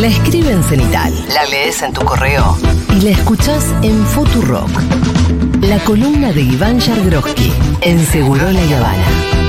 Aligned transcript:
La 0.00 0.08
escribe 0.08 0.50
en 0.50 0.62
Cenital. 0.62 1.14
La 1.32 1.46
lees 1.46 1.80
en 1.80 1.94
tu 1.94 2.04
correo. 2.04 2.58
Y 2.94 3.00
la 3.00 3.10
escuchás 3.12 3.74
en 3.82 4.04
Futurock. 4.04 4.68
La 5.62 5.78
columna 5.78 6.32
de 6.32 6.42
Iván 6.42 6.78
Yargroski 6.78 7.50
en 7.80 8.04
Seguro 8.04 8.50
La 8.50 8.60
Habana. 8.60 9.45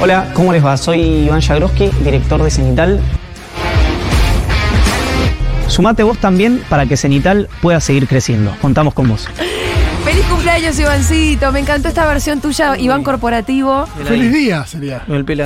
Hola, 0.00 0.30
¿cómo 0.34 0.52
les 0.52 0.64
va? 0.64 0.76
Soy 0.76 1.00
Iván 1.00 1.40
Jagroski, 1.40 1.90
director 2.04 2.42
de 2.42 2.50
Cenital. 2.50 3.00
Sumate 5.66 6.02
vos 6.02 6.18
también 6.18 6.62
para 6.68 6.86
que 6.86 6.96
Cenital 6.96 7.48
pueda 7.60 7.80
seguir 7.80 8.06
creciendo. 8.06 8.54
Contamos 8.60 8.94
con 8.94 9.08
vos. 9.08 9.28
Feliz 10.04 10.24
cumpleaños, 10.26 10.78
Ivancito. 10.78 11.52
Me 11.52 11.58
encantó 11.60 11.88
esta 11.88 12.06
versión 12.06 12.40
tuya, 12.40 12.78
Iván 12.78 13.02
Corporativo. 13.02 13.86
Feliz 14.04 14.32
día 14.32 14.64
sería. 14.66 15.00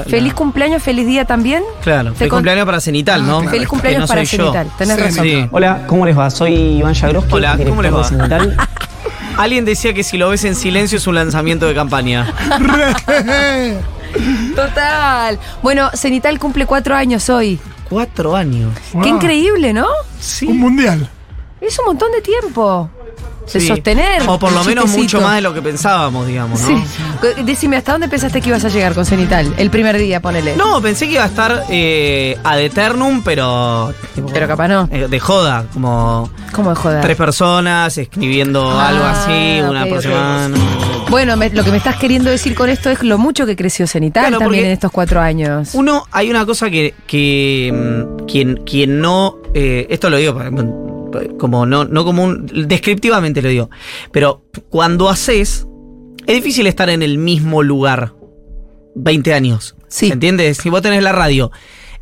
Feliz 0.06 0.34
cumpleaños, 0.34 0.82
feliz 0.82 1.06
día 1.06 1.24
también. 1.24 1.62
Claro, 1.82 2.14
feliz 2.14 2.30
con- 2.30 2.38
cumpleaños 2.40 2.66
para 2.66 2.80
Cenital, 2.80 3.26
¿no? 3.26 3.42
Feliz 3.48 3.66
cumpleaños 3.66 3.98
Que 3.98 4.02
no 4.02 4.06
para 4.08 4.24
soy 4.26 4.38
yo. 4.38 4.52
Cenital. 4.52 4.76
Tenés 4.78 4.96
Sí, 4.96 5.02
razón. 5.02 5.24
Sí. 5.24 5.48
Hola, 5.50 5.82
¿cómo 5.86 6.06
les 6.06 6.16
va? 6.16 6.30
Soy 6.30 6.54
Iván 6.54 6.94
Jagroski, 6.94 7.32
Hola, 7.34 7.58
¿cómo 7.66 7.82
les 7.82 7.92
va? 7.92 7.98
de 7.98 8.04
Cenital. 8.04 8.56
Alguien 9.38 9.64
decía 9.64 9.94
que 9.94 10.04
si 10.04 10.18
lo 10.18 10.28
ves 10.28 10.44
en 10.44 10.54
silencio 10.54 10.98
es 10.98 11.06
un 11.06 11.14
lanzamiento 11.14 11.66
de 11.66 11.74
campaña. 11.74 12.32
Total. 14.56 15.38
Bueno, 15.62 15.90
Cenital 15.94 16.38
cumple 16.38 16.66
cuatro 16.66 16.94
años 16.94 17.28
hoy. 17.30 17.58
Cuatro 17.88 18.34
años. 18.36 18.72
Qué 19.02 19.08
increíble, 19.08 19.72
¿no? 19.72 19.86
Sí. 20.20 20.46
Un 20.46 20.58
mundial. 20.58 21.08
Es 21.60 21.78
un 21.78 21.86
montón 21.86 22.10
de 22.12 22.20
tiempo. 22.22 22.90
De 23.52 23.60
Sí. 23.60 23.66
sostener. 23.66 24.22
O 24.28 24.38
por 24.38 24.52
lo 24.52 24.62
menos 24.62 24.88
mucho 24.90 25.20
más 25.20 25.34
de 25.34 25.40
lo 25.42 25.52
que 25.52 25.60
pensábamos, 25.60 26.26
digamos, 26.28 26.60
¿no? 26.60 26.66
Sí. 26.68 27.42
Decime, 27.42 27.76
¿hasta 27.76 27.90
dónde 27.92 28.08
pensaste 28.08 28.40
que 28.40 28.48
ibas 28.50 28.64
a 28.64 28.68
llegar 28.68 28.94
con 28.94 29.04
Cenital? 29.04 29.52
El 29.58 29.68
primer 29.68 29.98
día, 29.98 30.20
ponele. 30.22 30.56
No, 30.56 30.80
pensé 30.80 31.06
que 31.06 31.14
iba 31.14 31.24
a 31.24 31.26
estar 31.26 31.64
eh, 31.68 32.38
ad 32.44 32.60
eternum, 32.60 33.20
pero. 33.24 33.92
tipo, 34.14 34.28
Pero 34.32 34.46
capaz 34.46 34.68
no. 34.68 34.88
eh, 34.92 35.08
de 35.10 35.20
joda, 35.20 35.66
como 35.72 36.30
¿Cómo 36.52 36.70
de 36.70 36.76
joder? 36.76 37.00
tres 37.02 37.16
personas 37.16 37.98
escribiendo 37.98 38.70
Ah, 38.70 38.88
algo 38.88 39.04
así, 39.04 39.60
una 39.68 39.86
por 39.86 39.98
ok. 39.98 40.02
semana. 40.04 40.56
Bueno, 41.12 41.36
me- 41.36 41.50
lo 41.50 41.62
que 41.62 41.70
me 41.70 41.76
estás 41.76 41.96
queriendo 41.96 42.30
decir 42.30 42.54
con 42.54 42.70
esto 42.70 42.88
es 42.88 43.02
lo 43.02 43.18
mucho 43.18 43.44
que 43.44 43.54
creció 43.54 43.86
Cenital 43.86 44.28
Claro, 44.28 44.38
también 44.38 44.64
en 44.64 44.70
estos 44.70 44.90
cuatro 44.90 45.20
años. 45.20 45.74
Uno, 45.74 46.06
hay 46.10 46.30
una 46.30 46.46
cosa 46.46 46.70
que, 46.70 46.94
que 47.06 47.70
mm, 47.70 48.24
quien, 48.24 48.56
quien 48.64 49.02
no, 49.02 49.36
eh, 49.52 49.86
esto 49.90 50.08
lo 50.08 50.16
digo 50.16 50.34
para- 50.34 50.50
como 51.38 51.66
no, 51.66 51.84
no 51.84 52.06
como 52.06 52.24
un, 52.24 52.46
descriptivamente 52.66 53.42
lo 53.42 53.50
digo, 53.50 53.68
pero 54.10 54.46
cuando 54.70 55.10
haces, 55.10 55.66
es 56.26 56.34
difícil 56.34 56.66
estar 56.66 56.88
en 56.88 57.02
el 57.02 57.18
mismo 57.18 57.62
lugar 57.62 58.14
20 58.94 59.34
años. 59.34 59.76
Sí. 59.88 60.06
¿Se 60.06 60.14
entiende? 60.14 60.54
Si 60.54 60.70
vos 60.70 60.80
tenés 60.80 61.02
la 61.02 61.12
radio, 61.12 61.50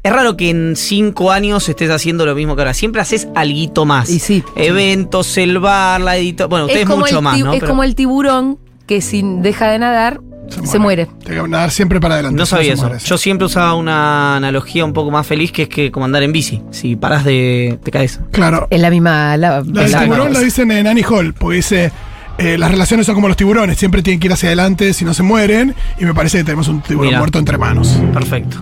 es 0.05 0.13
raro 0.13 0.37
que 0.37 0.51
en 0.51 0.77
5 0.77 1.33
años 1.33 1.69
estés 1.69 1.91
haciendo 1.91 2.25
lo 2.27 2.37
mismo 2.37 2.55
que 2.55 2.63
ahora. 2.63 2.75
Siempre 2.75 3.01
haces 3.03 3.27
alguito 3.35 3.85
más. 3.85 4.09
Y 4.09 4.21
sí. 4.21 4.45
Eventos, 4.55 5.37
el 5.37 5.59
bar, 5.59 6.01
la 6.01 6.17
editor. 6.17 6.49
Bueno, 6.49 6.67
ustedes 6.67 6.87
mucho 6.87 7.21
más, 7.21 7.37
¿no? 7.41 7.53
Es 7.53 7.59
Pero 7.59 7.73
como 7.73 7.83
el 7.83 7.97
tiburón 7.97 8.59
que 8.91 9.01
si 9.01 9.23
deja 9.23 9.69
de 9.71 9.79
nadar, 9.79 10.21
se 10.65 10.81
muere. 10.81 11.07
Tiene 11.25 11.43
que 11.43 11.49
nadar 11.49 11.71
siempre 11.71 12.01
para 12.01 12.15
adelante. 12.15 12.37
no 12.37 12.45
sabía 12.45 12.73
eso. 12.73 12.83
muere, 12.83 12.99
sí. 12.99 13.07
Yo 13.07 13.19
siempre 13.19 13.47
usaba 13.47 13.75
una 13.75 14.35
analogía 14.35 14.85
un 14.85 14.93
poco 14.93 15.13
más 15.13 15.25
feliz 15.25 15.53
que 15.53 15.63
es 15.63 15.69
que 15.69 15.93
como 15.93 16.07
andar 16.07 16.25
en 16.25 16.33
bici. 16.33 16.61
Si 16.73 16.97
paras 16.97 17.25
de. 17.25 17.79
te 17.85 17.93
caes. 17.93 18.19
Claro. 18.33 18.67
Es 18.69 18.81
la 18.81 18.91
misma. 18.91 19.37
La, 19.37 19.63
La 19.65 19.83
del 19.85 19.97
tiburón 19.97 20.33
la 20.33 20.41
dicen 20.41 20.73
en 20.73 20.89
Annie 20.89 21.05
Hall, 21.09 21.35
porque 21.35 21.59
dice. 21.59 21.93
eh, 22.39 22.59
las 22.59 22.69
relaciones 22.69 23.07
son 23.07 23.15
como 23.15 23.29
los 23.29 23.37
tiburones, 23.37 23.79
siempre 23.79 24.03
tienen 24.03 24.19
que 24.19 24.27
ir 24.27 24.33
hacia 24.33 24.49
adelante 24.49 24.93
si 24.93 25.05
no 25.05 25.15
se 25.15 25.23
mueren. 25.23 25.73
Y 26.01 26.05
me 26.05 26.15
parece 26.15 26.39
que 26.39 26.45
tenemos 26.45 26.67
un 26.67 26.81
tiburón 26.83 27.07
Mira. 27.11 27.19
muerto 27.19 27.39
entre 27.39 27.57
manos. 27.57 28.01
Perfecto. 28.13 28.57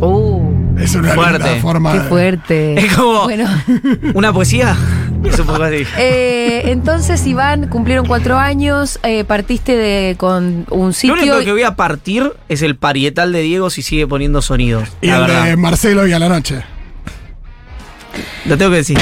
Uh, 0.00 0.50
Es 0.82 0.94
una 0.94 1.12
Fuerte. 1.14 1.38
linda 1.44 1.60
forma. 1.62 1.92
qué 1.92 1.98
de- 2.00 2.08
fuerte. 2.08 2.74
Es 2.86 2.94
como- 2.94 3.24
Bueno, 3.24 3.44
¿Una 4.14 4.32
poesía? 4.32 4.76
Es 5.24 5.38
un 5.38 5.46
poco 5.46 5.62
así. 5.62 5.84
eh, 5.98 6.62
entonces, 6.66 7.24
Iván, 7.26 7.68
cumplieron 7.68 8.06
cuatro 8.06 8.38
años, 8.38 8.98
eh, 9.04 9.24
partiste 9.24 9.76
de, 9.76 10.16
con 10.16 10.66
un 10.70 10.86
Lo 10.88 10.92
sitio. 10.92 11.14
único 11.14 11.38
que 11.44 11.52
voy 11.52 11.62
a 11.62 11.76
partir 11.76 12.32
es 12.48 12.62
el 12.62 12.76
parietal 12.76 13.32
de 13.32 13.42
Diego 13.42 13.70
si 13.70 13.82
sigue 13.82 14.06
poniendo 14.06 14.42
sonidos. 14.42 14.88
Y 15.00 15.06
la 15.08 15.16
el 15.16 15.20
verdad. 15.22 15.44
de 15.46 15.56
Marcelo 15.56 16.06
y 16.06 16.12
a 16.12 16.18
la 16.18 16.28
noche. 16.28 16.62
Lo 18.44 18.58
tengo 18.58 18.70
que 18.72 18.78
decir. 18.78 18.98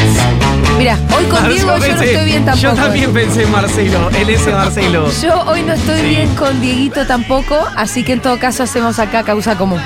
Mira, 0.79 0.99
hoy 1.17 1.25
con 1.27 1.49
Diego 1.49 1.77
yo 1.79 1.95
no 1.95 2.03
estoy 2.03 2.25
bien 2.25 2.45
tampoco. 2.45 2.63
Yo 2.69 2.75
también 2.83 3.13
pensé 3.13 3.43
en 3.43 3.51
Marcelo, 3.53 4.11
en 4.15 4.31
ese 4.31 4.51
Marcelo. 4.53 5.11
Yo 5.23 5.43
hoy 5.43 5.63
no 5.63 5.73
estoy 5.75 6.03
bien 6.03 6.35
con 6.37 6.61
Dieguito 6.61 7.07
tampoco, 7.07 7.59
así 7.77 8.03
que 8.05 8.13
en 8.15 8.21
todo 8.21 8.39
caso 8.39 8.63
hacemos 8.63 8.99
acá 8.99 9.23
causa 9.23 9.57
común. 9.59 9.81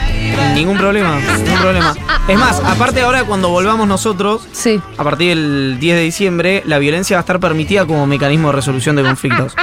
Ningún 0.55 0.77
problema, 0.77 1.19
ningún 1.39 1.59
problema. 1.61 1.95
Es 2.29 2.39
más, 2.39 2.61
aparte 2.65 3.01
ahora 3.03 3.25
cuando 3.25 3.49
volvamos 3.49 3.89
nosotros, 3.89 4.43
Sí. 4.53 4.81
a 4.97 5.03
partir 5.05 5.31
del 5.31 5.79
10 5.81 5.97
de 5.97 6.03
diciembre, 6.03 6.63
la 6.67 6.79
violencia 6.79 7.17
va 7.17 7.21
a 7.21 7.23
estar 7.23 7.41
permitida 7.41 7.87
como 7.87 8.07
mecanismo 8.07 8.49
de 8.49 8.57
resolución 8.57 8.95
de 8.97 9.03
conflictos. 9.03 9.55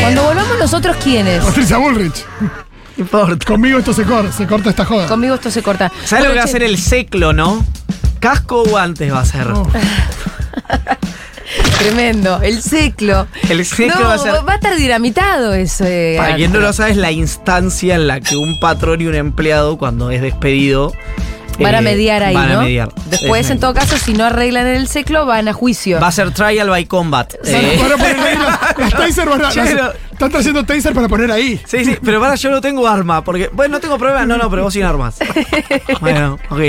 Cuando 0.00 0.22
volvamos 0.24 0.58
nosotros, 0.58 0.96
¿quiénes? 1.02 1.42
Patricia 1.44 1.78
Bullrich. 1.78 2.24
Importa. 2.96 3.44
Conmigo 3.44 3.78
esto 3.78 3.92
se, 3.92 4.04
cor- 4.04 4.30
se 4.32 4.46
corta 4.46 4.70
esta 4.70 4.84
joda. 4.84 5.06
Conmigo 5.08 5.34
esto 5.34 5.50
se 5.50 5.62
corta. 5.62 5.90
¿Sabes 6.04 6.26
lo 6.26 6.30
que 6.30 6.36
va 6.38 6.42
a 6.44 6.46
che, 6.46 6.52
ser 6.52 6.62
el 6.62 6.78
seclo, 6.78 7.32
no? 7.32 7.64
Casco 8.24 8.62
o 8.62 8.64
guantes 8.64 9.12
va 9.12 9.20
a 9.20 9.24
ser. 9.26 9.46
Oh. 9.48 9.68
Tremendo. 11.78 12.40
El 12.42 12.62
ciclo. 12.62 13.26
El 13.50 13.64
seclo 13.66 13.94
no, 14.00 14.08
va 14.08 14.14
a 14.14 14.18
ser. 14.18 14.32
va 14.48 14.52
a 14.52 14.54
estar 14.54 14.74
dinamitado 14.76 15.52
ese. 15.52 16.14
Para 16.16 16.36
quien 16.36 16.50
no 16.52 16.60
lo 16.60 16.72
sabe, 16.72 16.92
es 16.92 16.96
la 16.96 17.10
instancia 17.10 17.96
en 17.96 18.06
la 18.06 18.20
que 18.20 18.36
un 18.36 18.58
patrón 18.60 19.02
y 19.02 19.06
un 19.06 19.14
empleado, 19.14 19.76
cuando 19.76 20.10
es 20.10 20.22
despedido, 20.22 20.92
Van 21.60 21.74
a 21.74 21.78
eh, 21.78 21.82
mediar 21.82 22.22
ahí, 22.22 22.34
van 22.34 22.48
¿no? 22.52 22.60
a 22.60 22.62
mediar. 22.62 22.88
Después, 23.10 23.48
en 23.50 23.60
todo 23.60 23.74
caso, 23.74 23.96
si 23.98 24.12
no 24.14 24.24
arreglan 24.24 24.66
el 24.66 24.88
ciclo, 24.88 25.24
van 25.26 25.46
a 25.46 25.52
juicio. 25.52 26.00
Va 26.00 26.08
a 26.08 26.12
ser 26.12 26.30
trial 26.32 26.68
by 26.70 26.86
combat. 26.86 27.32
Eh, 27.44 27.78
a 27.80 27.96
poner 27.96 28.18
ahí 28.20 28.36
las, 28.38 28.78
las 28.78 28.90
taser, 28.92 29.28
van 29.28 29.44
a- 29.44 29.50
Che, 29.50 29.60
las- 29.60 29.68
pero- 29.68 29.92
están 30.14 30.30
trayendo 30.30 30.64
taser 30.64 30.94
para 30.94 31.08
poner 31.08 31.30
ahí. 31.30 31.60
Sí, 31.66 31.84
sí, 31.84 31.96
pero 32.02 32.20
para 32.20 32.36
yo 32.36 32.50
no 32.50 32.60
tengo 32.60 32.86
arma, 32.86 33.22
porque, 33.22 33.50
bueno, 33.52 33.74
no 33.74 33.80
tengo 33.80 33.98
problema, 33.98 34.24
no, 34.24 34.38
no, 34.38 34.48
pero 34.48 34.62
vos 34.62 34.72
sin 34.72 34.84
armas. 34.84 35.18
Bueno, 36.00 36.38
ok. 36.50 36.60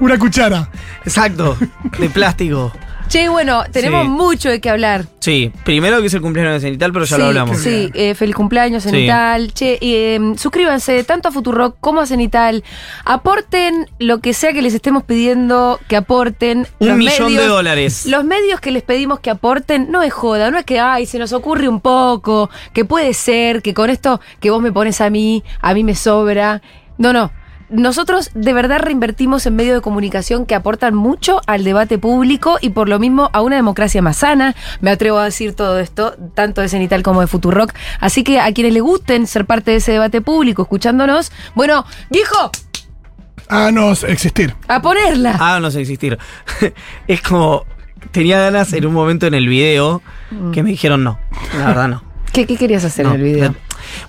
Una 0.00 0.18
cuchara. 0.18 0.68
Exacto, 1.04 1.56
de 1.98 2.08
plástico. 2.10 2.72
Che, 3.12 3.28
bueno, 3.28 3.62
tenemos 3.70 4.04
Sí. 4.04 4.08
mucho 4.08 4.48
de 4.48 4.58
qué 4.62 4.70
hablar. 4.70 5.04
Sí, 5.20 5.52
primero 5.64 6.00
que 6.00 6.06
es 6.06 6.14
el 6.14 6.22
cumpleaños 6.22 6.54
de 6.54 6.60
Cenital, 6.60 6.94
pero 6.94 7.04
ya 7.04 7.16
sí, 7.16 7.20
lo 7.20 7.28
hablamos. 7.28 7.58
Sí, 7.58 7.90
eh, 7.92 8.14
feliz 8.14 8.34
cumpleaños, 8.34 8.84
Sí. 8.84 8.88
Cenital. 8.88 9.52
Che, 9.52 9.76
eh, 9.82 10.18
suscríbanse 10.38 11.04
tanto 11.04 11.28
a 11.28 11.30
Futurock 11.30 11.76
como 11.78 12.00
a 12.00 12.06
Cenital. 12.06 12.64
Aporten 13.04 13.86
lo 13.98 14.20
que 14.20 14.32
sea 14.32 14.54
que 14.54 14.62
les 14.62 14.72
estemos 14.72 15.02
pidiendo 15.02 15.78
que 15.88 15.96
aporten. 15.96 16.66
Un 16.78 16.88
Los 16.88 16.96
millón 16.96 17.36
de 17.36 17.46
dólares. 17.46 18.06
Los 18.06 18.24
medios 18.24 18.60
que 18.60 18.70
les 18.70 18.82
pedimos 18.82 19.20
que 19.20 19.28
aporten 19.28 19.90
no 19.90 20.02
es 20.02 20.10
joda, 20.14 20.50
no 20.50 20.56
es 20.56 20.64
que, 20.64 20.80
ay, 20.80 21.04
se 21.04 21.18
nos 21.18 21.34
ocurre 21.34 21.68
un 21.68 21.82
poco, 21.82 22.48
que 22.72 22.86
puede 22.86 23.12
ser, 23.12 23.60
que 23.60 23.74
con 23.74 23.90
esto 23.90 24.22
que 24.40 24.48
vos 24.48 24.62
me 24.62 24.72
pones 24.72 25.02
a 25.02 25.10
mí, 25.10 25.44
a 25.60 25.74
mí 25.74 25.84
me 25.84 25.94
sobra. 25.94 26.62
No, 26.96 27.12
no. 27.12 27.30
Nosotros 27.72 28.30
de 28.34 28.52
verdad 28.52 28.80
reinvertimos 28.80 29.46
en 29.46 29.56
medios 29.56 29.74
de 29.76 29.80
comunicación 29.80 30.44
que 30.44 30.54
aportan 30.54 30.94
mucho 30.94 31.40
al 31.46 31.64
debate 31.64 31.96
público 31.98 32.58
y 32.60 32.70
por 32.70 32.88
lo 32.88 32.98
mismo 32.98 33.30
a 33.32 33.40
una 33.40 33.56
democracia 33.56 34.02
más 34.02 34.18
sana. 34.18 34.54
Me 34.82 34.90
atrevo 34.90 35.18
a 35.18 35.24
decir 35.24 35.54
todo 35.54 35.78
esto, 35.78 36.14
tanto 36.34 36.60
de 36.60 36.68
Cenital 36.68 37.02
como 37.02 37.22
de 37.22 37.26
Futurock. 37.26 37.72
Así 37.98 38.24
que 38.24 38.40
a 38.40 38.52
quienes 38.52 38.74
les 38.74 38.82
gusten 38.82 39.26
ser 39.26 39.46
parte 39.46 39.70
de 39.70 39.78
ese 39.78 39.92
debate 39.92 40.20
público, 40.20 40.62
escuchándonos, 40.62 41.32
bueno, 41.54 41.86
viejo, 42.10 42.50
Háganos 43.48 44.04
existir. 44.04 44.54
a 44.68 44.80
ponerla. 44.80 45.58
No 45.60 45.70
sé 45.70 45.80
existir. 45.80 46.18
es 47.06 47.22
como. 47.22 47.64
Tenía 48.10 48.40
ganas 48.40 48.72
en 48.72 48.84
un 48.84 48.92
momento 48.92 49.26
en 49.26 49.34
el 49.34 49.46
video 49.48 50.02
que 50.52 50.62
me 50.62 50.70
dijeron 50.70 51.04
no. 51.04 51.18
La 51.56 51.66
verdad 51.66 51.88
no. 51.88 52.02
¿Qué, 52.32 52.46
qué 52.46 52.56
querías 52.56 52.84
hacer 52.84 53.06
No, 53.06 53.14
en 53.14 53.20
el 53.20 53.22
video? 53.22 53.54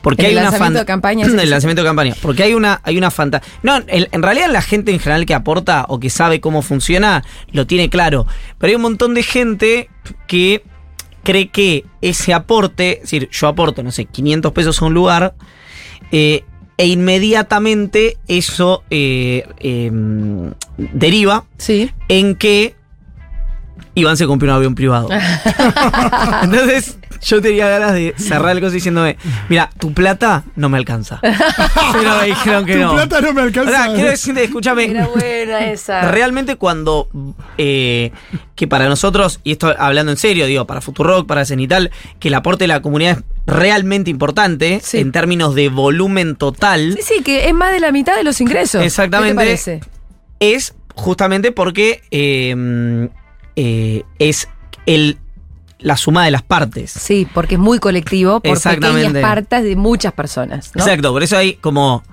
Porque 0.01 0.23
¿En 0.23 0.27
hay 0.27 0.33
una 0.33 0.43
lanzamiento 0.43 0.79
fan- 0.79 0.81
de 0.81 0.85
campaña? 0.85 1.25
El 1.43 1.49
lanzamiento 1.49 1.81
de 1.83 1.87
campaña. 1.89 2.15
Porque 2.21 2.43
hay 2.43 2.53
una, 2.53 2.79
hay 2.83 2.97
una 2.97 3.11
fantasía. 3.11 3.51
No, 3.63 3.79
en 3.87 4.21
realidad 4.23 4.49
la 4.51 4.61
gente 4.61 4.91
en 4.91 4.99
general 4.99 5.25
que 5.25 5.33
aporta 5.33 5.85
o 5.89 5.99
que 5.99 6.09
sabe 6.09 6.39
cómo 6.41 6.61
funciona, 6.61 7.23
lo 7.51 7.67
tiene 7.67 7.89
claro. 7.89 8.25
Pero 8.57 8.69
hay 8.71 8.75
un 8.75 8.81
montón 8.83 9.13
de 9.13 9.23
gente 9.23 9.89
que 10.27 10.63
cree 11.23 11.49
que 11.49 11.85
ese 12.01 12.33
aporte, 12.33 12.95
es 12.97 13.01
decir, 13.03 13.29
yo 13.31 13.47
aporto, 13.47 13.81
no 13.83 13.91
sé, 13.91 14.05
500 14.05 14.51
pesos 14.51 14.81
a 14.81 14.85
un 14.85 14.93
lugar, 14.93 15.35
eh, 16.11 16.43
e 16.77 16.87
inmediatamente 16.87 18.17
eso 18.27 18.83
eh, 18.89 19.47
eh, 19.59 19.89
deriva 20.77 21.45
Sí. 21.57 21.91
en 22.09 22.35
que 22.35 22.75
Iván 23.95 24.17
se 24.17 24.25
compró 24.25 24.49
un 24.49 24.55
avión 24.55 24.73
privado. 24.75 25.07
Entonces, 26.43 26.97
Yo 27.23 27.41
tenía 27.41 27.67
ganas 27.69 27.93
de 27.93 28.13
cerrar 28.17 28.51
el 28.51 28.59
coso 28.61 28.73
diciéndome, 28.73 29.17
mira, 29.49 29.69
tu 29.79 29.93
plata 29.93 30.43
no 30.55 30.69
me 30.69 30.77
alcanza. 30.77 31.19
Pero 31.21 32.17
me 32.19 32.25
dijeron 32.27 32.65
que 32.65 32.73
Tu 32.73 32.79
no. 32.79 32.93
plata 32.93 33.21
no 33.21 33.33
me 33.33 33.41
alcanza. 33.41 33.93
quiero 33.93 34.09
decirte, 34.09 34.43
escúchame. 34.43 34.85
Era 34.85 35.07
buena 35.07 35.71
esa. 35.71 36.11
Realmente 36.11 36.55
cuando 36.57 37.07
eh, 37.57 38.11
que 38.55 38.67
para 38.67 38.87
nosotros, 38.87 39.39
y 39.43 39.53
esto 39.53 39.73
hablando 39.77 40.11
en 40.11 40.17
serio, 40.17 40.45
digo, 40.45 40.65
para 40.67 40.81
Futurock, 40.81 41.25
para 41.27 41.45
Cenital, 41.45 41.91
que 42.19 42.27
el 42.27 42.33
aporte 42.33 42.65
de 42.65 42.67
la 42.67 42.81
comunidad 42.81 43.17
es 43.19 43.23
realmente 43.45 44.09
importante 44.09 44.79
Sí. 44.83 44.99
en 44.99 45.11
términos 45.11 45.55
de 45.55 45.69
volumen 45.69 46.35
total, 46.35 46.93
Sí, 46.97 47.15
sí, 47.17 47.23
que 47.23 47.47
es 47.47 47.53
más 47.53 47.71
de 47.71 47.79
la 47.79 47.91
mitad 47.91 48.15
de 48.15 48.23
los 48.23 48.39
ingresos. 48.41 48.83
Exactamente. 48.83 49.33
¿Qué 49.33 49.39
te 49.39 49.45
parece? 49.45 49.79
es 50.39 50.75
justamente 50.95 51.51
porque 51.51 52.01
eh, 52.11 53.07
eh, 53.55 54.03
es 54.19 54.49
el, 54.85 55.17
la 55.83 55.97
suma 55.97 56.25
de 56.25 56.31
las 56.31 56.41
partes. 56.41 56.91
Sí, 56.91 57.27
porque 57.33 57.55
es 57.55 57.59
muy 57.59 57.77
colectivo 57.79 58.39
por 58.39 58.51
Exactamente. 58.51 59.07
pequeñas 59.09 59.21
partes 59.29 59.63
de 59.63 59.75
muchas 59.75 60.13
personas. 60.13 60.71
¿no? 60.75 60.81
Exacto, 60.83 61.11
por 61.13 61.21
eso 61.23 61.37
hay 61.37 61.53
como. 61.55 62.03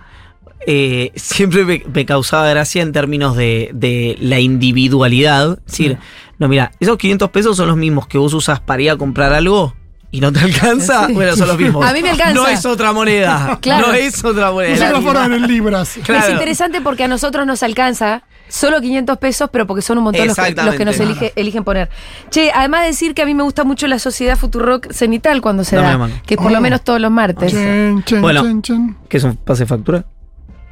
eh, 0.67 1.13
siempre 1.15 1.65
me, 1.65 1.83
me 1.93 2.05
causaba 2.05 2.49
gracia 2.51 2.83
en 2.83 2.93
términos 2.93 3.37
de, 3.37 3.71
de 3.73 4.17
la 4.21 4.41
individualidad. 4.41 5.59
Es 5.67 5.73
decir, 5.73 5.99
no, 6.39 6.49
mira, 6.49 6.73
esos 6.81 6.99
500 6.99 7.31
pesos 7.31 7.57
son 7.57 7.69
los 7.69 7.77
mismos 7.77 8.07
que 8.07 8.19
vos 8.19 8.35
usas 8.35 8.61
para 8.61 8.83
ir 8.83 8.91
a 8.91 8.97
comprar 8.97 9.33
algo 9.33 9.75
y 10.13 10.21
no 10.21 10.33
te 10.33 10.41
alcanza. 10.41 11.07
Sí. 11.07 11.13
Bueno, 11.15 11.37
son 11.37 11.49
los 11.49 11.59
mismos. 11.59 11.85
A 11.87 11.93
mí 11.93 12.03
me 12.03 12.11
alcanza. 12.11 12.35
No 12.35 12.47
es 12.49 12.65
otra 12.67 12.93
moneda. 12.93 13.59
Claro. 13.63 13.89
No 13.89 13.95
es 13.95 14.25
otra 14.25 14.51
moneda. 14.53 15.01
Fueron 15.01 15.31
misma. 15.31 15.37
en 15.37 15.47
libras. 15.53 15.99
Claro. 16.05 16.27
Es 16.27 16.33
interesante 16.33 16.81
porque 16.81 17.05
a 17.05 17.09
nosotros 17.09 17.47
nos 17.47 17.63
alcanza 17.63 18.23
solo 18.49 18.81
500 18.81 19.17
pesos, 19.19 19.49
pero 19.53 19.67
porque 19.67 19.81
son 19.83 19.99
un 19.99 20.05
montón 20.05 20.27
los 20.27 20.37
que, 20.37 20.53
los 20.55 20.75
que 20.75 20.85
nos 20.85 20.99
elige- 20.99 21.33
eligen 21.37 21.63
poner. 21.63 21.89
Che, 22.31 22.51
además 22.53 22.81
de 22.83 22.87
decir 22.89 23.15
que 23.15 23.23
a 23.23 23.27
mí 23.27 23.35
me 23.35 23.45
gusta 23.45 23.63
mucho 23.65 23.87
la 23.87 23.99
sociedad 24.01 24.37
Futurock 24.37 24.91
cenital 24.93 25.41
cuando 25.41 25.63
se 25.63 25.77
da, 25.77 26.09
que 26.27 26.35
es 26.35 26.41
por 26.41 26.51
lo 26.51 26.59
Oh. 26.59 26.61
menos 26.61 26.83
todos 26.83 27.01
los 27.01 27.11
martes. 27.13 27.53
Chen, 27.53 28.03
chen, 28.05 28.21
Bueno. 28.21 28.43
chen, 28.43 28.63
chen. 28.63 28.97
¿Qué 29.09 29.19
es 29.19 29.25
un 29.25 29.37
pase 29.37 29.63
de 29.63 29.67
factura? 29.69 30.05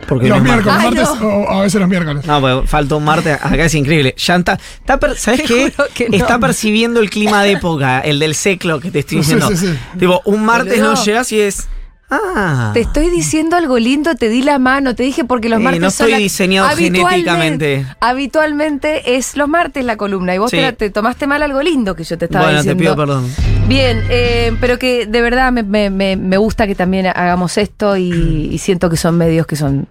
Porque 0.06 0.29
Los 0.29 0.39
no 0.39 0.45
miércoles, 0.45 0.75
Ay, 0.79 0.85
martes 0.95 1.21
no. 1.21 1.27
o 1.29 1.50
a 1.50 1.62
veces 1.62 1.81
los 1.81 1.89
miércoles. 1.89 2.25
No, 2.25 2.41
pues 2.41 2.71
falta 2.71 2.95
un 2.95 3.05
martes. 3.05 3.37
Acá 3.43 3.65
es 3.65 3.75
increíble. 3.75 4.15
Ya 4.17 4.37
está. 4.37 4.53
está 4.79 4.99
per- 4.99 5.17
¿Sabes 5.19 5.43
qué? 5.43 5.71
juro 5.73 5.89
que 5.93 6.09
no. 6.09 6.17
Está 6.17 6.39
percibiendo 6.39 7.00
el 7.00 7.11
clima 7.11 7.43
de 7.43 7.53
época, 7.53 8.00
el 8.00 8.19
del 8.19 8.35
seclo 8.35 8.81
que 8.81 8.91
te 8.91 9.00
estoy 9.00 9.23
Sí, 9.23 9.35
diciendo. 9.35 9.49
sí, 9.49 9.56
sí. 9.56 9.79
Tipo, 9.99 10.23
un 10.25 10.45
martes 10.45 10.79
no 10.81 10.95
llegas 11.05 11.33
y 11.33 11.41
es. 11.41 11.69
Ah. 12.10 12.70
Te 12.72 12.81
estoy 12.81 13.10
diciendo 13.10 13.56
algo 13.56 13.78
lindo, 13.78 14.14
te 14.14 14.28
di 14.31 14.43
la 14.43 14.58
mano, 14.58 14.94
te 14.94 15.02
dije 15.02 15.25
porque 15.25 15.49
los 15.50 15.58
Sí, 15.58 15.64
martes 15.64 15.81
no 15.82 15.88
estoy 15.88 16.10
la- 16.12 16.16
diseñado 16.19 16.66
Habitualmente- 16.69 17.08
genéticamente. 17.10 17.87
Habitualmente 18.00 19.16
es 19.16 19.37
los 19.37 19.49
martes 19.49 19.84
la 19.84 19.96
columna 19.96 20.34
y 20.34 20.38
vos 20.38 20.50
Sí. 20.50 20.56
te, 20.56 20.62
la- 20.62 20.72
te 20.72 20.90
tomaste 20.90 21.26
mal 21.26 21.43
algo 21.43 21.60
lindo 21.62 21.94
que 21.94 22.05
yo 22.05 22.16
te 22.16 22.25
estaba 22.26 22.46
bueno, 22.46 22.58
te 22.62 22.75
diciendo. 22.75 22.81
pido 22.82 22.96
perdón. 22.96 23.31
Bien, 23.69 24.02
eh, 24.08 24.56
pero 24.60 24.78
que 24.78 25.06
de 25.06 25.20
verdad 25.22 25.52
me, 25.52 25.62
me- 25.62 25.90
me- 25.90 26.16
me 26.16 26.37
gusta 26.38 26.66
que 26.66 26.75
también 26.75 27.06
hagamos 27.06 27.58
esto 27.58 27.96
y, 27.96 28.49
y 28.52 28.58
siento 28.58 28.88
que 28.90 28.96
son 28.96 29.16
medios 29.19 29.46
que 29.46 29.56
son 29.56 29.88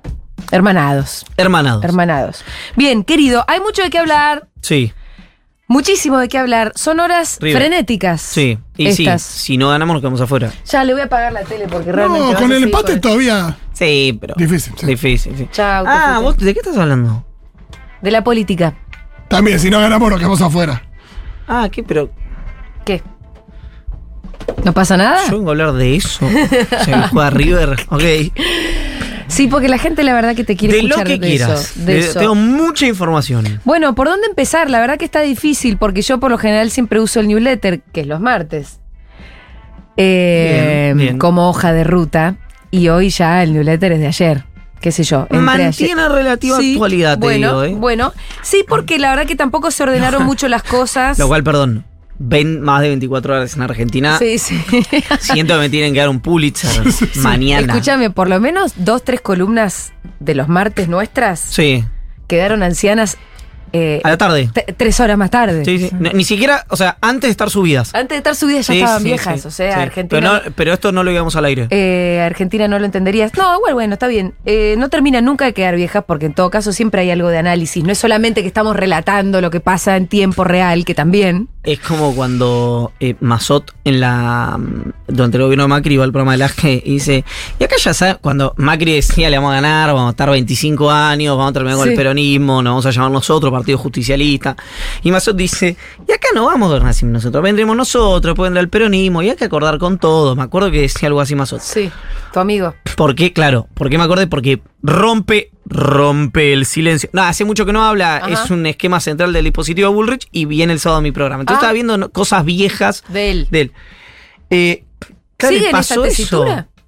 hermanados. 0.51 1.25
Hermanados. 1.37 1.83
Hermanados. 1.83 2.43
Bien, 2.75 3.03
querido, 3.03 3.43
hay 3.47 3.59
mucho 3.59 3.81
de 3.83 3.89
qué 3.89 3.99
hablar, 3.99 4.47
sí, 4.61 4.91
muchísimo 5.67 6.17
de 6.17 6.27
qué 6.27 6.37
hablar. 6.37 6.71
Son 6.75 6.99
horas 6.99 7.37
River. 7.41 7.61
frenéticas. 7.61 8.21
sí. 8.21 8.57
Y 8.77 8.87
estas. 8.87 9.21
sí, 9.21 9.39
si 9.53 9.57
no 9.57 9.69
ganamos 9.69 9.95
nos 9.95 10.01
quedamos 10.01 10.21
afuera. 10.21 10.51
Ya 10.65 10.83
le 10.83 10.93
voy 10.93 11.01
a 11.01 11.05
apagar 11.05 11.33
la 11.33 11.41
tele 11.43 11.67
porque 11.67 11.91
realmente. 11.91 12.33
No, 12.33 12.39
con 12.39 12.51
el 12.51 12.63
empate 12.63 12.91
con- 12.93 13.01
todavía. 13.01 13.57
Sí, 13.73 14.17
pero. 14.21 14.33
Difícil, 14.37 14.73
sí. 14.77 14.85
Difícil, 14.85 15.35
sí. 15.37 15.47
Chau, 15.51 15.83
te 15.85 15.89
Ah. 15.91 16.19
¿vos 16.21 16.37
de 16.37 16.53
qué 16.53 16.59
estás 16.59 16.77
hablando? 16.77 17.25
De 18.01 18.11
la 18.11 18.23
política. 18.23 18.75
También, 19.27 19.59
si 19.59 19.69
no 19.71 19.79
ganamos, 19.79 20.09
nos 20.09 20.19
quedamos 20.19 20.41
afuera. 20.41 20.83
Ah, 21.47 21.67
¿qué? 21.71 21.81
Pero 21.83 22.09
¿Qué? 22.85 23.01
¿No 24.63 24.73
pasa 24.73 24.95
nada? 24.95 25.25
yo 25.29 25.37
vengo 25.37 25.49
a 25.49 25.51
hablar 25.51 25.73
de 25.73 25.95
eso. 25.95 26.27
sea, 26.85 27.01
que 27.03 27.07
juega 27.09 27.29
River. 27.31 27.75
Ok. 27.89 28.03
Sí, 29.27 29.47
porque 29.47 29.67
la 29.67 29.77
gente 29.77 30.03
la 30.03 30.13
verdad 30.13 30.35
que 30.35 30.43
te 30.43 30.55
quiere 30.55 30.75
De 30.77 30.83
lo 30.83 30.87
escuchar 30.89 31.07
que 31.07 31.19
de 31.19 31.27
quieras. 31.27 31.71
eso. 31.75 31.79
de 31.85 31.93
De- 31.93 31.99
eso. 31.99 32.19
Tengo 32.19 32.35
mucha 32.35 32.87
información. 32.87 33.59
Bueno, 33.65 33.93
¿por 33.93 34.07
dónde 34.07 34.25
empezar? 34.27 34.69
La 34.69 34.79
verdad 34.79 34.97
que 34.97 35.05
está 35.05 35.21
difícil 35.21 35.77
porque 35.77 36.01
yo 36.01 36.19
por 36.19 36.31
lo 36.31 36.37
general 36.37 36.71
siempre 36.71 36.99
uso 36.99 37.19
el 37.19 37.27
newsletter, 37.27 37.81
que 37.91 38.01
es 38.01 38.07
los 38.07 38.19
martes, 38.21 38.79
eh, 39.97 40.93
Bien, 40.95 40.97
bien. 40.97 41.17
como 41.19 41.49
hoja 41.49 41.73
de 41.73 41.83
ruta. 41.83 42.35
Y 42.71 42.89
hoy 42.89 43.09
ya 43.09 43.43
el 43.43 43.53
newsletter 43.53 43.93
es 43.93 43.99
de 43.99 44.07
ayer. 44.07 44.43
¿Qué 44.81 44.91
sé 44.91 45.03
yo? 45.03 45.25
Mantiene 45.31 45.93
ayer. 46.03 46.11
relativa 46.11 46.57
Sí, 46.59 46.73
actualidad, 46.73 47.13
te 47.17 47.25
bueno, 47.25 47.61
digo, 47.63 47.77
¿eh? 47.77 47.79
Bueno, 47.79 48.13
sí, 48.43 48.63
porque 48.67 48.99
la 48.99 49.09
verdad 49.09 49.25
que 49.25 49.35
tampoco 49.35 49.71
se 49.71 49.81
ordenaron 49.83 50.23
mucho 50.23 50.47
las 50.47 50.61
cosas. 50.63 51.17
Lo 51.19 51.27
cual, 51.27 51.43
perdón, 51.43 51.83
ven 52.19 52.61
más 52.61 52.81
de 52.81 52.89
24 52.89 53.35
horas 53.35 53.55
en 53.55 53.61
Argentina. 53.61 54.17
Sí, 54.17 54.37
sí. 54.37 54.59
Siento 55.19 55.53
que 55.55 55.59
me 55.59 55.69
tienen 55.69 55.93
que 55.93 55.99
dar 55.99 56.09
un 56.09 56.19
Pulitzer 56.19 56.69
mañana. 57.17 57.73
Escúchame, 57.73 58.09
por 58.09 58.29
lo 58.29 58.39
menos 58.39 58.73
dos, 58.77 59.03
tres 59.03 59.21
columnas 59.21 59.93
de 60.19 60.35
los 60.35 60.47
martes 60.47 60.87
nuestras 60.87 61.39
Sí, 61.39 61.83
quedaron 62.27 62.63
ancianas 62.63 63.17
eh, 63.73 63.99
a 64.05 64.09
la 64.11 64.17
tarde. 64.17 64.49
tres 64.77 64.99
horas 65.01 65.17
más 65.17 65.29
tarde. 65.29 65.65
Sí, 65.65 65.77
sí. 65.77 65.89
Ni, 65.99 66.09
ni 66.11 66.23
siquiera, 66.23 66.65
o 66.69 66.77
sea, 66.77 66.97
antes 67.01 67.27
de 67.27 67.31
estar 67.31 67.49
subidas. 67.49 67.93
Antes 67.93 68.09
de 68.11 68.17
estar 68.17 68.33
subidas 68.35 68.65
ya 68.65 68.73
Sí, 68.73 68.79
estaban 68.79 69.03
viejas, 69.03 69.45
o 69.45 69.51
sea. 69.51 69.81
Argentina. 69.81 70.19
Pero, 70.21 70.33
no- 70.49 70.55
pero 70.55 70.73
esto 70.73 70.91
no 70.93 71.03
lo 71.03 71.11
íbamos 71.11 71.35
al 71.35 71.43
aire. 71.45 71.67
eh, 71.69 72.23
Argentina 72.25 72.67
no 72.69 72.79
lo 72.79 72.85
entenderías. 72.85 73.33
No, 73.37 73.57
igual, 73.57 73.73
bueno, 73.73 73.93
está 73.93 74.07
bien. 74.07 74.33
Eh, 74.45 74.75
no 74.77 74.87
termina 74.87 75.19
nunca 75.19 75.43
de 75.45 75.53
quedar 75.53 75.75
viejas 75.75 76.05
porque 76.07 76.27
en 76.27 76.33
todo 76.33 76.49
caso 76.49 76.71
siempre 76.71 77.01
hay 77.01 77.11
algo 77.11 77.27
de 77.27 77.39
análisis. 77.39 77.83
No 77.83 77.91
es 77.91 77.97
solamente 77.97 78.41
que 78.41 78.47
estamos 78.47 78.73
relatando 78.75 79.41
lo 79.41 79.51
que 79.51 79.59
pasa 79.59 79.97
en 79.97 80.07
tiempo 80.07 80.45
real, 80.45 80.85
que 80.85 80.95
también. 80.95 81.49
Es 81.67 81.81
como 81.81 82.15
cuando 82.15 82.93
eh, 83.01 83.15
Mazot 83.19 83.75
en 83.83 83.99
la 83.99 84.57
mm, 84.57 84.93
durante 85.09 85.35
el 85.35 85.43
gobierno 85.43 85.65
de 85.65 85.67
Macri 85.67 85.95
iba 85.95 86.05
al 86.05 86.13
programa 86.13 86.31
de 86.31 86.37
Laje 86.37 86.81
y 86.85 86.93
dice, 86.93 87.25
y 87.59 87.63
acá 87.65 87.75
ya 87.77 87.93
sabe, 87.93 88.15
cuando 88.21 88.53
Macri 88.55 88.93
decía 88.93 89.29
le 89.29 89.35
vamos 89.35 89.51
a 89.51 89.55
ganar, 89.55 89.89
vamos 89.93 90.07
a 90.07 90.11
estar 90.11 90.29
25 90.29 90.89
años, 90.89 91.35
vamos 91.35 91.49
a 91.49 91.53
terminar 91.53 91.77
con 91.77 91.89
el 91.89 91.95
peronismo, 91.95 92.63
nos 92.63 92.71
vamos 92.71 92.85
a 92.85 92.91
llamar 92.91 93.11
nosotros, 93.11 93.51
Partido 93.51 93.77
Justicialista. 93.79 94.55
Y 95.03 95.11
Mazot 95.11 95.35
dice, 95.35 95.75
y 96.07 96.11
acá 96.13 96.29
no 96.33 96.45
vamos 96.45 96.67
a 96.67 96.69
gobernar 96.69 96.93
sin 96.93 97.11
nosotros, 97.11 97.43
vendremos 97.43 97.75
nosotros, 97.75 98.21
después 98.21 98.47
vendrá 98.47 98.61
el 98.61 98.69
peronismo, 98.69 99.21
y 99.21 99.29
hay 99.29 99.35
que 99.35 99.43
acordar 99.43 99.77
con 99.77 99.97
todos. 99.97 100.37
Me 100.37 100.43
acuerdo 100.43 100.71
que 100.71 100.79
decía 100.79 101.07
algo 101.07 101.19
así 101.19 101.35
Mazot. 101.35 101.59
Sí, 101.59 101.91
tu 102.31 102.39
amigo. 102.39 102.75
¿Por 102.95 103.13
qué? 103.13 103.33
Claro, 103.33 103.67
¿por 103.73 103.89
qué 103.89 103.97
me 103.97 104.05
acordé? 104.05 104.27
Porque 104.27 104.61
rompe, 104.81 105.51
rompe 105.69 106.53
el 106.53 106.65
silencio. 106.65 107.09
No, 107.13 107.23
hace 107.23 107.43
mucho 107.45 107.65
que 107.65 107.73
no 107.73 107.83
habla, 107.85 108.17
Ajá. 108.17 108.43
es 108.45 108.49
un 108.51 108.65
esquema 108.65 108.99
central 108.99 109.33
del 109.33 109.43
dispositivo 109.43 109.91
Bullrich 109.91 110.27
y 110.31 110.45
viene 110.45 110.73
el 110.73 110.79
sábado 110.79 110.99
a 110.99 111.01
mi 111.01 111.11
programa. 111.11 111.41
Entonces 111.41 111.57
Ah. 111.63 111.71
estaba 111.71 111.73
viendo 111.73 112.09
cosas 112.11 112.45
viejas 112.45 113.03
De 113.09 113.31
él. 113.31 113.47
de 113.51 113.61
él. 113.61 113.71
Eh, 114.49 114.83
claro, 115.37 115.53
¿Sigue 115.53 115.65
y 115.65 115.69
en 115.69 115.71
pasó 115.71 116.05
esa 116.05 116.21
eso. 116.23 116.45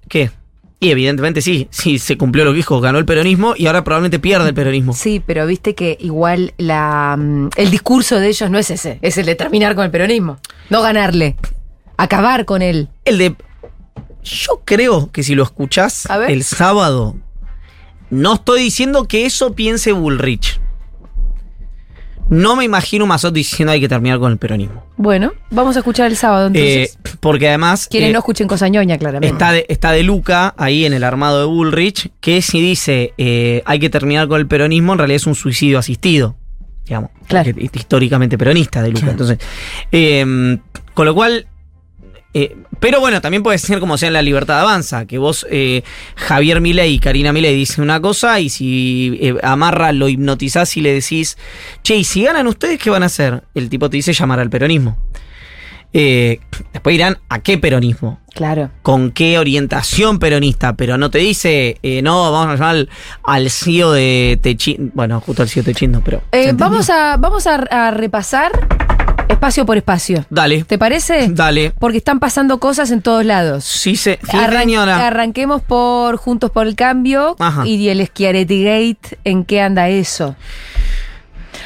¿Qué? 0.08 0.30
Y 0.82 0.90
evidentemente 0.90 1.42
sí, 1.42 1.68
sí, 1.70 1.98
se 1.98 2.16
cumplió 2.16 2.42
lo 2.46 2.52
que 2.52 2.56
dijo, 2.56 2.80
ganó 2.80 2.98
el 2.98 3.04
peronismo 3.04 3.52
y 3.54 3.66
ahora 3.66 3.84
probablemente 3.84 4.18
pierde 4.18 4.48
el 4.48 4.54
peronismo. 4.54 4.94
Sí, 4.94 5.22
pero 5.24 5.46
viste 5.46 5.74
que 5.74 5.98
igual 6.00 6.54
la, 6.56 7.16
mm, 7.18 7.50
el 7.56 7.70
discurso 7.70 8.18
de 8.18 8.28
ellos 8.28 8.50
no 8.50 8.58
es 8.58 8.70
ese, 8.70 8.98
es 9.02 9.18
el 9.18 9.26
de 9.26 9.34
terminar 9.34 9.74
con 9.74 9.84
el 9.84 9.90
peronismo. 9.90 10.38
No 10.70 10.80
ganarle, 10.80 11.36
acabar 11.98 12.46
con 12.46 12.62
él. 12.62 12.88
El 13.04 13.18
de. 13.18 13.36
Yo 14.22 14.62
creo 14.64 15.10
que 15.12 15.22
si 15.22 15.34
lo 15.34 15.42
escuchás 15.42 16.08
el 16.28 16.44
sábado, 16.44 17.14
no 18.10 18.34
estoy 18.34 18.62
diciendo 18.62 19.06
que 19.06 19.24
eso 19.26 19.54
piense 19.54 19.92
Bullrich. 19.92 20.60
No 22.28 22.54
me 22.54 22.62
imagino 22.64 23.06
Mazot 23.08 23.34
diciendo 23.34 23.72
hay 23.72 23.80
que 23.80 23.88
terminar 23.88 24.20
con 24.20 24.30
el 24.30 24.38
peronismo. 24.38 24.84
Bueno, 24.96 25.32
vamos 25.50 25.74
a 25.74 25.80
escuchar 25.80 26.06
el 26.06 26.16
sábado 26.16 26.46
entonces. 26.46 26.94
Eh, 26.94 26.98
porque 27.18 27.48
además. 27.48 27.88
Quienes 27.90 28.10
eh, 28.10 28.12
no 28.12 28.20
escuchen 28.20 28.46
cosa 28.46 28.68
ñoña, 28.68 28.98
claramente. 28.98 29.32
Está 29.34 29.50
de, 29.50 29.66
está 29.68 29.90
de 29.90 30.04
Luca 30.04 30.54
ahí 30.56 30.84
en 30.84 30.92
el 30.92 31.02
armado 31.02 31.40
de 31.40 31.46
Bullrich, 31.46 32.10
que 32.20 32.40
si 32.40 32.60
dice 32.60 33.14
eh, 33.18 33.62
hay 33.64 33.80
que 33.80 33.90
terminar 33.90 34.28
con 34.28 34.38
el 34.40 34.46
peronismo, 34.46 34.92
en 34.92 34.98
realidad 34.98 35.16
es 35.16 35.26
un 35.26 35.34
suicidio 35.34 35.78
asistido. 35.80 36.36
Digamos, 36.84 37.10
Claro. 37.26 37.50
históricamente 37.58 38.38
peronista 38.38 38.80
de 38.82 38.90
Luca. 38.92 39.10
Entonces, 39.10 39.38
eh, 39.90 40.58
con 40.94 41.06
lo 41.06 41.14
cual. 41.14 41.46
eh, 42.32 42.56
pero 42.80 42.98
bueno, 43.00 43.20
también 43.20 43.42
puede 43.42 43.58
ser 43.58 43.78
como 43.78 43.98
sea 43.98 44.08
en 44.08 44.14
la 44.14 44.22
libertad 44.22 44.60
avanza, 44.60 45.06
que 45.06 45.18
vos, 45.18 45.46
eh, 45.50 45.82
Javier 46.16 46.60
Milei 46.60 46.94
y 46.94 46.98
Karina 46.98 47.32
Milei 47.32 47.54
dicen 47.54 47.84
una 47.84 48.00
cosa 48.00 48.40
y 48.40 48.48
si 48.48 49.18
eh, 49.20 49.34
amarra, 49.42 49.92
lo 49.92 50.08
hipnotizás 50.08 50.76
y 50.76 50.80
le 50.80 50.92
decís, 50.92 51.36
che, 51.82 51.96
y 51.96 52.04
si 52.04 52.24
ganan 52.24 52.46
ustedes, 52.46 52.78
¿qué 52.78 52.90
van 52.90 53.02
a 53.02 53.06
hacer? 53.06 53.44
El 53.54 53.68
tipo 53.68 53.90
te 53.90 53.98
dice 53.98 54.12
llamar 54.12 54.40
al 54.40 54.50
peronismo. 54.50 54.96
Eh, 55.92 56.40
después 56.72 56.94
dirán, 56.94 57.18
¿a 57.28 57.40
qué 57.40 57.58
peronismo? 57.58 58.18
Claro. 58.32 58.70
con 58.82 59.10
qué 59.10 59.38
orientación 59.38 60.20
peronista, 60.20 60.74
pero 60.74 60.96
no 60.96 61.10
te 61.10 61.18
dice, 61.18 61.78
eh, 61.82 62.00
no, 62.00 62.30
vamos 62.30 62.46
a 62.46 62.52
llamar 62.54 62.70
al, 62.70 62.88
al 63.24 63.50
CEO 63.50 63.92
de 63.92 64.38
Techín, 64.40 64.92
bueno, 64.94 65.20
justo 65.20 65.42
al 65.42 65.48
CEO 65.48 65.64
de 65.64 65.72
Techín, 65.72 65.90
no, 65.90 66.00
pero... 66.02 66.22
Eh, 66.30 66.52
vamos 66.54 66.88
a, 66.90 67.16
vamos 67.16 67.48
a, 67.48 67.56
a 67.56 67.90
repasar 67.90 68.52
espacio 69.32 69.64
por 69.66 69.76
espacio. 69.76 70.24
Dale, 70.30 70.64
¿Te 70.64 70.78
parece? 70.78 71.28
dale. 71.30 71.72
Porque 71.78 71.98
están 71.98 72.20
pasando 72.20 72.58
cosas 72.60 72.90
en 72.90 73.02
todos 73.02 73.24
lados. 73.24 73.64
Sí, 73.64 73.96
se... 73.96 74.18
sí, 74.30 74.36
Arran- 74.36 74.60
señora. 74.60 75.06
arranquemos 75.06 75.62
por 75.62 76.16
Juntos 76.16 76.50
por 76.50 76.66
el 76.66 76.76
Cambio 76.76 77.36
Ajá. 77.38 77.66
y 77.66 77.88
el 77.88 78.06
Schiaretti 78.06 78.64
Gate. 78.64 79.18
¿En 79.24 79.44
qué 79.44 79.60
anda 79.60 79.88
eso? 79.88 80.36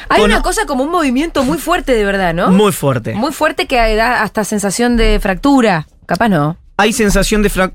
Hay 0.09 0.21
Con- 0.21 0.31
una 0.31 0.41
cosa 0.41 0.65
como 0.65 0.83
un 0.83 0.91
movimiento 0.91 1.43
muy 1.43 1.57
fuerte 1.57 1.93
de 1.93 2.05
verdad, 2.05 2.33
¿no? 2.33 2.51
Muy 2.51 2.71
fuerte. 2.71 3.13
Muy 3.15 3.31
fuerte 3.31 3.65
que 3.65 3.95
da 3.95 4.21
hasta 4.23 4.43
sensación 4.43 4.97
de 4.97 5.19
fractura. 5.19 5.87
Capaz 6.05 6.29
no. 6.29 6.57
Hay 6.77 6.93
sensación 6.93 7.41
de 7.41 7.49
frac... 7.49 7.73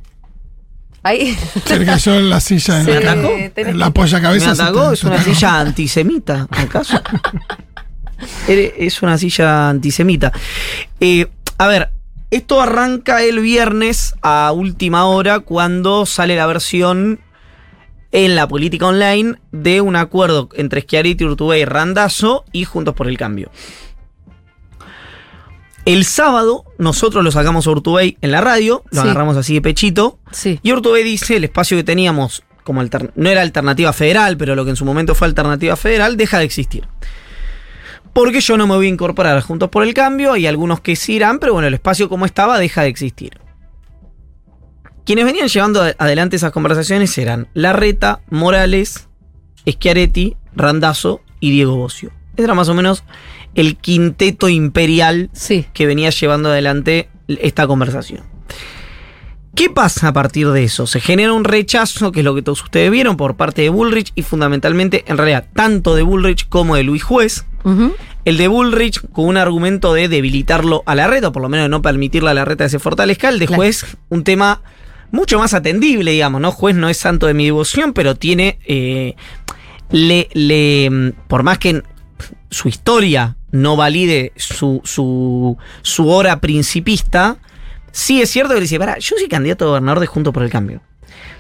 Ahí. 1.03 1.35
Se 1.65 1.79
le 1.79 1.87
cayó 1.87 2.15
en 2.15 2.29
la 2.29 2.41
silla 2.41 2.83
la- 2.83 3.13
atacó? 3.13 3.31
en 3.57 3.79
la 3.79 3.91
polla 3.91 4.21
cabeza. 4.21 4.47
Me 4.47 4.53
atacó, 4.53 4.93
es 4.93 5.03
una 5.03 5.23
silla 5.23 5.59
antisemita, 5.61 6.47
¿acaso? 6.51 7.01
Es 8.49 9.03
una 9.03 9.19
silla 9.19 9.69
antisemita. 9.69 10.33
Eh, 11.01 11.27
a 11.59 11.67
ver, 11.69 11.91
esto 12.31 12.61
arranca 12.61 13.23
el 13.23 13.41
viernes 13.41 14.15
a 14.23 14.53
última 14.55 15.07
hora 15.07 15.41
cuando 15.41 16.07
sale 16.07 16.37
la 16.37 16.47
versión 16.47 17.21
en 18.13 18.35
la 18.35 18.49
política 18.49 18.87
online 18.87 19.37
de 19.53 19.81
un 19.81 19.97
acuerdo 19.97 20.49
entre 20.55 20.83
Schiaretti, 20.83 21.25
Urtubey, 21.25 21.65
Randazo 21.65 22.45
y 22.53 22.65
Juntos 22.65 22.95
por 22.95 23.09
el 23.09 23.17
Cambio. 23.17 23.51
El 25.85 26.05
sábado 26.05 26.65
nosotros 26.79 27.25
lo 27.25 27.31
sacamos 27.33 27.67
a 27.67 27.71
Urtubey 27.71 28.19
en 28.21 28.33
la 28.33 28.41
radio, 28.41 28.85
lo 28.91 29.01
Sí. 29.03 29.09
agarramos 29.09 29.37
así 29.37 29.55
de 29.55 29.63
pechito. 29.63 30.19
Sí. 30.31 30.61
Y 30.63 30.73
Urtubey 30.73 31.03
dice, 31.03 31.37
el 31.37 31.45
espacio 31.45 31.77
que 31.77 31.85
teníamos 31.85 32.43
como 32.65 32.85
no 33.17 33.31
era 33.31 33.43
alternativa 33.43 33.93
federal, 33.93 34.37
pero 34.37 34.55
lo 34.55 34.65
que 34.65 34.71
en 34.71 34.77
su 34.77 34.85
momento 34.85 35.15
fue 35.15 35.27
alternativa 35.27 35.75
federal, 35.77 36.17
deja 36.17 36.39
de 36.39 36.45
existir. 36.45 36.87
Porque 38.13 38.41
yo 38.41 38.57
no 38.57 38.67
me 38.67 38.75
voy 38.75 38.87
a 38.87 38.91
incorporar 38.91 39.37
a 39.37 39.41
Juntos 39.43 39.69
por 39.71 39.83
el 39.85 39.95
Cambio, 39.95 40.33
hay 40.33 40.47
algunos 40.47 40.81
que 40.81 40.97
sí 40.97 41.15
irán, 41.15 41.39
pero 41.39 41.53
bueno, 41.53 41.69
el 41.69 41.75
espacio 41.75 42.09
como 42.09 42.27
estaba 42.27 42.59
deja 42.59 42.83
de 42.83 42.89
existir. 42.89 43.41
Quienes 45.05 45.25
venían 45.25 45.49
llevando 45.49 45.83
adelante 45.99 46.37
esas 46.37 46.53
conversaciones 46.53 47.17
eran 47.19 47.49
Larreta, 47.55 48.21
Morales, 48.31 49.09
Schiaretti, 49.69 50.37
Randazo 50.55 51.21
y 51.41 51.51
Diego 51.51 51.77
Bocio. 51.77 52.11
Ese 52.35 52.45
era 52.45 52.55
más 52.55 52.69
o 52.69 52.75
menos 52.75 53.05
el 53.55 53.77
quinteto 53.77 54.49
imperial 54.49 55.31
Sí. 55.33 55.67
que 55.73 55.87
venía 55.87 56.11
llevando 56.11 56.51
adelante 56.51 57.09
esta 57.29 57.67
conversación. 57.67 58.23
¿Qué 59.55 59.69
pasa 59.69 60.09
a 60.09 60.13
partir 60.13 60.49
de 60.51 60.65
eso? 60.65 60.87
Se 60.87 61.01
genera 61.01 61.33
un 61.33 61.45
rechazo, 61.45 62.13
que 62.13 62.21
es 62.21 62.25
lo 62.25 62.35
que 62.35 62.43
todos 62.43 62.63
ustedes 62.63 62.91
vieron, 62.91 63.17
por 63.17 63.37
parte 63.37 63.63
de 63.63 63.69
Bullrich 63.69 64.13
y 64.15 64.23
fundamentalmente, 64.23 65.05
en 65.09 65.19
realidad, 65.19 65.47
tanto 65.55 65.95
de 65.95 66.03
Bullrich 66.03 66.49
como 66.49 66.77
de 66.77 66.85
Luis 66.85 67.03
Juez. 67.03 67.45
El 68.25 68.37
de 68.37 68.49
Bullrich 68.49 69.01
con 69.13 69.27
un 69.27 69.37
argumento 69.37 69.93
de 69.93 70.09
debilitarlo 70.09 70.83
a 70.87 70.95
la 70.95 71.07
reta, 71.09 71.29
o 71.29 71.33
por 71.33 71.43
lo 71.43 71.49
menos 71.49 71.65
de 71.65 71.69
no 71.69 71.83
permitirle 71.83 72.31
a 72.31 72.35
la 72.35 72.45
reta 72.45 72.65
que 72.65 72.71
se 72.71 72.79
fortalezca. 72.79 73.29
El 73.29 73.39
de 73.39 73.47
Claro. 73.47 73.61
Juez, 73.61 73.85
un 74.09 74.25
tema 74.25 74.63
mucho 75.11 75.39
más 75.39 75.53
atendible, 75.53 76.13
digamos, 76.13 76.41
¿no? 76.41 76.53
Juez 76.53 76.77
no 76.77 76.89
es 76.89 76.97
santo 76.97 77.27
de 77.27 77.35
mi 77.35 77.47
devoción, 77.47 77.93
pero 77.93 78.15
tiene. 78.15 78.59
eh, 78.67 79.15
le, 79.91 80.29
le. 80.33 81.13
Por 81.27 81.43
más 81.43 81.59
que 81.59 81.83
su 82.51 82.69
historia 82.69 83.37
no 83.51 83.75
valide 83.77 84.33
su, 84.37 84.81
su, 84.85 85.57
su 85.83 86.09
hora 86.09 86.41
principista, 86.41 87.39
sí 87.93 88.21
es 88.21 88.31
cierto 88.31 88.51
que 88.55 88.57
le 88.61 88.63
dice, 88.63 88.79
pará, 88.79 88.99
yo 88.99 89.17
soy 89.19 89.29
candidato 89.29 89.65
a 89.65 89.69
gobernador 89.69 90.01
de 90.01 90.07
Junto 90.07 90.33
por 90.33 90.43
el 90.43 90.51
Cambio. 90.51 90.81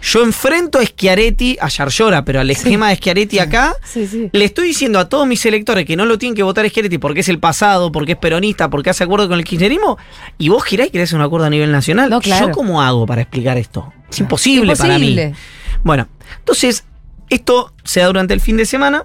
Yo 0.02 0.22
enfrento 0.22 0.78
a 0.78 0.84
Schiaretti, 0.84 1.58
a 1.60 1.68
Yarlora, 1.68 2.24
pero 2.24 2.40
al 2.40 2.50
esquema 2.50 2.88
de 2.88 2.96
Schiaretti 2.96 3.38
acá, 3.38 3.74
Sí, 3.84 4.06
sí. 4.06 4.30
le 4.32 4.44
estoy 4.46 4.68
diciendo 4.68 4.98
a 4.98 5.08
todos 5.10 5.26
mis 5.26 5.44
electores 5.44 5.84
que 5.84 5.94
no 5.94 6.06
lo 6.06 6.16
tienen 6.16 6.34
que 6.34 6.42
votar 6.42 6.64
a 6.64 6.68
Schiaretti 6.68 6.96
porque 6.96 7.20
es 7.20 7.28
el 7.28 7.38
pasado, 7.38 7.92
porque 7.92 8.12
es 8.12 8.18
peronista, 8.18 8.70
porque 8.70 8.88
hace 8.90 9.04
acuerdo 9.04 9.28
con 9.28 9.38
el 9.38 9.44
kirchnerismo, 9.44 9.98
y 10.38 10.48
vos 10.48 10.64
girás 10.64 10.86
y 10.86 10.90
querés 10.90 11.12
un 11.12 11.20
acuerdo 11.20 11.46
a 11.46 11.50
nivel 11.50 11.70
nacional. 11.70 12.08
No, 12.08 12.20
claro. 12.20 12.46
¿Yo 12.48 12.52
cómo 12.52 12.80
hago 12.80 13.04
para 13.06 13.20
explicar 13.20 13.58
esto? 13.58 13.92
Es 14.10 14.18
imposible, 14.20 14.74
para 14.74 14.98
mí. 14.98 15.10
Imposible. 15.10 15.34
Bueno, 15.84 16.08
entonces, 16.38 16.84
esto 17.28 17.74
se 17.84 18.00
da 18.00 18.06
durante 18.06 18.32
el 18.32 18.40
fin 18.40 18.56
de 18.56 18.64
semana. 18.64 19.04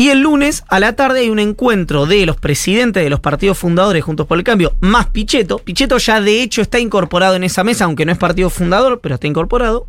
Y 0.00 0.10
el 0.10 0.20
lunes 0.20 0.62
a 0.68 0.78
la 0.78 0.94
tarde 0.94 1.20
hay 1.20 1.28
un 1.28 1.40
encuentro 1.40 2.06
de 2.06 2.24
los 2.24 2.36
presidentes 2.36 3.02
de 3.02 3.10
los 3.10 3.18
partidos 3.18 3.58
fundadores 3.58 4.04
Juntos 4.04 4.28
por 4.28 4.38
el 4.38 4.44
Cambio, 4.44 4.72
más 4.80 5.08
Pichetto. 5.08 5.58
Pichetto 5.58 5.98
ya 5.98 6.20
de 6.20 6.40
hecho 6.40 6.62
está 6.62 6.78
incorporado 6.78 7.34
en 7.34 7.42
esa 7.42 7.64
mesa, 7.64 7.84
aunque 7.84 8.06
no 8.06 8.12
es 8.12 8.18
partido 8.18 8.48
fundador, 8.48 9.00
pero 9.02 9.16
está 9.16 9.26
incorporado. 9.26 9.88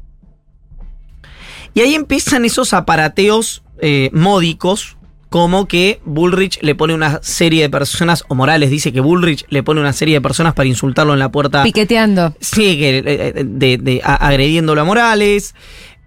Y 1.76 1.82
ahí 1.82 1.94
empiezan 1.94 2.44
esos 2.44 2.74
aparateos 2.74 3.62
eh, 3.82 4.10
módicos, 4.12 4.98
como 5.30 5.68
que 5.68 6.02
Bullrich 6.06 6.58
le 6.64 6.74
pone 6.74 6.96
una 6.96 7.20
serie 7.22 7.62
de 7.62 7.70
personas, 7.70 8.24
o 8.30 8.34
Morales 8.34 8.72
dice 8.72 8.92
que 8.92 9.02
Bullrich 9.02 9.46
le 9.50 9.62
pone 9.62 9.80
una 9.80 9.94
serie 9.94 10.16
de 10.16 10.22
personas 10.22 10.56
para 10.56 10.68
insultarlo 10.68 11.14
en 11.14 11.20
la 11.20 11.30
puerta. 11.32 11.62
Piqueteando. 11.62 12.34
Sí, 12.42 12.80
que, 12.80 12.98
eh, 13.06 13.44
de, 13.46 13.78
de- 13.78 14.02
agrediéndolo 14.04 14.82
a 14.82 14.86
Morales. 14.86 15.54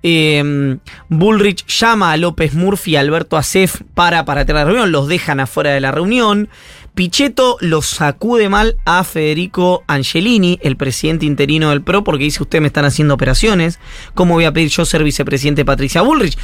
Eh, 0.02 0.78
Bullrich 1.09 1.64
llama 1.66 2.12
a 2.12 2.16
López 2.16 2.54
Murphy 2.54 2.92
y 2.92 2.97
a 2.97 3.00
Alberto 3.00 3.37
Acef 3.37 3.82
para, 3.94 4.25
para 4.25 4.44
tener 4.44 4.61
la 4.61 4.64
reunión, 4.66 4.92
los 4.92 5.06
dejan 5.09 5.40
afuera 5.40 5.71
de 5.71 5.80
la 5.80 5.92
reunión. 5.92 6.49
Pichetto 6.94 7.56
los 7.61 7.87
sacude 7.87 8.49
mal 8.50 8.76
a 8.85 9.02
Federico 9.04 9.82
Angelini, 9.87 10.59
el 10.62 10.76
presidente 10.76 11.25
interino 11.25 11.71
del 11.71 11.82
PRO, 11.82 12.04
porque 12.04 12.25
dice: 12.25 12.42
Ustedes 12.42 12.61
me 12.61 12.66
están 12.66 12.85
haciendo 12.85 13.14
operaciones. 13.14 13.78
¿Cómo 14.14 14.35
voy 14.35 14.44
a 14.44 14.52
pedir 14.52 14.68
yo 14.68 14.85
ser 14.85 15.02
vicepresidente 15.02 15.61
de 15.61 15.64
Patricia 15.64 16.02
Bullrich? 16.02 16.37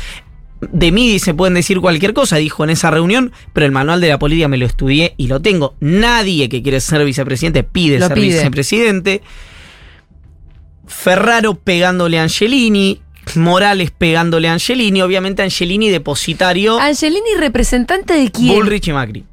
De 0.60 0.90
mí 0.90 1.18
se 1.18 1.34
pueden 1.34 1.54
decir 1.54 1.80
cualquier 1.80 2.14
cosa, 2.14 2.36
dijo 2.36 2.64
en 2.64 2.70
esa 2.70 2.90
reunión, 2.90 3.30
pero 3.52 3.66
el 3.66 3.72
manual 3.72 4.00
de 4.00 4.08
la 4.08 4.18
política 4.18 4.48
me 4.48 4.56
lo 4.56 4.66
estudié 4.66 5.14
y 5.16 5.28
lo 5.28 5.40
tengo. 5.40 5.74
Nadie 5.80 6.48
que 6.48 6.62
quiere 6.62 6.80
ser 6.80 7.04
vicepresidente 7.04 7.62
pide 7.62 7.98
Lo 7.98 8.06
ser 8.08 8.14
pide. 8.14 8.26
vicepresidente. 8.38 9.22
Ferraro 10.86 11.54
pegándole 11.54 12.18
a 12.18 12.22
Angelini, 12.22 13.02
Morales 13.37 13.90
pegándole 13.90 14.49
a 14.49 14.52
Angelini, 14.54 15.02
obviamente 15.02 15.42
Angelini 15.42 15.88
depositario, 15.90 16.78
Angelini, 16.80 17.35
representante 17.38 18.14
de 18.14 18.30
quién? 18.30 18.54
Bullrich 18.54 18.88
y 18.88 18.92
Macri. 18.92 19.25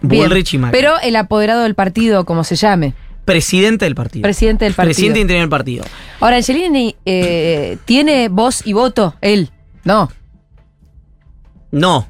Bien. 0.00 0.22
Bullrich 0.28 0.54
y 0.54 0.58
Macri. 0.58 0.78
Pero 0.78 0.98
el 1.00 1.16
apoderado 1.16 1.62
del 1.62 1.74
partido, 1.74 2.24
como 2.24 2.44
se 2.44 2.56
llame. 2.56 2.94
presidente 3.24 3.84
del 3.84 3.94
partido. 3.94 4.22
Presidente 4.22 4.64
del 4.64 4.74
partido. 4.74 4.94
Presidente 4.94 5.20
interior 5.20 5.42
del 5.42 5.50
partido. 5.50 5.84
Ahora, 6.20 6.36
Angelini 6.36 6.96
eh, 7.04 7.76
tiene 7.84 8.28
voz 8.28 8.66
y 8.66 8.72
voto, 8.72 9.14
él. 9.20 9.50
No. 9.84 10.10
No. 11.70 12.08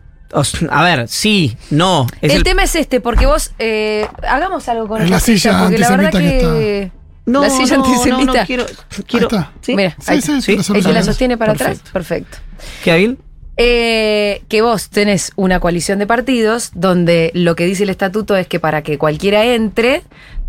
A 0.70 0.82
ver, 0.85 1.08
sí, 1.08 1.56
no. 1.70 2.06
Es 2.20 2.30
el, 2.32 2.38
el- 2.38 2.42
tema 2.44 2.62
es 2.62 2.75
este, 2.76 3.00
porque 3.00 3.25
vos 3.25 3.52
eh, 3.58 4.06
hagamos 4.28 4.68
algo 4.68 4.87
con 4.87 5.00
esta 5.00 5.11
la 5.14 5.20
silla 5.20 5.58
porque 5.62 5.78
la 5.78 5.88
verdad 5.90 6.06
antisemita 6.14 6.38
que 6.38 6.38
que, 6.58 6.92
no, 7.28 7.42
la 7.42 7.50
silla 7.50 7.76
no, 7.76 7.85
antisemita. 7.85 8.25
No, 8.32 8.35
no, 8.40 8.47
quiero, 8.47 8.66
quiero- 9.06 9.26
está. 9.28 9.52
¿sí? 9.61 9.76
Mira, 9.76 9.90
Sí, 10.00 10.04
ahí 10.12 10.18
está. 10.18 10.32
sí, 10.40 10.42
¿Sí? 10.42 10.52
eso 10.61 10.75
¿El 10.75 10.85
que 10.85 10.92
la 10.92 11.02
sostiene 11.02 11.37
para 11.37 11.52
Perfecto. 11.52 11.73
atrás? 11.80 11.92
Perfecto. 11.92 12.38
¿Queda 12.82 12.97
bien? 12.97 13.18
Eh, 13.61 14.42
que 14.49 14.62
vos 14.62 14.88
tenés 14.88 15.32
una 15.35 15.58
coalición 15.58 15.99
de 15.99 16.06
partidos 16.06 16.70
donde 16.75 17.32
lo 17.35 17.56
que 17.56 17.66
dice 17.66 17.82
el 17.82 17.90
estatuto 17.90 18.37
es 18.37 18.47
que 18.47 18.61
para 18.61 18.82
que 18.82 18.99
cualquiera 18.99 19.44
entre, 19.44 20.02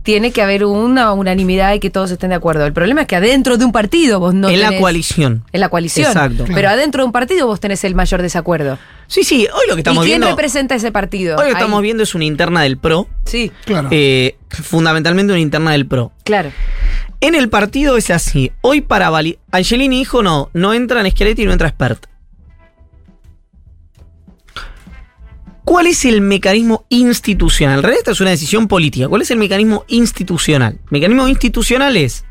tiene 0.09 0.31
que 0.31 0.41
haber 0.41 0.65
una 0.65 1.13
unanimidad 1.13 1.71
y 1.75 1.79
que 1.79 1.91
todos 1.91 2.09
estén 2.09 2.29
de 2.31 2.35
acuerdo. 2.35 2.65
El 2.65 2.73
problema 2.73 3.01
es 3.01 3.07
que 3.07 3.15
adentro 3.15 3.57
de 3.57 3.65
un 3.65 3.71
partido 3.71 4.19
vos 4.19 4.33
no 4.33 4.49
en 4.49 4.59
la 4.59 4.75
coalición. 4.79 5.43
En 5.51 5.59
la 5.61 5.69
coalición. 5.69 6.07
Exacto. 6.07 6.45
Pero 6.51 6.67
adentro 6.69 7.03
de 7.03 7.05
un 7.05 7.11
partido 7.11 7.45
vos 7.45 7.59
tenés 7.59 7.83
el 7.83 7.93
mayor 7.93 8.23
desacuerdo. 8.23 8.79
Sí, 9.05 9.23
sí, 9.23 9.47
hoy 9.53 9.67
lo 9.67 9.75
que 9.75 9.81
estamos 9.81 10.03
¿Y 10.03 10.09
quién 10.09 10.21
viendo. 10.21 10.35
representa 10.35 10.73
ese 10.73 10.91
partido? 10.91 11.35
Hoy 11.35 11.41
lo 11.41 11.45
que 11.49 11.49
Ahí. 11.49 11.61
estamos 11.61 11.81
viendo 11.83 12.01
es 12.01 12.15
una 12.15 12.25
interna 12.25 12.63
del 12.63 12.77
PRO. 12.79 13.07
Sí, 13.25 13.51
Claro. 13.65 13.89
eh, 13.91 14.35
fundamentalmente 14.49 15.31
una 15.31 15.41
interna 15.41 15.71
del 15.73 15.85
PRO. 15.85 16.11
claro. 16.23 16.51
En 17.21 17.35
el 17.35 17.49
partido 17.49 17.97
es 17.97 18.09
así. 18.11 18.51
Hoy 18.61 18.79
para 18.81 19.09
validar. 19.09 19.39
Angelini 19.51 19.99
dijo 19.99 20.23
no, 20.23 20.49
no 20.53 20.73
entra 20.73 21.01
en 21.01 21.11
Schiaretti 21.11 21.43
y 21.43 21.45
no 21.45 21.51
entra 21.51 21.67
Spert. 21.69 22.05
¿Cuál 25.69 25.85
es 25.85 26.03
el 26.03 26.21
mecanismo 26.21 26.87
institucional? 26.89 27.77
En 27.77 27.83
realidad 27.83 27.99
esta 27.99 28.11
es 28.13 28.21
una 28.21 28.31
decisión 28.31 28.67
política. 28.67 29.07
¿Cuál 29.07 29.21
es 29.21 29.29
el 29.29 29.37
mecanismo 29.37 29.85
institucional? 29.87 30.79
El 30.85 30.89
mecanismo 30.89 31.27
institucional 31.27 31.95
es. 31.95 32.25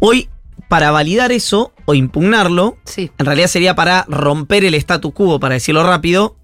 Hoy, 0.00 0.28
para 0.68 0.90
validar 0.90 1.32
eso 1.32 1.72
o 1.86 1.94
impugnarlo, 1.94 2.76
Sí. 2.84 3.10
en 3.16 3.24
realidad 3.24 3.46
sería 3.46 3.74
para 3.74 4.04
romper 4.06 4.66
el 4.66 4.74
statu 4.74 5.12
quo, 5.12 5.40
para 5.40 5.54
decirlo 5.54 5.82
rápido, 5.82 6.36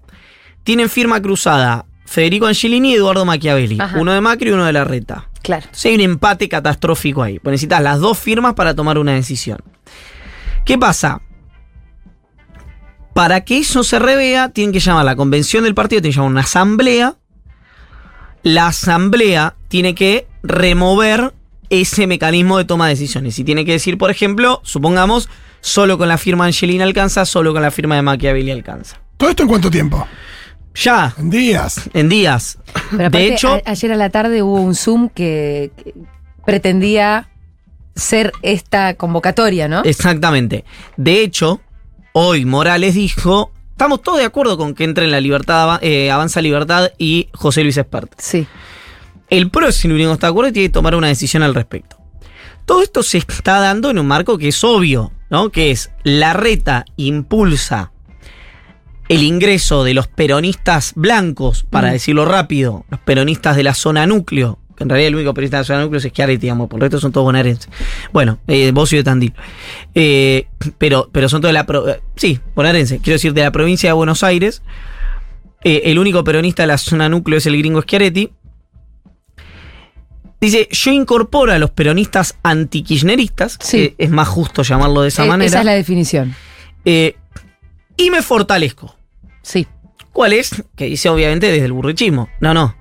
tienen 0.63 0.89
firma 0.89 1.21
cruzada 1.21 1.85
Federico 2.07 2.47
Angelini 2.47 2.93
y 2.93 2.95
Eduardo 2.95 3.23
Machiavelli. 3.23 3.77
Ajá. 3.79 3.99
Uno 3.99 4.13
de 4.13 4.21
Macri 4.21 4.49
y 4.49 4.53
uno 4.53 4.65
de 4.65 4.73
la 4.73 4.83
Reta. 4.83 5.29
Claro. 5.43 5.61
Entonces 5.65 5.85
hay 5.85 5.93
un 5.93 6.01
empate 6.01 6.49
catastrófico 6.49 7.21
ahí. 7.21 7.37
Pues 7.37 7.51
necesitas 7.51 7.83
las 7.83 7.99
dos 7.99 8.17
firmas 8.17 8.55
para 8.55 8.73
tomar 8.73 8.97
una 8.97 9.13
decisión. 9.13 9.59
¿Qué 10.65 10.79
pasa? 10.79 11.21
Para 13.13 13.41
que 13.41 13.57
eso 13.59 13.83
se 13.83 13.99
revea, 13.99 14.49
tienen 14.49 14.71
que 14.71 14.79
llamar 14.79 15.01
a 15.01 15.05
la 15.05 15.15
convención 15.15 15.63
del 15.63 15.75
partido, 15.75 16.01
tienen 16.01 16.13
que 16.13 16.17
llamar 16.17 16.29
a 16.29 16.31
una 16.31 16.41
asamblea. 16.41 17.15
La 18.43 18.67
asamblea 18.67 19.55
tiene 19.67 19.93
que 19.95 20.27
remover 20.43 21.33
ese 21.69 22.07
mecanismo 22.07 22.57
de 22.57 22.65
toma 22.65 22.87
de 22.87 22.93
decisiones. 22.93 23.37
Y 23.39 23.43
tiene 23.43 23.65
que 23.65 23.73
decir, 23.73 23.97
por 23.97 24.11
ejemplo, 24.11 24.61
supongamos, 24.63 25.29
solo 25.61 25.97
con 25.97 26.07
la 26.07 26.17
firma 26.17 26.45
de 26.45 26.49
Angelina 26.49 26.83
alcanza, 26.83 27.25
solo 27.25 27.53
con 27.53 27.61
la 27.61 27.71
firma 27.71 27.95
de 27.95 28.01
Machiavelli 28.01 28.51
alcanza. 28.51 28.99
¿Todo 29.17 29.29
esto 29.29 29.43
en 29.43 29.49
cuánto 29.49 29.69
tiempo? 29.69 30.07
Ya, 30.73 31.13
En 31.17 31.29
días. 31.29 31.89
en 31.93 32.07
días. 32.09 32.57
Pero 32.91 33.07
aparte, 33.07 33.17
de 33.17 33.27
hecho, 33.33 33.53
a- 33.53 33.61
ayer 33.65 33.91
a 33.91 33.95
la 33.97 34.09
tarde 34.09 34.41
hubo 34.41 34.59
un 34.61 34.73
Zoom 34.73 35.09
que, 35.09 35.71
que 35.83 35.93
pretendía 36.45 37.29
ser 37.95 38.31
esta 38.41 38.93
convocatoria, 38.95 39.67
¿no? 39.67 39.83
Exactamente. 39.83 40.63
De 40.97 41.21
hecho, 41.21 41.61
hoy 42.13 42.45
Morales 42.45 42.95
dijo, 42.95 43.51
estamos 43.71 44.01
todos 44.01 44.19
de 44.19 44.25
acuerdo 44.25 44.57
con 44.57 44.73
que 44.75 44.83
entre 44.83 45.05
en 45.05 45.11
la 45.11 45.19
libertad, 45.19 45.79
eh, 45.81 46.11
Avanza 46.11 46.41
Libertad 46.41 46.91
y 46.97 47.29
José 47.33 47.63
Luis 47.63 47.77
Espert. 47.77 48.11
Sí. 48.17 48.47
El 49.29 49.49
PRO, 49.49 49.71
si 49.71 49.87
no 49.87 49.95
está 50.13 50.27
de 50.27 50.31
acuerdo, 50.31 50.51
tiene 50.51 50.67
que 50.69 50.73
tomar 50.73 50.95
una 50.95 51.07
decisión 51.07 51.41
al 51.43 51.55
respecto. 51.55 51.97
Todo 52.65 52.81
esto 52.81 53.01
se 53.03 53.17
está 53.17 53.59
dando 53.59 53.89
en 53.89 53.97
un 53.99 54.07
marco 54.07 54.37
que 54.37 54.49
es 54.49 54.63
obvio, 54.63 55.11
¿no? 55.29 55.49
Que 55.49 55.71
es 55.71 55.91
la 56.03 56.33
reta 56.33 56.85
impulsa 56.97 57.91
el 59.09 59.23
ingreso 59.23 59.83
de 59.83 59.93
los 59.93 60.07
peronistas 60.07 60.93
blancos, 60.95 61.65
para 61.69 61.89
Mm. 61.89 61.91
decirlo 61.91 62.23
rápido, 62.23 62.85
los 62.89 62.99
peronistas 63.01 63.57
de 63.57 63.63
la 63.63 63.73
zona 63.73 64.07
núcleo, 64.07 64.57
en 64.81 64.89
realidad 64.89 65.07
el 65.09 65.15
único 65.15 65.33
peronista 65.33 65.57
de 65.57 65.61
la 65.61 65.65
zona 65.65 65.81
núcleo 65.81 65.97
es 65.99 66.03
Schiaretti, 66.05 66.41
digamos, 66.41 66.67
por 66.69 66.77
el 66.77 66.81
resto 66.81 66.99
son 66.99 67.11
todos 67.11 67.25
bonaerenses. 67.25 67.69
Bueno, 68.11 68.39
eh, 68.47 68.71
y 68.73 68.95
de 68.95 69.03
Tandil. 69.03 69.33
Eh, 69.95 70.47
pero, 70.77 71.09
pero 71.11 71.29
son 71.29 71.41
todos 71.41 71.49
de 71.49 71.53
la... 71.53 71.65
pro- 71.65 71.87
eh, 71.89 72.01
sí, 72.15 72.39
bonaerenses, 72.55 72.99
quiero 73.01 73.15
decir, 73.15 73.33
de 73.33 73.41
la 73.43 73.51
provincia 73.51 73.89
de 73.89 73.93
Buenos 73.93 74.23
Aires. 74.23 74.61
Eh, 75.63 75.83
el 75.85 75.99
único 75.99 76.23
peronista 76.23 76.63
de 76.63 76.67
la 76.67 76.77
zona 76.77 77.07
núcleo 77.09 77.37
es 77.37 77.45
el 77.45 77.57
gringo 77.57 77.81
Schiaretti. 77.81 78.31
Dice, 80.39 80.67
yo 80.71 80.91
incorporo 80.91 81.51
a 81.53 81.59
los 81.59 81.69
peronistas 81.69 82.35
antikirchneristas, 82.41 83.57
Sí. 83.61 83.77
que 83.89 83.95
es 84.03 84.09
más 84.09 84.27
justo 84.27 84.63
llamarlo 84.63 85.03
de 85.03 85.09
esa 85.09 85.25
Eh, 85.25 85.27
manera, 85.27 85.47
Esa 85.47 85.59
es 85.59 85.65
la 85.65 85.73
definición. 85.73 86.35
eh, 86.83 87.15
y 87.95 88.09
me 88.09 88.23
fortalezco. 88.23 88.95
Sí. 89.43 89.67
¿Cuál 90.11 90.33
es? 90.33 90.63
Que 90.75 90.85
dice 90.85 91.09
obviamente 91.09 91.51
desde 91.51 91.65
el 91.65 91.73
burrichismo. 91.73 92.27
No, 92.39 92.53
no. 92.55 92.75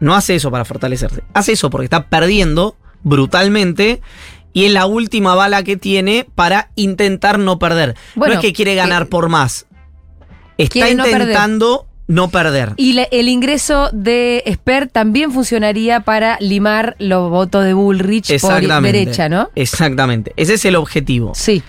No 0.00 0.14
hace 0.14 0.34
eso 0.36 0.50
para 0.50 0.64
fortalecerse. 0.64 1.22
Hace 1.34 1.52
eso 1.52 1.70
porque 1.70 1.84
está 1.84 2.06
perdiendo 2.06 2.76
brutalmente 3.02 4.00
y 4.52 4.64
es 4.66 4.72
la 4.72 4.86
última 4.86 5.34
bala 5.34 5.62
que 5.62 5.76
tiene 5.76 6.26
para 6.34 6.70
intentar 6.74 7.38
no 7.38 7.58
perder. 7.58 7.94
Bueno, 8.14 8.34
no 8.34 8.40
es 8.40 8.44
que 8.46 8.52
quiere 8.52 8.74
ganar 8.74 9.02
eh, 9.02 9.06
por 9.06 9.28
más. 9.28 9.66
Está 10.56 10.72
quiere 10.72 10.94
no 10.94 11.04
perder. 11.04 11.20
intentando 11.22 11.86
no 12.06 12.30
perder. 12.30 12.72
Y 12.76 12.94
le- 12.94 13.08
el 13.12 13.28
ingreso 13.28 13.90
de 13.92 14.42
Esper 14.46 14.88
también 14.88 15.30
funcionaría 15.30 16.00
para 16.00 16.38
limar 16.40 16.96
los 16.98 17.28
votos 17.30 17.64
de 17.64 17.74
Bullrich 17.74 18.40
por 18.40 18.60
derecha, 18.82 19.28
¿no? 19.28 19.50
Exactamente. 19.54 20.32
Ese 20.36 20.54
es 20.54 20.64
el 20.64 20.76
objetivo. 20.76 21.32
Sí. 21.34 21.62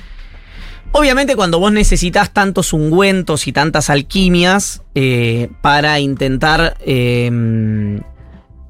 Obviamente 0.91 1.35
cuando 1.35 1.59
vos 1.59 1.71
necesitas 1.71 2.31
tantos 2.33 2.73
ungüentos 2.73 3.47
y 3.47 3.51
tantas 3.51 3.89
alquimias 3.91 4.81
eh, 4.95 5.49
para 5.61 5.99
intentar 5.99 6.77
eh, 6.79 7.99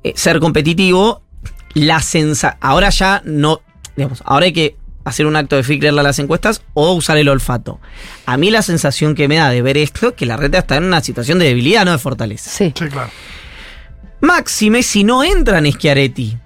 eh, 0.04 0.14
ser 0.16 0.40
competitivo, 0.40 1.22
la 1.74 2.02
sensa 2.02 2.58
ahora 2.62 2.90
ya 2.90 3.22
no, 3.26 3.62
digamos, 3.96 4.22
ahora 4.26 4.46
hay 4.46 4.54
que 4.54 4.76
hacer 5.06 5.26
un 5.26 5.36
acto 5.36 5.56
de 5.56 5.64
fe 5.64 5.76
y 5.76 5.80
creerle 5.80 6.02
a 6.02 6.04
las 6.04 6.20
encuestas 6.20 6.62
o 6.74 6.92
usar 6.94 7.18
el 7.18 7.30
olfato. 7.30 7.80
A 8.26 8.38
mí 8.38 8.52
la 8.52 8.62
sensación 8.62 9.16
que 9.16 9.28
me 9.28 9.38
da 9.38 9.50
de 9.50 9.62
ver 9.62 9.78
esto 9.78 10.10
es 10.10 10.14
que 10.16 10.26
la 10.26 10.38
reta 10.38 10.60
está 10.60 10.76
en 10.78 10.84
una 10.84 11.02
situación 11.02 11.40
de 11.40 11.46
debilidad, 11.46 11.86
no 11.86 11.92
de 11.92 11.98
fortaleza. 11.98 12.50
Sí. 12.50 12.74
Sí, 12.78 12.88
claro. 12.90 13.10
Máxime 14.22 14.84
si 14.84 15.04
no 15.04 15.24
entran 15.24 15.66
Schiaretti 15.72 16.38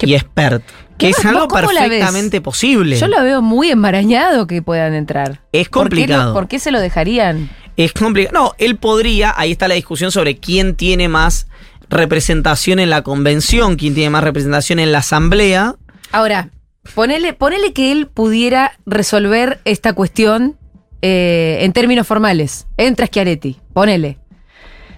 y 0.00 0.14
Expert, 0.14 0.64
que 0.98 1.10
es 1.10 1.16
¿Vos 1.16 1.26
algo 1.26 1.48
perfectamente 1.48 2.40
posible. 2.40 2.98
Yo 2.98 3.06
lo 3.06 3.22
veo 3.22 3.40
muy 3.40 3.70
embarañado 3.70 4.46
que 4.46 4.62
puedan 4.62 4.94
entrar. 4.94 5.40
Es 5.52 5.68
¿Por 5.68 5.88
qué 5.88 5.94
no- 5.94 6.06
complicado. 6.06 6.34
¿Por 6.34 6.48
qué, 6.48 6.58
se 6.58 6.70
lo 6.72 6.80
dejarían? 6.80 7.50
Es 7.76 7.92
complicado. 7.92 8.34
No, 8.36 8.52
él 8.58 8.76
podría, 8.76 9.32
ahí 9.36 9.52
está 9.52 9.68
la 9.68 9.74
discusión 9.76 10.10
sobre 10.10 10.38
quién 10.38 10.74
tiene 10.74 11.08
más 11.08 11.46
representación 11.90 12.78
en 12.78 12.90
la 12.90 13.02
convención, 13.02 13.76
quién 13.76 13.94
tiene 13.94 14.10
más 14.10 14.24
representación 14.24 14.78
en 14.78 14.92
la 14.92 14.98
asamblea. 14.98 15.76
Ahora, 16.12 16.50
ponele, 16.94 17.32
ponele 17.32 17.72
que 17.72 17.92
él 17.92 18.06
pudiera 18.06 18.72
resolver 18.86 19.60
esta 19.64 19.92
cuestión 19.92 20.56
eh, 21.02 21.58
en 21.60 21.72
términos 21.72 22.06
formales. 22.06 22.66
Entra 22.76 23.06
Schiaretti, 23.06 23.58
ponele. 23.72 24.18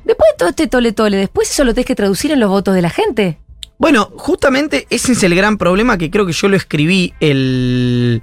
Después 0.04 0.30
de 0.32 0.36
todo 0.38 0.48
este 0.48 0.66
tole 0.66 0.92
tole, 0.92 1.16
después 1.16 1.50
eso 1.50 1.64
lo 1.64 1.74
tenés 1.74 1.86
que 1.86 1.94
traducir 1.94 2.32
en 2.32 2.40
los 2.40 2.48
votos 2.48 2.74
de 2.74 2.82
la 2.82 2.90
gente. 2.90 3.38
Bueno, 3.78 4.10
justamente 4.16 4.86
ese 4.90 5.12
es 5.12 5.22
el 5.22 5.34
gran 5.34 5.56
problema 5.56 5.96
que 5.96 6.10
creo 6.10 6.26
que 6.26 6.32
yo 6.32 6.48
lo 6.48 6.56
escribí 6.56 7.14
el 7.20 8.22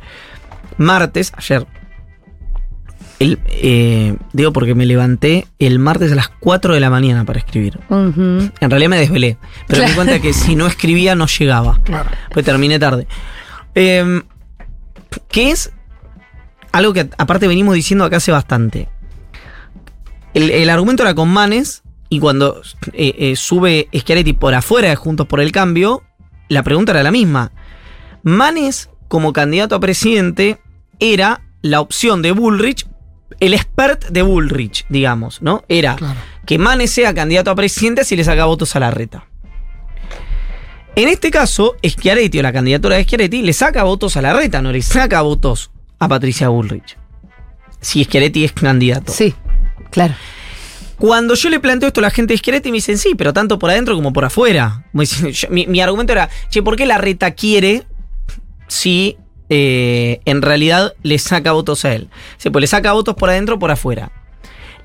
martes, 0.78 1.32
ayer. 1.36 1.66
El, 3.20 3.40
eh, 3.48 4.16
digo 4.34 4.54
porque 4.54 4.76
me 4.76 4.86
levanté 4.86 5.48
el 5.58 5.80
martes 5.80 6.12
a 6.12 6.16
las 6.16 6.30
4 6.30 6.74
de 6.76 6.80
la 6.80 6.90
mañana 6.90 7.26
para 7.26 7.40
escribir. 7.40 7.80
En 7.90 8.52
realidad 8.60 8.90
me 8.90 9.00
desvelé, 9.00 9.38
pero 9.68 9.82
me 9.82 9.90
di 9.90 9.96
cuenta 9.96 10.20
que 10.20 10.34
si 10.34 10.56
no 10.56 10.68
escribía 10.68 11.16
no 11.16 11.26
llegaba. 11.26 11.82
Claro. 11.84 12.10
Pues 12.32 12.46
terminé 12.46 12.78
tarde. 12.78 13.08
Eh, 13.74 14.22
que 15.30 15.52
es 15.52 15.72
algo 16.72 16.94
que 16.94 17.10
aparte 17.18 17.48
venimos 17.48 17.74
diciendo 17.74 18.06
acá 18.06 18.18
hace 18.18 18.32
bastante. 18.32 18.88
El, 20.34 20.52
el 20.52 20.70
argumento 20.70 21.02
era 21.04 21.16
con 21.16 21.30
Manes 21.30 21.82
y 22.10 22.20
cuando 22.20 22.62
eh, 22.94 23.16
eh, 23.18 23.36
sube 23.36 23.90
Schiaretti 23.94 24.34
por 24.34 24.54
afuera 24.54 24.90
de 24.90 24.96
Juntos 24.96 25.28
por 25.28 25.42
el 25.42 25.52
Cambio, 25.52 26.04
la 26.48 26.64
pregunta 26.64 26.92
era 26.94 27.04
la 27.04 27.12
misma. 27.12 27.52
Manes 28.24 28.90
como 29.08 29.34
candidato 29.34 29.76
a 29.76 29.80
presidente 29.80 30.60
era 31.00 31.42
la 31.62 31.82
opción 31.82 32.22
de 32.22 32.32
Bullrich, 32.32 32.88
el 33.40 33.54
expert 33.54 34.06
de 34.10 34.22
Bullrich, 34.22 34.86
digamos, 34.90 35.42
¿no? 35.42 35.64
Era 35.70 35.96
Claro. 35.96 36.20
que 36.46 36.58
Manes 36.58 36.92
sea 36.92 37.14
candidato 37.14 37.52
a 37.52 37.56
presidente 37.56 38.04
si 38.04 38.16
le 38.16 38.24
saca 38.24 38.46
votos 38.46 38.76
a 38.76 38.80
la 38.80 38.92
reta. 38.92 39.26
En 40.96 41.08
este 41.10 41.30
caso, 41.30 41.76
Schiaretti 41.88 42.40
o 42.40 42.42
la 42.42 42.52
candidatura 42.52 42.96
de 42.98 43.04
Schiaretti 43.04 43.44
le 43.44 43.54
saca 43.54 43.84
votos 43.84 44.18
a 44.18 44.22
la 44.22 44.34
reta, 44.34 44.62
no 44.62 44.72
le 44.72 44.82
saca 44.82 45.22
votos 45.22 45.70
a 46.00 46.08
Patricia 46.08 46.50
Bullrich. 46.50 46.98
Si 47.80 48.04
Schiaretti 48.04 48.44
es 48.44 48.54
candidato. 48.54 49.12
Sí, 49.12 49.36
claro. 49.92 50.16
Cuando 50.98 51.36
yo 51.36 51.52
le 51.52 51.60
planteo 51.60 51.88
esto 51.88 52.00
a 52.00 52.04
la 52.04 52.10
gente 52.10 52.34
de 52.34 52.40
Schiaretti, 52.40 52.72
me 52.72 52.78
dicen 52.78 52.98
sí, 52.98 53.14
pero 53.16 53.32
tanto 53.32 53.60
por 53.60 53.70
adentro 53.70 53.94
como 53.94 54.12
por 54.12 54.26
afuera. 54.26 54.86
Mi, 55.52 55.68
mi 55.68 55.80
argumento 55.82 56.14
era, 56.14 56.28
che, 56.50 56.64
¿por 56.64 56.76
qué 56.76 56.88
la 56.88 56.98
reta 56.98 57.32
quiere 57.32 57.84
si 58.68 59.18
eh, 59.50 60.20
en 60.26 60.42
realidad 60.42 60.94
le 61.04 61.18
saca 61.20 61.52
votos 61.52 61.86
a 61.86 61.94
él? 61.94 62.10
Sí, 62.38 62.50
pues 62.50 62.62
le 62.62 62.68
saca 62.68 62.94
votos 62.94 63.16
por 63.16 63.30
adentro 63.30 63.56
o 63.56 63.60
por 63.60 63.72
afuera. 63.72 64.12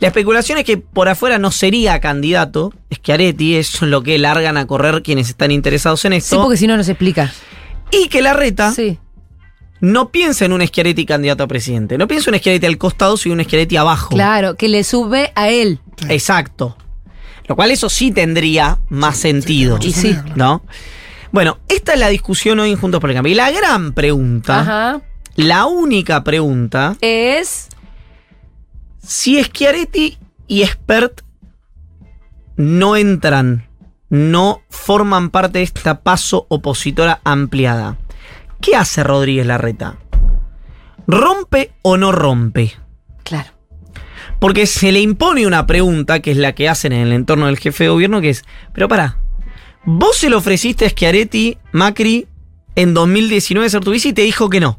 La 0.01 0.09
especulación 0.09 0.59
es 0.59 0.64
que 0.64 0.79
por 0.79 1.09
afuera 1.09 1.38
no 1.38 1.51
sería 1.53 2.01
candidato, 2.01 2.72
Schiaretti, 2.92 3.55
es 3.57 3.83
lo 3.83 4.03
que 4.03 4.18
largan 4.18 4.57
a 4.57 4.66
correr 4.66 5.03
quienes 5.03 5.29
están 5.29 5.53
interesados 5.53 6.05
en 6.05 6.12
Sí, 6.12 6.18
esto. 6.18 6.42
porque 6.42 6.57
si 6.57 6.66
no, 6.66 6.77
no 6.77 6.83
se 6.85 6.92
explica. 6.92 7.33
y 7.92 8.09
que 8.09 8.20
la 8.22 8.33
reta 8.33 8.72
Sí. 8.72 8.98
no 9.81 10.11
piensa 10.11 10.44
en 10.44 10.53
un 10.53 10.66
Schiaretti 10.66 11.07
candidato 11.07 11.44
a 11.44 11.46
presidente. 11.46 11.98
No 11.98 12.09
piensa 12.09 12.31
en 12.31 12.35
un 12.35 12.40
Schiaretti 12.40 12.66
al 12.66 12.79
costado, 12.79 13.16
sino 13.16 13.35
un 13.37 13.44
Schiaretti 13.44 13.77
abajo. 13.77 14.09
Claro, 14.11 14.57
que 14.57 14.68
le 14.68 14.83
sube 14.83 15.31
a 15.37 15.48
él. 15.51 15.79
Exacto. 16.09 16.77
Lo 17.46 17.55
cual 17.57 17.70
eso 17.70 17.88
sí 17.88 18.11
tendría 18.12 18.79
más 18.88 19.16
sentido. 19.18 19.79
Y 19.83 19.92
sí. 19.92 20.16
¿No? 20.37 20.62
Bueno, 21.33 21.59
esta 21.68 21.95
es 21.95 21.99
la 21.99 22.09
discusión 22.09 22.61
hoy 22.61 22.71
en 22.73 22.77
Juntos 22.79 23.01
por 23.01 23.11
el 23.11 23.16
Cambio. 23.16 23.33
Y 23.33 23.37
la 23.37 23.51
gran 23.51 23.92
pregunta, 23.92 24.61
Ajá. 24.61 25.01
la 25.35 25.66
única 25.66 26.23
pregunta, 26.25 26.97
Es. 27.01 27.68
si 29.03 29.42
Schiaretti 29.42 30.18
y 30.47 30.62
Expert 30.62 31.23
no 32.57 32.97
entran, 32.97 33.66
no 34.11 34.61
forman 34.68 35.31
parte 35.31 35.59
de 35.61 35.64
esta 35.64 36.03
paso 36.03 36.47
opositora 36.51 37.21
ampliada, 37.25 37.97
¿qué 38.61 38.77
hace 38.77 39.03
Rodríguez 39.03 39.47
Larreta? 39.47 39.97
¿Rompe 41.07 41.73
o 41.81 41.97
no 41.97 42.12
rompe? 42.12 42.75
Claro. 43.25 43.51
Porque 44.38 44.66
se 44.66 44.92
le 44.92 45.01
impone 45.01 45.47
una 45.47 45.66
pregunta, 45.66 46.21
que 46.21 46.33
es 46.33 46.37
la 46.37 46.53
que 46.55 46.68
hacen 46.68 46.92
en 46.92 47.07
el 47.07 47.12
entorno 47.12 47.47
del 47.47 47.59
jefe 47.59 47.85
de 47.85 47.90
gobierno, 47.90 48.21
que 48.21 48.31
es, 48.31 48.45
pero 48.75 48.87
para, 48.88 49.18
vos 49.85 50.16
se 50.16 50.31
lo 50.31 50.38
ofreciste 50.38 50.87
a 50.87 50.90
Schiaretti, 50.90 51.59
Macri, 51.73 52.27
en 52.77 52.95
2019 52.95 53.68
ser 53.68 53.85
tu 53.85 53.90
vice 53.90 54.09
y 54.09 54.12
te 54.12 54.23
dijo 54.23 54.49
que 54.49 54.61
no. 54.61 54.79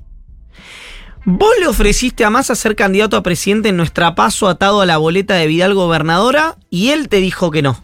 Vos 1.26 1.52
le 1.60 1.68
ofreciste 1.68 2.26
a 2.26 2.30
Massa 2.30 2.54
ser 2.56 2.76
candidato 2.76 3.16
a 3.16 3.24
presidente 3.24 3.70
en 3.70 3.78
nuestra 3.78 4.14
paso 4.14 4.50
atado 4.50 4.82
a 4.82 4.86
la 4.86 4.98
boleta 4.98 5.36
de 5.36 5.48
Vidal 5.48 5.74
gobernadora 5.74 6.58
y 6.70 6.90
él 6.90 7.08
te 7.08 7.18
dijo 7.18 7.50
que 7.50 7.62
no. 7.62 7.82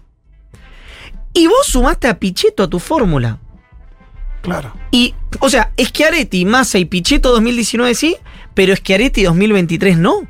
Y 1.34 1.48
vos 1.48 1.68
sumaste 1.68 2.08
a 2.08 2.20
Pichetto 2.20 2.64
a 2.64 2.70
tu 2.70 2.80
fórmula. 2.80 3.40
Claro. 4.42 4.74
Y, 4.92 5.16
o 5.40 5.50
sea, 5.50 5.72
Schiaretti, 5.80 6.44
Massa 6.44 6.80
y 6.80 6.86
Pichetto 6.86 7.32
2019 7.32 7.96
sí, 7.96 8.18
pero 8.54 8.76
Schiaretti 8.76 9.24
2023 9.24 9.98
no. 9.98 10.28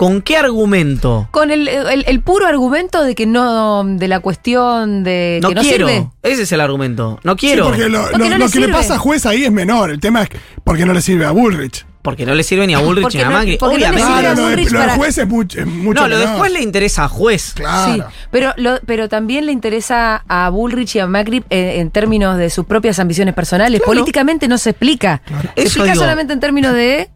¿Con 0.00 0.22
qué 0.22 0.38
argumento? 0.38 1.28
Con 1.30 1.50
el, 1.50 1.68
el- 1.68 2.04
el 2.06 2.20
puro 2.22 2.46
argumento 2.46 3.02
de 3.04 3.14
que 3.14 3.26
no. 3.26 3.84
de 3.84 4.08
la 4.08 4.20
cuestión 4.20 5.04
de 5.04 5.40
No 5.42 5.50
que 5.50 5.54
no 5.56 5.60
quiero. 5.60 5.88
sirve. 5.88 6.08
Ese 6.22 6.42
es 6.44 6.52
el 6.52 6.60
argumento. 6.62 7.20
No 7.22 7.32
Sí, 7.32 7.38
quiero. 7.38 7.64
porque 7.66 7.88
lo, 7.90 8.00
Porque 8.00 8.16
lo- 8.16 8.24
no 8.30 8.38
lo 8.38 8.46
le 8.46 8.50
que 8.52 8.60
le 8.60 8.68
pasa 8.68 8.94
a 8.94 8.98
juez 8.98 9.26
ahí 9.26 9.44
es 9.44 9.52
menor. 9.52 9.90
El 9.90 10.00
tema 10.00 10.22
es 10.22 10.30
que- 10.30 10.38
porque 10.64 10.86
no 10.86 10.94
le 10.94 11.02
sirve 11.02 11.26
a 11.26 11.32
Bullrich. 11.32 11.84
Porque 12.00 12.24
no 12.24 12.34
le 12.34 12.42
sirve 12.44 12.66
ni 12.66 12.72
a 12.72 12.78
Bullrich 12.82 13.02
Porque 13.02 13.18
ni 13.18 13.24
a 13.24 13.28
Macri. 13.30 13.58
Obviamente. 13.60 14.02
Claro, 14.02 14.34
lo 14.40 14.48
de, 14.48 14.56
de 14.56 14.88
juez 14.96 15.18
es 15.18 15.28
mucho, 15.28 15.60
es 15.60 15.66
mucho 15.66 16.00
no, 16.00 16.08
lo 16.08 16.16
menor. 16.16 16.30
después 16.30 16.52
le 16.52 16.62
interesa 16.62 17.04
a 17.04 17.08
juez. 17.08 17.52
Claro. 17.54 17.92
Sí, 17.94 18.02
pero, 18.30 18.54
lo- 18.56 18.80
pero 18.86 19.06
también 19.10 19.44
le 19.44 19.52
interesa 19.52 20.24
a 20.28 20.48
Bullrich 20.48 20.96
y 20.96 21.00
a 21.00 21.06
Macri 21.06 21.44
eh, 21.50 21.74
en 21.76 21.90
términos 21.90 22.38
de 22.38 22.48
sus 22.48 22.64
propias 22.64 22.98
ambiciones 23.00 23.34
personales. 23.34 23.80
Claro. 23.82 23.92
Políticamente 23.92 24.48
no 24.48 24.56
se 24.56 24.70
explica. 24.70 25.20
Se 25.26 25.34
Eso 25.34 25.50
explica 25.56 25.92
digo. 25.92 26.02
solamente 26.04 26.32
en 26.32 26.40
términos 26.40 26.72
de 26.72 27.10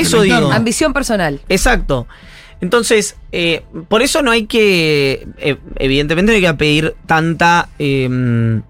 Eso 0.00 0.22
digo. 0.22 0.34
interno. 0.36 0.54
ambición 0.54 0.92
personal. 0.92 1.40
Exacto. 1.48 2.06
Entonces, 2.60 3.16
eh, 3.32 3.62
por 3.88 4.00
eso 4.02 4.22
no 4.22 4.30
hay 4.30 4.46
que, 4.46 5.26
eh, 5.38 5.56
evidentemente 5.76 6.32
no 6.32 6.36
hay 6.36 6.42
que 6.42 6.54
pedir 6.54 6.94
tanta, 7.06 7.68
eh, 7.78 8.60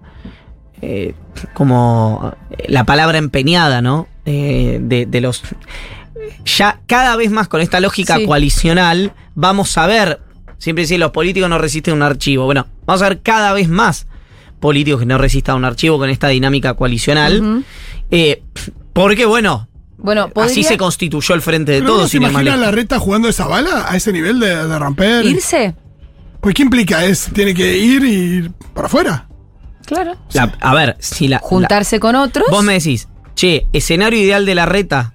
eh, 0.81 1.13
como 1.53 2.33
la 2.67 2.83
palabra 2.83 3.17
empeñada, 3.17 3.81
¿no? 3.81 4.07
Eh, 4.25 4.79
de, 4.81 5.05
de 5.05 5.21
los... 5.21 5.43
Ya 6.45 6.79
cada 6.87 7.15
vez 7.15 7.31
más 7.31 7.47
con 7.47 7.61
esta 7.61 7.79
lógica 7.79 8.17
Sí. 8.17 8.25
coalicional, 8.25 9.13
vamos 9.35 9.77
a 9.77 9.87
ver, 9.87 10.19
siempre 10.57 10.83
dicen 10.83 10.99
los 10.99 11.11
políticos 11.11 11.49
no 11.49 11.57
resisten 11.57 11.93
un 11.93 12.01
archivo. 12.03 12.45
Bueno, 12.45 12.67
vamos 12.85 13.01
a 13.01 13.09
ver 13.09 13.21
cada 13.21 13.53
vez 13.53 13.69
más 13.69 14.07
políticos 14.59 15.01
que 15.01 15.05
no 15.05 15.17
resistan 15.17 15.55
un 15.57 15.65
archivo 15.65 15.97
con 15.99 16.09
esta 16.09 16.27
dinámica 16.29 16.73
coalicional. 16.73 17.63
Eh, 18.11 18.41
porque, 18.93 19.25
bueno, 19.25 19.67
Bueno, 20.05 20.29
podría 20.29 20.51
así 20.51 20.63
se 20.63 20.77
constituyó 20.77 21.35
el 21.35 21.41
frente 21.41 21.73
de 21.73 21.79
¿Pero 21.79 21.93
todos. 21.93 22.03
se 22.09 22.11
sin 22.17 22.21
ir 22.21 22.31
más 22.31 22.41
imagina 22.43 22.55
la 22.57 22.71
reta 22.71 22.99
jugando 22.99 23.27
esa 23.27 23.47
bala 23.47 23.85
a 23.89 23.95
ese 23.97 24.13
nivel 24.13 24.39
de, 24.39 24.67
de 24.67 24.79
romper? 24.79 25.25
irse. 25.25 25.75
Pues 26.41 26.53
¿qué 26.55 26.61
implica? 26.61 27.03
¿Es, 27.05 27.29
¿Tiene 27.33 27.53
que 27.53 27.77
ir 27.77 28.03
y 28.03 28.13
ir 28.13 28.51
para 28.73 28.87
afuera? 28.87 29.27
Claro. 29.85 30.15
La- 30.33 30.53
a 30.61 30.73
ver, 30.75 30.95
si 30.99 31.27
la, 31.27 31.39
Juntarse 31.39 31.99
con 31.99 32.15
otros. 32.15 32.45
vos 32.49 32.63
me 32.63 32.73
decís, 32.73 33.07
che, 33.35 33.65
escenario 33.73 34.19
ideal 34.21 34.45
de 34.45 34.55
la 34.55 34.65
reta. 34.65 35.13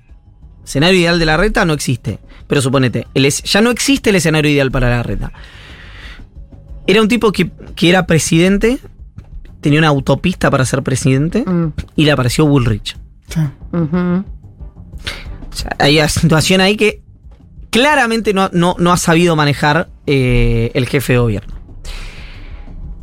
Escenario 0.64 0.98
ideal 1.00 1.18
de 1.18 1.26
la 1.26 1.36
reta 1.36 1.64
no 1.64 1.72
existe. 1.72 2.18
Pero 2.46 2.60
suponete, 2.60 3.06
el 3.14 3.24
es- 3.26 3.42
ya 3.44 3.60
no 3.60 3.70
existe 3.70 4.10
el 4.10 4.16
escenario 4.16 4.50
ideal 4.50 4.70
para 4.72 4.90
la 4.90 5.02
reta. 5.04 5.32
Era 6.86 7.00
un 7.00 7.08
tipo 7.08 7.30
que, 7.32 7.50
que 7.76 7.88
era 7.88 8.06
presidente, 8.06 8.78
tenía 9.60 9.78
una 9.78 9.88
autopista 9.88 10.50
para 10.50 10.64
ser 10.64 10.82
presidente 10.82 11.44
Mm, 11.46 11.72
y 11.96 12.04
le 12.04 12.10
apareció 12.12 12.46
Bullrich. 12.46 12.96
Sí. 13.28 13.34
sea, 13.34 14.24
hay 15.78 15.98
una 15.98 16.08
situación 16.08 16.60
ahí 16.60 16.76
que 16.76 17.02
claramente 17.70 18.32
no, 18.32 18.48
no- 18.52 18.76
no 18.78 18.92
ha 18.92 18.96
sabido 18.96 19.36
manejar 19.36 19.88
eh, 20.06 20.70
el 20.74 20.86
jefe 20.86 21.14
de 21.14 21.18
gobierno. 21.20 21.54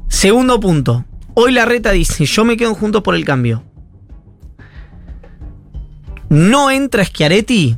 Segundo 0.09 0.59
punto. 0.59 1.05
Hoy 1.33 1.51
la 1.51 1.65
reta 1.65 1.91
dice, 1.91 2.25
yo 2.25 2.43
me 2.45 2.57
quedo 2.57 2.73
juntos 2.73 3.03
por 3.03 3.13
el 3.15 3.23
cambio. 3.25 3.63
No 6.29 6.71
entra 6.71 7.05
Schiaretti. 7.05 7.77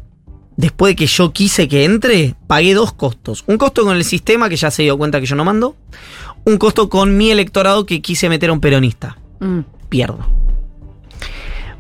Después 0.57 0.91
de 0.91 0.95
que 0.97 1.07
yo 1.07 1.31
quise 1.31 1.67
que 1.69 1.85
entre, 1.85 2.35
pagué 2.47 2.73
dos 2.73 2.91
costos. 2.93 3.43
Un 3.47 3.57
costo 3.57 3.83
con 3.85 3.95
el 3.95 4.03
sistema, 4.03 4.49
que 4.49 4.57
ya 4.57 4.69
se 4.71 4.83
dio 4.83 4.97
cuenta 4.97 5.19
que 5.21 5.25
yo 5.25 5.35
no 5.37 5.45
mando. 5.45 5.77
Un 6.43 6.57
costo 6.57 6.89
con 6.89 7.15
mi 7.15 7.31
electorado 7.31 7.85
que 7.85 8.01
quise 8.01 8.27
meter 8.27 8.49
a 8.49 8.53
un 8.53 8.59
peronista 8.59 9.17
Mm. 9.39 9.59
pierdo. 9.87 10.19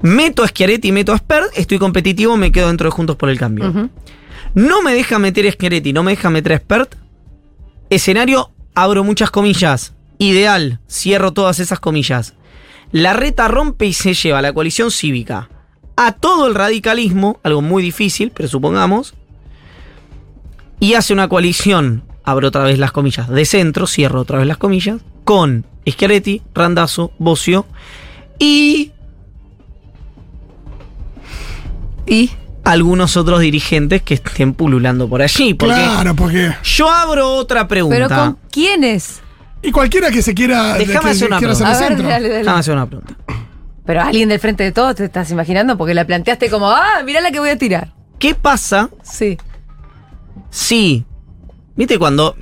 Meto 0.01 0.43
a 0.43 0.47
Schiaretti, 0.47 0.91
meto 0.91 1.13
a 1.13 1.17
Spert, 1.17 1.51
estoy 1.55 1.77
competitivo, 1.77 2.37
me 2.37 2.51
quedo 2.51 2.67
dentro 2.67 2.89
de 2.89 2.91
Juntos 2.91 3.15
por 3.15 3.29
el 3.29 3.37
Cambio. 3.37 3.89
No 4.53 4.81
me 4.81 4.93
deja 4.93 5.19
meter 5.19 5.47
a 5.47 5.51
Schiaretti, 5.51 5.93
no 5.93 6.03
me 6.03 6.11
deja 6.11 6.29
meter 6.29 6.53
a 6.53 6.57
Spert. 6.57 6.95
Escenario, 7.89 8.51
abro 8.75 9.03
muchas 9.03 9.31
comillas. 9.31 9.93
Ideal, 10.17 10.79
cierro 10.89 11.33
todas 11.33 11.59
esas 11.59 11.79
comillas. 11.79 12.33
La 12.91 13.13
reta 13.13 13.47
rompe 13.47 13.85
y 13.85 13.93
se 13.93 14.13
lleva 14.13 14.39
a 14.39 14.41
la 14.41 14.53
coalición 14.53 14.91
cívica 14.91 15.49
a 16.01 16.13
todo 16.13 16.47
el 16.47 16.55
radicalismo, 16.55 17.41
algo 17.43 17.61
muy 17.61 17.83
difícil, 17.83 18.31
pero 18.33 18.47
supongamos, 18.47 19.15
y 20.79 20.93
hace 20.93 21.11
una 21.11 21.27
coalición, 21.27 22.05
abro 22.23 22.47
otra 22.47 22.63
vez 22.63 22.79
las 22.79 22.93
comillas, 22.93 23.27
de 23.27 23.43
centro, 23.43 23.85
cierro 23.85 24.21
otra 24.21 24.37
vez 24.37 24.47
las 24.47 24.55
comillas, 24.55 25.01
con 25.25 25.65
Schiaretti, 25.85 26.41
Randazzo, 26.53 27.11
Bocio 27.19 27.65
y 28.39 28.93
Y. 32.09 32.31
algunos 32.65 33.15
otros 33.17 33.39
dirigentes 33.39 34.01
que 34.01 34.15
estén 34.15 34.53
pululando 34.53 35.07
por 35.09 35.21
allí. 35.21 35.53
Porque 35.53 35.73
Claro, 35.75 36.15
porque. 36.15 36.51
yo 36.63 36.89
abro 36.89 37.29
otra 37.35 37.67
pregunta. 37.67 37.95
¿Pero 37.95 38.09
con 38.09 38.37
quiénes? 38.51 39.21
Y 39.61 39.71
cualquiera 39.71 40.09
que 40.11 40.21
se 40.21 40.33
quiera. 40.33 40.73
Déjame 40.77 41.09
hacer 41.11 41.27
una 41.27 41.39
pregunta. 41.39 41.67
A 41.67 41.71
hacer 41.71 41.89
ver, 41.89 41.97
centro. 41.97 42.09
dale, 42.09 42.27
dale. 42.29 42.39
Déjame 42.39 42.59
hacer 42.59 42.73
una 42.73 42.85
pregunta. 42.85 43.15
Pero 43.85 44.01
alguien 44.01 44.29
del 44.29 44.39
frente 44.39 44.63
de 44.63 44.71
todos 44.71 44.95
te 44.95 45.05
estás 45.05 45.31
imaginando 45.31 45.77
porque 45.77 45.93
la 45.93 46.05
planteaste 46.05 46.49
como, 46.49 46.69
ah, 46.69 47.01
mirá 47.05 47.21
la 47.21 47.31
que 47.31 47.39
voy 47.39 47.49
a 47.49 47.57
tirar. 47.57 47.93
¿Qué 48.19 48.35
pasa 48.35 48.89
Sí. 49.03 49.37
si, 50.49 51.05
viste 51.75 51.97
cuando 51.97 52.35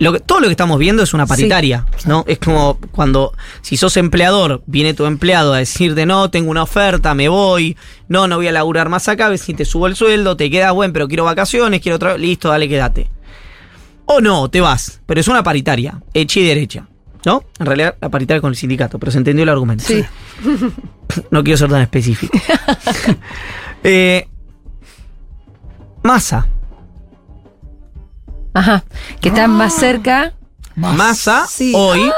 lo 0.00 0.14
que, 0.14 0.20
todo 0.20 0.40
lo 0.40 0.46
que 0.46 0.52
estamos 0.52 0.78
viendo 0.78 1.02
es 1.02 1.12
una 1.14 1.26
paritaria, 1.26 1.86
¿no? 2.06 2.24
Es 2.26 2.38
como 2.38 2.78
cuando 2.90 3.32
si 3.60 3.76
sos 3.76 3.96
empleador, 3.98 4.62
viene 4.66 4.94
tu 4.94 5.04
empleado 5.04 5.52
a 5.52 5.58
decirte, 5.58 6.06
"No, 6.06 6.30
tengo 6.30 6.50
una 6.50 6.62
oferta, 6.62 7.14
me 7.14 7.28
voy, 7.28 7.76
no, 8.08 8.26
no 8.26 8.36
voy 8.36 8.48
a 8.48 8.52
laburar 8.52 8.88
más 8.88 9.08
acá, 9.08 9.28
ves 9.28 9.42
si 9.42 9.52
te 9.52 9.66
subo 9.66 9.86
el 9.86 9.94
sueldo, 9.94 10.36
te 10.36 10.50
queda 10.50 10.72
bueno, 10.72 10.92
pero 10.94 11.06
quiero 11.06 11.24
vacaciones, 11.24 11.82
quiero 11.82 11.96
otra, 11.96 12.16
listo, 12.16 12.48
dale, 12.48 12.68
quédate." 12.68 13.10
O 14.06 14.20
no, 14.20 14.50
te 14.50 14.60
vas, 14.60 15.00
pero 15.06 15.20
es 15.20 15.28
una 15.28 15.42
paritaria, 15.42 16.02
hecha 16.14 16.40
y 16.40 16.44
derecha. 16.44 16.86
¿No? 17.26 17.44
En 17.58 17.66
realidad 17.66 17.96
la 18.00 18.08
paritaria 18.08 18.40
con 18.40 18.48
el 18.48 18.56
sindicato, 18.56 18.98
pero 18.98 19.12
se 19.12 19.18
entendió 19.18 19.42
el 19.42 19.50
argumento. 19.50 19.84
Sí. 19.84 20.02
No 21.32 21.42
quiero 21.42 21.58
ser 21.58 21.68
tan 21.68 21.82
específico. 21.82 22.38
eh, 23.82 24.28
masa. 26.04 26.46
Ajá. 28.54 28.84
Que 29.20 29.28
están 29.28 29.50
más 29.50 29.74
cerca. 29.74 30.34
Más. 30.76 30.96
Massa 30.96 31.46
Sí. 31.48 31.72
hoy. 31.74 32.10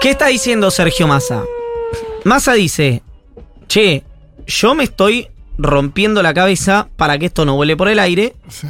¿Qué 0.00 0.10
está 0.10 0.26
diciendo 0.28 0.70
Sergio 0.70 1.06
Massa? 1.06 1.42
Massa 2.24 2.52
dice, 2.54 3.02
che, 3.68 4.04
yo 4.46 4.74
me 4.74 4.84
estoy 4.84 5.28
rompiendo 5.58 6.22
la 6.22 6.34
cabeza 6.34 6.88
para 6.96 7.18
que 7.18 7.26
esto 7.26 7.44
no 7.44 7.54
vuele 7.56 7.76
por 7.76 7.88
el 7.88 7.98
aire. 7.98 8.34
Sí. 8.48 8.66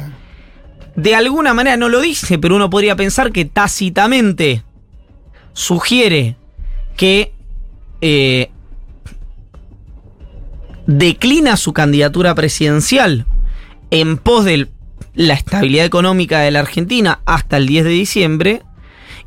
De 0.95 1.15
alguna 1.15 1.53
manera 1.53 1.77
no 1.77 1.89
lo 1.89 2.01
dice, 2.01 2.37
pero 2.37 2.55
uno 2.55 2.69
podría 2.69 2.95
pensar 2.95 3.31
que 3.31 3.45
tácitamente 3.45 4.63
sugiere 5.53 6.35
que 6.97 7.33
eh, 8.01 8.51
declina 10.85 11.57
su 11.57 11.73
candidatura 11.73 12.35
presidencial 12.35 13.25
en 13.91 14.17
pos 14.17 14.45
de 14.45 14.67
la 15.15 15.33
estabilidad 15.33 15.85
económica 15.85 16.39
de 16.39 16.51
la 16.51 16.59
Argentina 16.59 17.19
hasta 17.25 17.57
el 17.57 17.67
10 17.67 17.83
de 17.85 17.89
diciembre. 17.91 18.61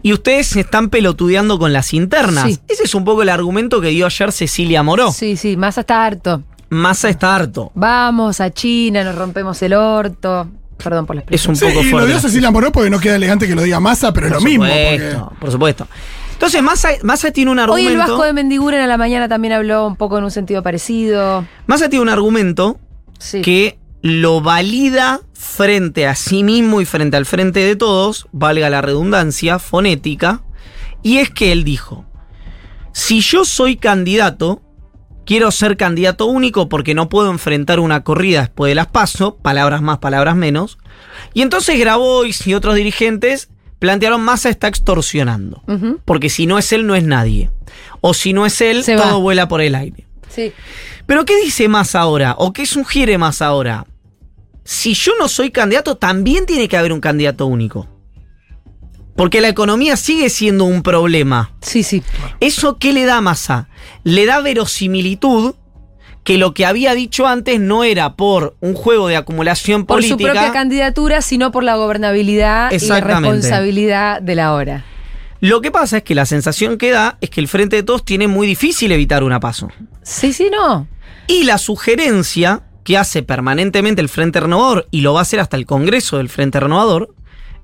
Y 0.02 0.12
ustedes 0.12 0.46
se 0.48 0.60
están 0.60 0.88
pelotudeando 0.90 1.58
con 1.58 1.72
las 1.72 1.92
internas. 1.94 2.44
Sí. 2.44 2.58
Ese 2.68 2.84
es 2.84 2.94
un 2.94 3.04
poco 3.04 3.22
el 3.22 3.28
argumento 3.28 3.80
que 3.80 3.88
dio 3.88 4.06
ayer 4.06 4.30
Cecilia 4.30 4.82
Moró. 4.82 5.10
Sí, 5.12 5.36
sí, 5.36 5.56
más 5.56 5.78
está 5.78 6.04
harto. 6.04 6.42
Massa 6.68 7.08
está 7.08 7.34
harto. 7.34 7.72
Vamos 7.74 8.40
a 8.40 8.50
China, 8.50 9.02
nos 9.04 9.14
rompemos 9.14 9.60
el 9.62 9.72
orto. 9.74 10.48
Perdón 10.82 11.06
por 11.06 11.16
la 11.16 11.22
Es 11.22 11.28
expresión. 11.44 11.52
un 11.52 11.56
Sí, 11.56 11.64
poco 11.66 11.86
y 11.86 11.90
lo 11.90 12.06
dio 12.06 12.20
Cecilia 12.20 12.50
Moró 12.50 12.70
porque 12.70 12.90
no 12.90 13.00
queda 13.00 13.16
elegante 13.16 13.46
que 13.48 13.54
lo 13.54 13.62
diga 13.62 13.80
Massa, 13.80 14.12
pero 14.12 14.26
es 14.26 14.32
lo 14.32 14.38
por 14.40 14.48
mismo. 14.48 14.64
supuesto, 14.66 15.18
porque- 15.20 15.40
por 15.40 15.50
supuesto. 15.50 15.88
Entonces, 16.34 16.62
Massa, 16.62 16.90
Massa 17.02 17.30
tiene 17.30 17.50
un 17.50 17.58
Hoy 17.58 17.64
argumento. 17.64 17.90
el 17.92 17.96
Vasco 17.98 18.22
de 18.24 18.32
Mendiguren 18.34 18.80
a 18.82 18.86
la 18.86 18.98
mañana 18.98 19.26
también 19.28 19.54
habló 19.54 19.86
un 19.86 19.96
poco 19.96 20.18
en 20.18 20.24
un 20.24 20.30
sentido 20.30 20.62
parecido. 20.62 21.46
Massa 21.66 21.88
tiene 21.88 22.02
un 22.02 22.10
argumento 22.10 22.78
Sí. 23.18 23.40
que 23.40 23.78
lo 24.02 24.40
valida 24.40 25.20
frente 25.32 26.06
a 26.06 26.14
sí 26.14 26.42
mismo 26.42 26.80
y 26.80 26.84
frente 26.84 27.16
al 27.16 27.26
frente 27.26 27.60
de 27.60 27.76
todos, 27.76 28.28
valga 28.32 28.70
la 28.70 28.82
redundancia, 28.82 29.58
fonética, 29.58 30.42
y 31.02 31.18
es 31.18 31.30
que 31.30 31.52
él 31.52 31.64
dijo, 31.64 32.06
si 32.92 33.20
yo 33.20 33.44
soy 33.44 33.76
candidato, 33.76 34.62
quiero 35.24 35.50
ser 35.50 35.76
candidato 35.76 36.26
único 36.26 36.68
porque 36.68 36.94
no 36.94 37.08
puedo 37.08 37.30
enfrentar 37.30 37.80
una 37.80 38.02
corrida 38.04 38.40
después 38.40 38.70
de 38.70 38.74
las 38.74 38.86
PASO, 38.86 39.36
palabras 39.36 39.82
más, 39.82 39.98
palabras 39.98 40.36
menos, 40.36 40.78
y 41.34 41.42
entonces 41.42 41.78
Grabois 41.78 42.46
y 42.46 42.54
otros 42.54 42.74
dirigentes 42.74 43.50
plantearon 43.78 44.22
Massa 44.22 44.48
está 44.48 44.68
extorsionando, 44.68 45.62
porque 46.04 46.30
si 46.30 46.46
no 46.46 46.58
es 46.58 46.72
él, 46.72 46.86
no 46.86 46.94
es 46.94 47.04
nadie, 47.04 47.50
o 48.00 48.14
si 48.14 48.32
no 48.32 48.46
es 48.46 48.60
él, 48.60 48.84
Se 48.84 48.96
todo 48.96 49.06
va. 49.06 49.16
vuela 49.16 49.48
por 49.48 49.60
el 49.60 49.74
aire. 49.74 50.05
Sí. 50.28 50.52
Pero 51.06 51.24
¿qué 51.24 51.36
dice 51.40 51.68
más 51.68 51.94
ahora? 51.94 52.34
¿O 52.38 52.52
qué 52.52 52.66
sugiere 52.66 53.18
más 53.18 53.42
ahora? 53.42 53.86
Si 54.64 54.94
yo 54.94 55.12
no 55.18 55.28
soy 55.28 55.50
candidato, 55.50 55.96
también 55.96 56.46
tiene 56.46 56.68
que 56.68 56.76
haber 56.76 56.92
un 56.92 57.00
candidato 57.00 57.46
único. 57.46 57.88
Porque 59.14 59.40
la 59.40 59.48
economía 59.48 59.96
sigue 59.96 60.28
siendo 60.28 60.64
un 60.64 60.82
problema. 60.82 61.52
Sí, 61.62 61.82
sí. 61.82 62.02
¿Eso 62.40 62.78
qué 62.78 62.92
le 62.92 63.06
da 63.06 63.20
Massa? 63.20 63.68
Le 64.04 64.26
da 64.26 64.40
verosimilitud 64.40 65.54
que 66.22 66.36
lo 66.36 66.52
que 66.52 66.66
había 66.66 66.94
dicho 66.94 67.26
antes 67.26 67.60
no 67.60 67.84
era 67.84 68.16
por 68.16 68.56
un 68.60 68.74
juego 68.74 69.06
de 69.06 69.16
acumulación 69.16 69.86
Por 69.86 70.02
su 70.02 70.10
política. 70.10 70.32
propia 70.32 70.52
candidatura, 70.52 71.22
sino 71.22 71.52
por 71.52 71.62
la 71.62 71.76
gobernabilidad 71.76 72.72
y 72.72 72.78
la 72.80 73.00
responsabilidad 73.00 74.20
de 74.20 74.34
la 74.34 74.52
hora. 74.52 74.84
Lo 75.40 75.60
que 75.60 75.70
pasa 75.70 75.98
es 75.98 76.02
que 76.02 76.14
la 76.14 76.26
sensación 76.26 76.78
que 76.78 76.90
da 76.90 77.18
es 77.20 77.30
que 77.30 77.40
el 77.40 77.48
Frente 77.48 77.76
de 77.76 77.82
Todos 77.82 78.04
tiene 78.04 78.26
muy 78.28 78.46
difícil 78.46 78.90
evitar 78.92 79.22
una 79.22 79.38
paso. 79.40 79.68
Sí, 80.02 80.32
sí, 80.32 80.48
no. 80.50 80.88
Y 81.26 81.44
la 81.44 81.58
sugerencia 81.58 82.62
que 82.84 82.96
hace 82.96 83.22
permanentemente 83.22 84.00
el 84.00 84.08
Frente 84.08 84.40
Renovador, 84.40 84.86
y 84.90 85.00
lo 85.00 85.12
va 85.14 85.20
a 85.20 85.22
hacer 85.22 85.40
hasta 85.40 85.56
el 85.56 85.66
Congreso 85.66 86.18
del 86.18 86.28
Frente 86.28 86.60
Renovador, 86.60 87.14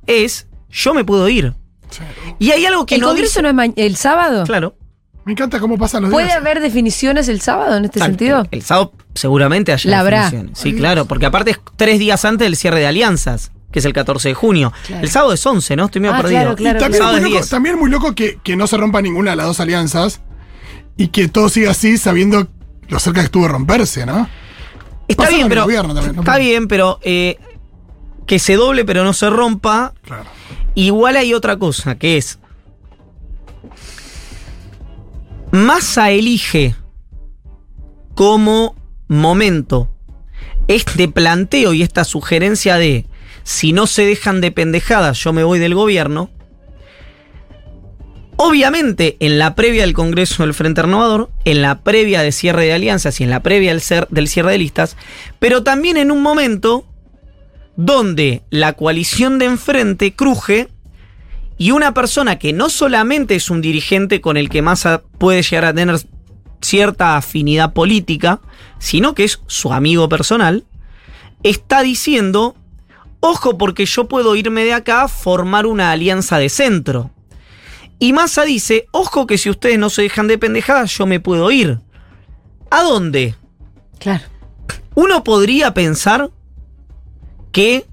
es 0.06 0.48
yo 0.70 0.94
me 0.94 1.04
puedo 1.04 1.28
ir. 1.28 1.54
Y 2.38 2.50
hay 2.50 2.64
algo 2.66 2.86
que 2.86 2.96
¿El 2.96 3.02
no 3.02 3.08
Congreso 3.08 3.40
dice- 3.40 3.52
no 3.52 3.62
es 3.62 3.72
el 3.76 3.96
sábado? 3.96 4.44
Claro. 4.44 4.74
Me 5.24 5.32
encanta 5.32 5.60
cómo 5.60 5.78
pasan 5.78 6.02
los 6.02 6.10
¿Puede 6.10 6.26
días. 6.26 6.38
haber 6.38 6.60
definiciones 6.60 7.28
el 7.28 7.40
sábado 7.40 7.76
en 7.76 7.84
este 7.84 8.00
Exacto. 8.00 8.18
sentido? 8.18 8.46
El 8.50 8.62
sábado 8.62 8.92
seguramente 9.14 9.72
haya 9.72 9.88
La 9.88 10.00
habrá. 10.00 10.24
definiciones. 10.24 10.58
Sí, 10.58 10.74
claro, 10.74 11.04
porque 11.04 11.26
aparte 11.26 11.52
es 11.52 11.60
tres 11.76 12.00
días 12.00 12.24
antes 12.24 12.44
del 12.46 12.56
cierre 12.56 12.80
de 12.80 12.86
alianzas, 12.88 13.52
que 13.72 13.78
es 13.80 13.84
el 13.84 13.92
14 13.92 14.28
de 14.28 14.34
junio. 14.34 14.72
Claro. 14.86 15.02
El 15.02 15.10
sábado 15.10 15.32
es 15.32 15.44
11, 15.44 15.74
¿no? 15.76 15.86
Estoy 15.86 16.00
medio 16.02 16.14
Ah, 16.14 16.18
perdido. 16.22 16.40
claro, 16.40 16.56
claro, 16.56 16.78
y 16.78 16.80
también, 16.82 17.02
Sábado 17.02 17.16
es 17.16 17.22
muy 17.22 17.30
loco, 17.30 17.40
10. 17.40 17.50
también 17.50 17.78
muy 17.78 17.90
loco 17.90 18.14
que, 18.14 18.38
que 18.42 18.56
no 18.56 18.66
se 18.66 18.76
rompa 18.76 19.00
ninguna 19.02 19.30
de 19.30 19.36
las 19.36 19.46
dos 19.46 19.58
alianzas 19.60 20.20
y 20.96 21.08
que 21.08 21.26
todo 21.28 21.48
siga 21.48 21.70
así 21.72 21.96
sabiendo 21.98 22.46
lo 22.88 22.98
cerca 22.98 23.20
que 23.20 23.24
estuvo 23.26 23.44
de 23.44 23.48
romperse, 23.48 24.04
¿no? 24.06 24.28
Está 25.08 25.28
bien, 25.28 25.48
pero. 25.48 25.62
gobierno 25.64 25.94
también, 25.94 26.14
¿no? 26.16 26.22
Está 26.22 26.36
bien, 26.38 26.68
pero. 26.68 26.98
eh, 27.02 27.38
que 28.26 28.38
se 28.38 28.54
doble 28.54 28.84
pero 28.84 29.02
no 29.02 29.12
se 29.14 29.28
rompa. 29.30 29.94
Claro. 30.04 30.24
Igual 30.74 31.16
hay 31.16 31.34
otra 31.34 31.56
cosa, 31.58 31.96
que 31.96 32.16
es. 32.18 32.38
Massa 35.50 36.10
elige 36.10 36.74
como 38.14 38.74
momento 39.08 39.88
este 40.68 41.08
planteo 41.08 41.72
y 41.74 41.82
esta 41.82 42.04
sugerencia 42.04 42.76
de 42.76 43.06
si 43.44 43.72
no 43.72 43.86
se 43.86 44.04
dejan 44.04 44.40
de 44.40 44.50
pendejadas, 44.50 45.18
yo 45.18 45.32
me 45.32 45.44
voy 45.44 45.58
del 45.58 45.74
gobierno. 45.74 46.30
Obviamente, 48.36 49.16
en 49.20 49.38
la 49.38 49.54
previa 49.54 49.82
del 49.82 49.92
Congreso 49.92 50.42
del 50.42 50.54
Frente 50.54 50.82
Renovador, 50.82 51.30
en 51.44 51.62
la 51.62 51.82
previa 51.82 52.22
de 52.22 52.32
cierre 52.32 52.64
de 52.64 52.72
alianzas 52.72 53.20
y 53.20 53.24
en 53.24 53.30
la 53.30 53.40
previa 53.40 53.70
del, 53.72 54.28
cierre 54.28 54.52
de 54.52 54.58
listas, 54.58 54.96
pero 55.38 55.62
también 55.62 55.96
en 55.96 56.10
un 56.10 56.22
momento 56.22 56.86
donde 57.76 58.42
la 58.50 58.72
coalición 58.72 59.38
de 59.38 59.46
enfrente 59.46 60.14
cruje 60.14 60.68
y 61.56 61.70
una 61.70 61.94
persona 61.94 62.38
que 62.38 62.52
no 62.52 62.68
solamente 62.68 63.36
es 63.36 63.48
un 63.50 63.60
dirigente 63.60 64.20
con 64.20 64.36
el 64.36 64.48
que 64.48 64.62
Massa 64.62 65.02
puede 65.18 65.42
llegar 65.42 65.66
a 65.66 65.74
tener 65.74 66.00
cierta 66.60 67.16
afinidad 67.16 67.72
política, 67.72 68.40
sino 68.78 69.14
que 69.14 69.24
es 69.24 69.40
su 69.46 69.72
amigo 69.72 70.08
personal, 70.08 70.64
está 71.42 71.82
diciendo, 71.82 72.56
ojo 73.22 73.56
porque 73.56 73.86
yo 73.86 74.08
puedo 74.08 74.34
irme 74.34 74.64
de 74.64 74.74
acá 74.74 75.02
a 75.02 75.08
formar 75.08 75.64
una 75.64 75.92
alianza 75.92 76.38
de 76.38 76.48
centro. 76.48 77.10
Y 77.98 78.12
Massa 78.12 78.42
dice, 78.42 78.86
ojo 78.90 79.28
que 79.28 79.38
si 79.38 79.48
ustedes 79.48 79.78
no 79.78 79.88
se 79.88 80.02
dejan 80.02 80.26
de 80.26 80.36
pendejadas, 80.36 80.90
yo 80.98 81.06
me 81.06 81.20
puedo 81.20 81.50
ir. 81.52 81.78
¿A 82.68 82.82
dónde? 82.82 83.36
Claro. 84.00 84.24
Uno 84.94 85.22
podría 85.22 85.72
pensar 85.72 86.30
que 87.52 87.86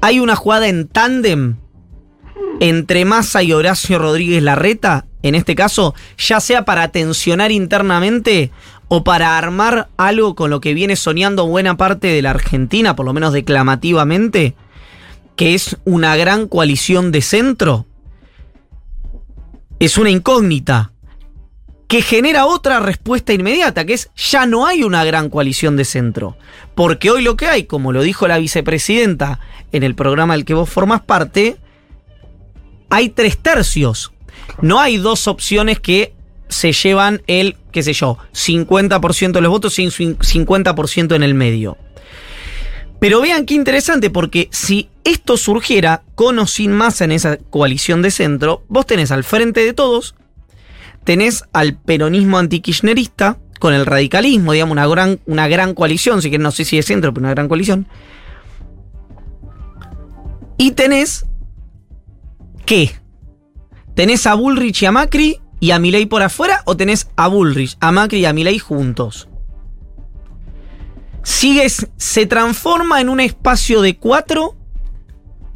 hay 0.00 0.18
una 0.18 0.34
jugada 0.34 0.66
en 0.66 0.88
tándem 0.88 1.56
entre 2.58 3.04
Massa 3.04 3.44
y 3.44 3.52
Horacio 3.52 3.98
Rodríguez 3.98 4.42
Larreta, 4.42 5.06
en 5.22 5.36
este 5.36 5.54
caso, 5.54 5.94
ya 6.18 6.40
sea 6.40 6.64
para 6.64 6.88
tensionar 6.88 7.52
internamente 7.52 8.50
o 8.88 9.04
para 9.04 9.38
armar 9.38 9.88
algo 9.96 10.34
con 10.34 10.50
lo 10.50 10.60
que 10.60 10.74
viene 10.74 10.96
soñando 10.96 11.46
buena 11.46 11.76
parte 11.76 12.08
de 12.08 12.22
la 12.22 12.30
Argentina, 12.30 12.96
por 12.96 13.06
lo 13.06 13.12
menos 13.12 13.32
declamativamente, 13.32 14.54
que 15.36 15.54
es 15.54 15.76
una 15.84 16.16
gran 16.16 16.48
coalición 16.48 17.12
de 17.12 17.22
centro. 17.22 17.86
Es 19.78 19.98
una 19.98 20.10
incógnita 20.10 20.92
que 21.88 22.02
genera 22.02 22.46
otra 22.46 22.80
respuesta 22.80 23.32
inmediata, 23.32 23.84
que 23.84 23.94
es 23.94 24.10
ya 24.16 24.46
no 24.46 24.66
hay 24.66 24.82
una 24.82 25.04
gran 25.04 25.28
coalición 25.30 25.76
de 25.76 25.84
centro. 25.84 26.36
Porque 26.74 27.10
hoy 27.10 27.22
lo 27.22 27.36
que 27.36 27.46
hay, 27.46 27.64
como 27.64 27.92
lo 27.92 28.02
dijo 28.02 28.26
la 28.28 28.38
vicepresidenta 28.38 29.40
en 29.72 29.82
el 29.82 29.94
programa 29.94 30.34
del 30.34 30.44
que 30.44 30.54
vos 30.54 30.70
formás 30.70 31.02
parte, 31.02 31.56
hay 32.90 33.10
tres 33.10 33.38
tercios. 33.38 34.12
No 34.60 34.80
hay 34.80 34.96
dos 34.96 35.26
opciones 35.28 35.80
que 35.80 36.14
se 36.48 36.72
llevan 36.72 37.22
el, 37.26 37.56
qué 37.72 37.82
sé 37.82 37.92
yo, 37.92 38.18
50% 38.32 39.32
de 39.32 39.40
los 39.40 39.50
votos 39.50 39.78
y 39.78 39.86
un 39.86 39.90
50% 39.90 41.14
en 41.14 41.22
el 41.22 41.34
medio. 41.34 41.76
Pero 43.00 43.20
vean 43.20 43.44
qué 43.44 43.54
interesante, 43.54 44.10
porque 44.10 44.48
si 44.50 44.88
esto 45.04 45.36
surgiera 45.36 46.02
con 46.14 46.38
o 46.38 46.46
sin 46.46 46.72
masa 46.72 47.04
en 47.04 47.12
esa 47.12 47.36
coalición 47.36 48.02
de 48.02 48.10
centro, 48.10 48.62
vos 48.68 48.86
tenés 48.86 49.10
al 49.10 49.24
frente 49.24 49.64
de 49.64 49.72
todos 49.72 50.14
tenés 51.04 51.44
al 51.52 51.76
peronismo 51.76 52.38
antikirchnerista 52.38 53.38
con 53.60 53.72
el 53.72 53.86
radicalismo, 53.86 54.52
digamos, 54.52 54.72
una 54.72 54.86
gran, 54.86 55.20
una 55.26 55.48
gran 55.48 55.74
coalición, 55.74 56.20
si 56.20 56.30
que 56.30 56.38
no 56.38 56.50
sé 56.50 56.64
si 56.64 56.78
es 56.78 56.86
centro, 56.86 57.14
pero 57.14 57.22
una 57.22 57.34
gran 57.34 57.48
coalición. 57.48 57.86
Y 60.58 60.72
tenés. 60.72 61.26
¿Qué? 62.66 62.92
¿Tenés 63.94 64.26
a 64.26 64.34
Bullrich 64.34 64.82
y 64.82 64.86
a 64.86 64.92
Macri 64.92 65.38
y 65.64 65.70
a 65.70 65.78
Milei 65.78 66.04
por 66.04 66.20
afuera? 66.22 66.60
¿O 66.66 66.76
tenés 66.76 67.08
a 67.16 67.26
Bullrich, 67.26 67.78
a 67.80 67.90
Macri 67.90 68.18
y 68.18 68.26
a 68.26 68.34
Milei 68.34 68.58
juntos? 68.58 69.30
Sigues, 71.22 71.88
se 71.96 72.26
transforma 72.26 73.00
en 73.00 73.08
un 73.08 73.18
espacio 73.18 73.80
de 73.80 73.96
cuatro 73.96 74.56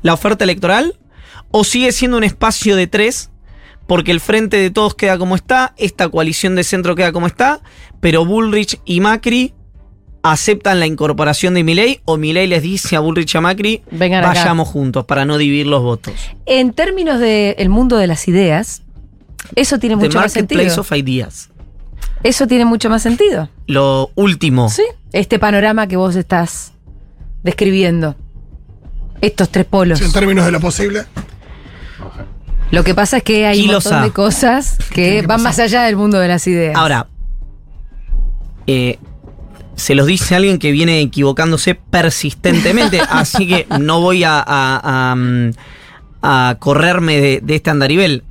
la 0.00 0.14
oferta 0.14 0.44
electoral 0.44 0.98
o 1.50 1.62
sigue 1.62 1.92
siendo 1.92 2.16
un 2.16 2.24
espacio 2.24 2.74
de 2.74 2.86
tres 2.86 3.28
porque 3.86 4.10
el 4.10 4.20
frente 4.20 4.56
de 4.56 4.70
todos 4.70 4.94
queda 4.94 5.18
como 5.18 5.34
está, 5.36 5.74
esta 5.76 6.08
coalición 6.08 6.54
de 6.54 6.64
centro 6.64 6.96
queda 6.96 7.12
como 7.12 7.26
está, 7.26 7.60
pero 8.00 8.24
Bullrich 8.24 8.80
y 8.86 9.00
Macri 9.00 9.52
aceptan 10.22 10.80
la 10.80 10.86
incorporación 10.86 11.52
de 11.52 11.64
Milei 11.64 12.00
o 12.06 12.16
Milei 12.16 12.46
les 12.46 12.62
dice 12.62 12.96
a 12.96 13.00
Bullrich 13.00 13.34
y 13.34 13.36
a 13.36 13.40
Macri 13.42 13.82
Vengan 13.90 14.24
acá. 14.24 14.40
vayamos 14.40 14.68
juntos 14.68 15.04
para 15.04 15.26
no 15.26 15.36
dividir 15.36 15.66
los 15.66 15.82
votos. 15.82 16.14
En 16.46 16.72
términos 16.72 17.20
del 17.20 17.68
mundo 17.68 17.98
de 17.98 18.06
las 18.06 18.26
ideas, 18.26 18.84
eso 19.54 19.78
tiene 19.78 19.96
mucho 19.96 20.18
más 20.18 20.32
sentido. 20.32 20.80
of 20.80 20.92
Ideas. 20.92 21.50
Eso 22.22 22.46
tiene 22.46 22.64
mucho 22.64 22.90
más 22.90 23.02
sentido. 23.02 23.48
Lo 23.66 24.10
último. 24.16 24.68
Sí. 24.70 24.82
Este 25.12 25.38
panorama 25.38 25.86
que 25.86 25.96
vos 25.96 26.16
estás 26.16 26.72
describiendo. 27.42 28.16
Estos 29.20 29.50
tres 29.50 29.66
polos. 29.66 29.98
Sí, 29.98 30.04
en 30.04 30.12
términos 30.12 30.44
de 30.46 30.52
lo 30.52 30.60
posible. 30.60 31.04
Lo 32.70 32.84
que 32.84 32.94
pasa 32.94 33.18
es 33.18 33.22
que 33.22 33.46
hay 33.46 33.62
un 33.62 33.72
montón 33.72 34.02
de 34.02 34.10
cosas 34.10 34.76
que 34.90 34.94
que 34.94 35.16
van 35.22 35.38
pasar? 35.38 35.42
más 35.42 35.58
allá 35.58 35.82
del 35.84 35.96
mundo 35.96 36.18
de 36.18 36.28
las 36.28 36.46
ideas. 36.46 36.76
Ahora, 36.76 37.06
eh, 38.66 38.98
se 39.76 39.94
los 39.94 40.06
dice 40.06 40.34
alguien 40.34 40.58
que 40.58 40.72
viene 40.72 41.00
equivocándose 41.00 41.74
persistentemente, 41.76 43.00
así 43.08 43.46
que 43.46 43.66
no 43.78 44.00
voy 44.00 44.24
a, 44.24 44.38
a- 44.40 45.10
a, 45.12 45.14
mm, 45.14 45.50
a 46.22 46.56
correrme 46.58 47.20
de, 47.20 47.40
de 47.42 47.54
este 47.54 47.70
andarivel. 47.70 48.24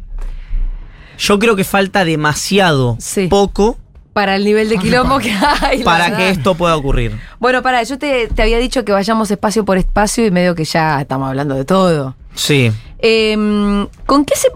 Yo 1.17 1.39
creo 1.39 1.55
que 1.55 1.63
falta 1.63 2.05
demasiado 2.05 2.95
Sí. 2.99 3.27
poco 3.27 3.77
para 4.13 4.35
el 4.35 4.45
nivel 4.45 4.69
de 4.69 4.77
quilombo 4.77 5.19
que 5.19 5.31
hay. 5.61 5.83
para 5.83 6.15
que 6.17 6.29
esto 6.29 6.55
pueda 6.55 6.75
ocurrir. 6.75 7.19
Bueno, 7.39 7.61
para, 7.61 7.83
yo 7.83 7.97
te, 7.99 8.27
te 8.27 8.41
había 8.41 8.57
dicho 8.57 8.83
que 8.83 8.91
vayamos 8.91 9.29
espacio 9.31 9.63
por 9.65 9.77
espacio 9.77 10.25
y 10.25 10.31
medio 10.31 10.55
que 10.55 10.65
ya 10.65 10.99
estamos 11.01 11.29
hablando 11.29 11.55
de 11.55 11.65
todo. 11.65 12.15
Sí. 12.33 12.71
Em, 12.99 13.87
¿Con 14.05 14.25
qué 14.25 14.35
se.? 14.35 14.47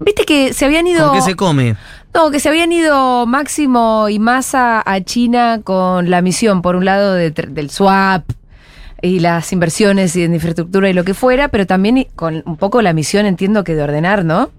Viste 0.00 0.24
que 0.24 0.52
se 0.52 0.64
habían 0.64 0.86
ido. 0.86 1.08
¿Con 1.08 1.18
qué 1.18 1.22
se 1.22 1.34
come? 1.34 1.76
No, 2.14 2.30
que 2.30 2.40
se 2.40 2.48
habían 2.48 2.72
ido 2.72 3.26
Máximo 3.26 4.08
y 4.08 4.18
Massa 4.18 4.82
a 4.86 5.00
China 5.02 5.60
con 5.62 6.08
la 6.08 6.22
misión, 6.22 6.62
por 6.62 6.76
un 6.76 6.84
lado, 6.86 7.12
de 7.12 7.30
del 7.30 7.68
swap 7.70 8.24
y 9.02 9.20
las 9.20 9.52
inversiones 9.52 10.16
y 10.16 10.22
en 10.22 10.32
infraestructura 10.32 10.88
y 10.88 10.94
lo 10.94 11.04
que 11.04 11.12
fuera, 11.12 11.48
pero 11.48 11.66
también 11.66 12.06
con 12.16 12.42
un 12.46 12.56
poco 12.56 12.80
la 12.80 12.94
misión, 12.94 13.26
entiendo 13.26 13.64
que 13.64 13.74
de 13.74 13.82
ordenar, 13.82 14.24
¿no? 14.24 14.50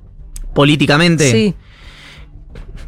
Políticamente. 0.57 1.31
Sí. 1.31 1.53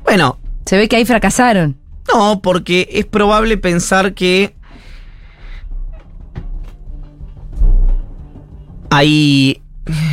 Bueno, 0.04 0.40
Se 0.66 0.76
ve 0.76 0.90
que 0.90 0.96
ahí 0.96 1.06
fracasaron. 1.06 1.78
No, 2.12 2.42
porque 2.42 2.90
es 2.92 3.06
probable 3.06 3.58
pensar 3.58 4.16
que 4.16 4.56
hay 8.90 9.62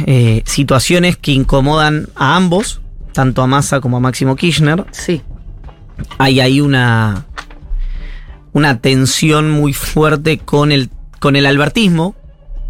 eh, 0.04 0.42
situaciones 0.44 1.16
que 1.16 1.32
incomodan 1.32 2.10
a 2.14 2.36
ambos, 2.36 2.82
tanto 3.14 3.40
a 3.40 3.46
Massa 3.46 3.80
como 3.80 3.96
a 3.96 4.00
Máximo 4.00 4.36
Kirchner. 4.36 4.84
Sí. 4.90 5.22
Hay 6.18 6.40
ahí 6.40 6.60
una, 6.60 7.24
una 8.52 8.82
tensión 8.82 9.50
muy 9.50 9.72
fuerte 9.72 10.36
con 10.36 10.72
el, 10.72 10.90
con 11.20 11.36
el 11.36 11.46
albertismo, 11.46 12.16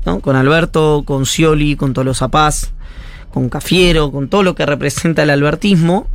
¿no? 0.04 0.20
con 0.20 0.36
Alberto, 0.36 1.02
con 1.04 1.26
Scioli, 1.26 1.74
con 1.74 1.92
Tolosa 1.92 2.28
Paz, 2.28 2.72
con 3.36 3.50
Cafiero, 3.50 4.10
con 4.10 4.30
todo 4.30 4.42
lo 4.42 4.54
que 4.54 4.64
representa 4.64 5.22
el 5.22 5.28
albertismo 5.28 6.06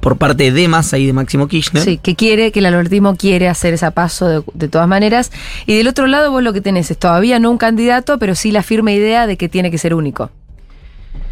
por 0.00 0.16
parte 0.16 0.50
de 0.50 0.66
Massa 0.66 0.96
y 0.96 1.04
de 1.04 1.12
Máximo 1.12 1.46
Kirchner. 1.46 1.84
Sí, 1.84 1.98
que 1.98 2.16
quiere, 2.16 2.52
que 2.52 2.60
el 2.60 2.64
albertismo 2.64 3.16
quiere 3.16 3.50
hacer 3.50 3.74
ese 3.74 3.90
paso 3.90 4.26
de, 4.28 4.42
de 4.54 4.68
todas 4.68 4.88
maneras. 4.88 5.30
Y 5.66 5.76
del 5.76 5.88
otro 5.88 6.06
lado, 6.06 6.30
vos 6.30 6.42
lo 6.42 6.54
que 6.54 6.62
tenés 6.62 6.90
es 6.90 6.96
todavía 6.96 7.38
no 7.38 7.50
un 7.50 7.58
candidato, 7.58 8.18
pero 8.18 8.34
sí 8.34 8.50
la 8.50 8.62
firme 8.62 8.94
idea 8.94 9.26
de 9.26 9.36
que 9.36 9.50
tiene 9.50 9.70
que 9.70 9.76
ser 9.76 9.92
único. 9.92 10.30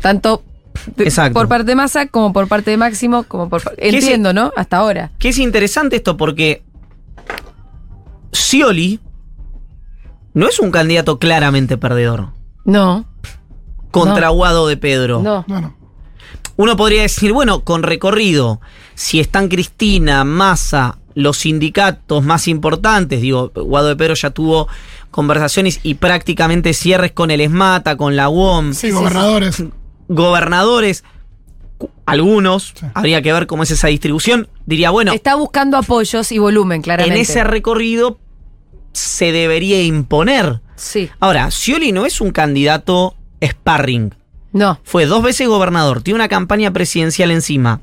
Tanto 0.03 0.43
Exacto. 0.99 1.33
por 1.33 1.49
parte 1.49 1.69
de 1.69 1.77
Massa 1.77 2.07
como 2.09 2.35
por 2.35 2.47
parte 2.47 2.73
de 2.73 2.77
Máximo, 2.77 3.23
como 3.23 3.49
por 3.49 3.63
Entiendo, 3.79 4.35
¿no? 4.35 4.53
Hasta 4.55 4.77
ahora. 4.77 5.13
Que 5.19 5.31
es 5.31 5.39
interesante 5.39 5.97
esto 5.97 6.19
porque 6.19 6.63
Scioli 8.35 9.01
no 10.35 10.47
es 10.47 10.61
un 10.61 10.71
candidato 10.71 11.19
claramente 11.19 11.79
perdedor 11.79 12.35
No, 12.67 13.07
contra 13.91 14.27
No. 14.29 14.33
Guado 14.35 14.67
de 14.69 14.77
Pedro. 14.77 15.21
no. 15.23 15.45
No, 15.49 15.61
no. 15.61 15.75
uno 16.57 16.77
podría 16.77 17.03
decir, 17.03 17.33
bueno, 17.33 17.65
con 17.65 17.83
recorrido, 17.83 18.61
si 18.95 19.19
están 19.21 19.49
Cristina, 19.49 20.25
Massa, 20.25 20.99
los 21.15 21.39
sindicatos 21.39 22.23
más 22.25 22.47
importantes, 22.49 23.21
digo, 23.23 23.51
Guado 23.55 23.89
de 23.89 23.97
Pedro 23.97 24.15
ya 24.15 24.31
tuvo 24.31 24.69
conversaciones 25.11 25.81
y 25.83 25.95
prácticamente 25.95 26.73
cierres 26.75 27.13
con 27.13 27.31
el 27.31 27.41
ESMATA, 27.41 27.97
con 27.97 28.15
la 28.15 28.29
UOM, 28.29 28.75
Sí, 28.75 28.91
gobernadores. 28.91 29.65
gobernadores, 30.09 31.03
algunos, 32.07 32.75
Sí. 32.79 32.87
habría 32.95 33.23
que 33.23 33.33
ver 33.33 33.47
cómo 33.47 33.63
es 33.63 33.71
esa 33.71 33.89
distribución. 33.89 34.49
Diría, 34.67 34.91
bueno, 34.91 35.13
Está 35.13 35.35
buscando 35.37 35.77
apoyos 35.79 36.31
y 36.33 36.39
volumen, 36.39 36.83
claramente. 36.83 37.17
en 37.17 37.23
ese 37.23 37.43
recorrido 37.45 38.19
se 38.93 39.33
debería 39.33 39.83
imponer. 39.83 40.61
Sí. 40.77 41.09
Ahora, 41.21 41.51
Scioli 41.51 41.93
no 41.93 42.07
es 42.07 42.21
un 42.21 42.31
candidato 42.33 43.15
sparring. 43.43 44.15
No. 44.53 44.81
Fue 44.83 45.07
dos 45.07 45.23
veces 45.23 45.49
gobernador, 45.49 46.03
tiene 46.03 46.17
una 46.17 46.29
campaña 46.29 46.73
presidencial 46.73 47.31
encima. 47.31 47.81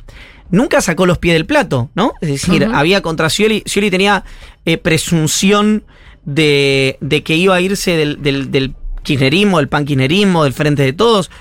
Nunca 0.49 0.81
sacó 0.81 1.05
los 1.05 1.17
pies 1.17 1.33
del 1.33 1.45
plato, 1.45 1.89
¿no? 1.93 2.13
Es 2.21 2.29
decir, 2.29 2.69
había 2.73 3.01
contra 3.01 3.29
Scioli, 3.29 3.63
Scioli 3.65 3.91
tenía 3.91 4.23
eh, 4.65 4.77
presunción 4.77 5.83
de, 6.23 6.97
de 7.01 7.23
que 7.23 7.35
iba 7.35 7.55
a 7.55 7.61
irse 7.61 7.91
del, 7.97 8.21
del, 8.21 8.51
del 8.51 8.73
kirchnerismo, 9.03 9.59
del 9.59 9.69
del 9.69 10.53
frente 10.53 10.83
de 10.83 10.93
todos. 10.93 11.31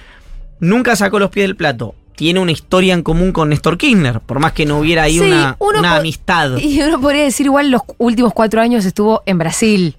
Nunca 0.61 0.97
sacó 0.97 1.19
los 1.19 1.31
pies 1.31 1.45
del 1.45 1.57
plato. 1.57 1.95
Tiene 2.17 2.41
una 2.41 2.53
historia 2.53 2.95
en 2.95 3.03
común 3.03 3.33
con 3.33 3.51
Néstor 3.51 3.77
Kirchner, 3.77 4.21
por 4.21 4.39
más 4.39 4.53
que 4.53 4.65
no 4.65 4.79
hubiera 4.79 5.03
ahí 5.03 5.19
Sí, 5.19 5.25
una, 5.25 5.57
una 5.61 5.97
amistad. 5.97 6.57
Y 6.59 6.81
uno 6.81 7.01
podría 7.01 7.25
decir 7.25 7.47
igual 7.47 7.71
los 7.71 7.83
últimos 7.99 8.33
cuatro 8.33 8.61
años 8.61 8.85
estuvo 8.87 9.23
en 9.27 9.39
Brasil. 9.39 9.97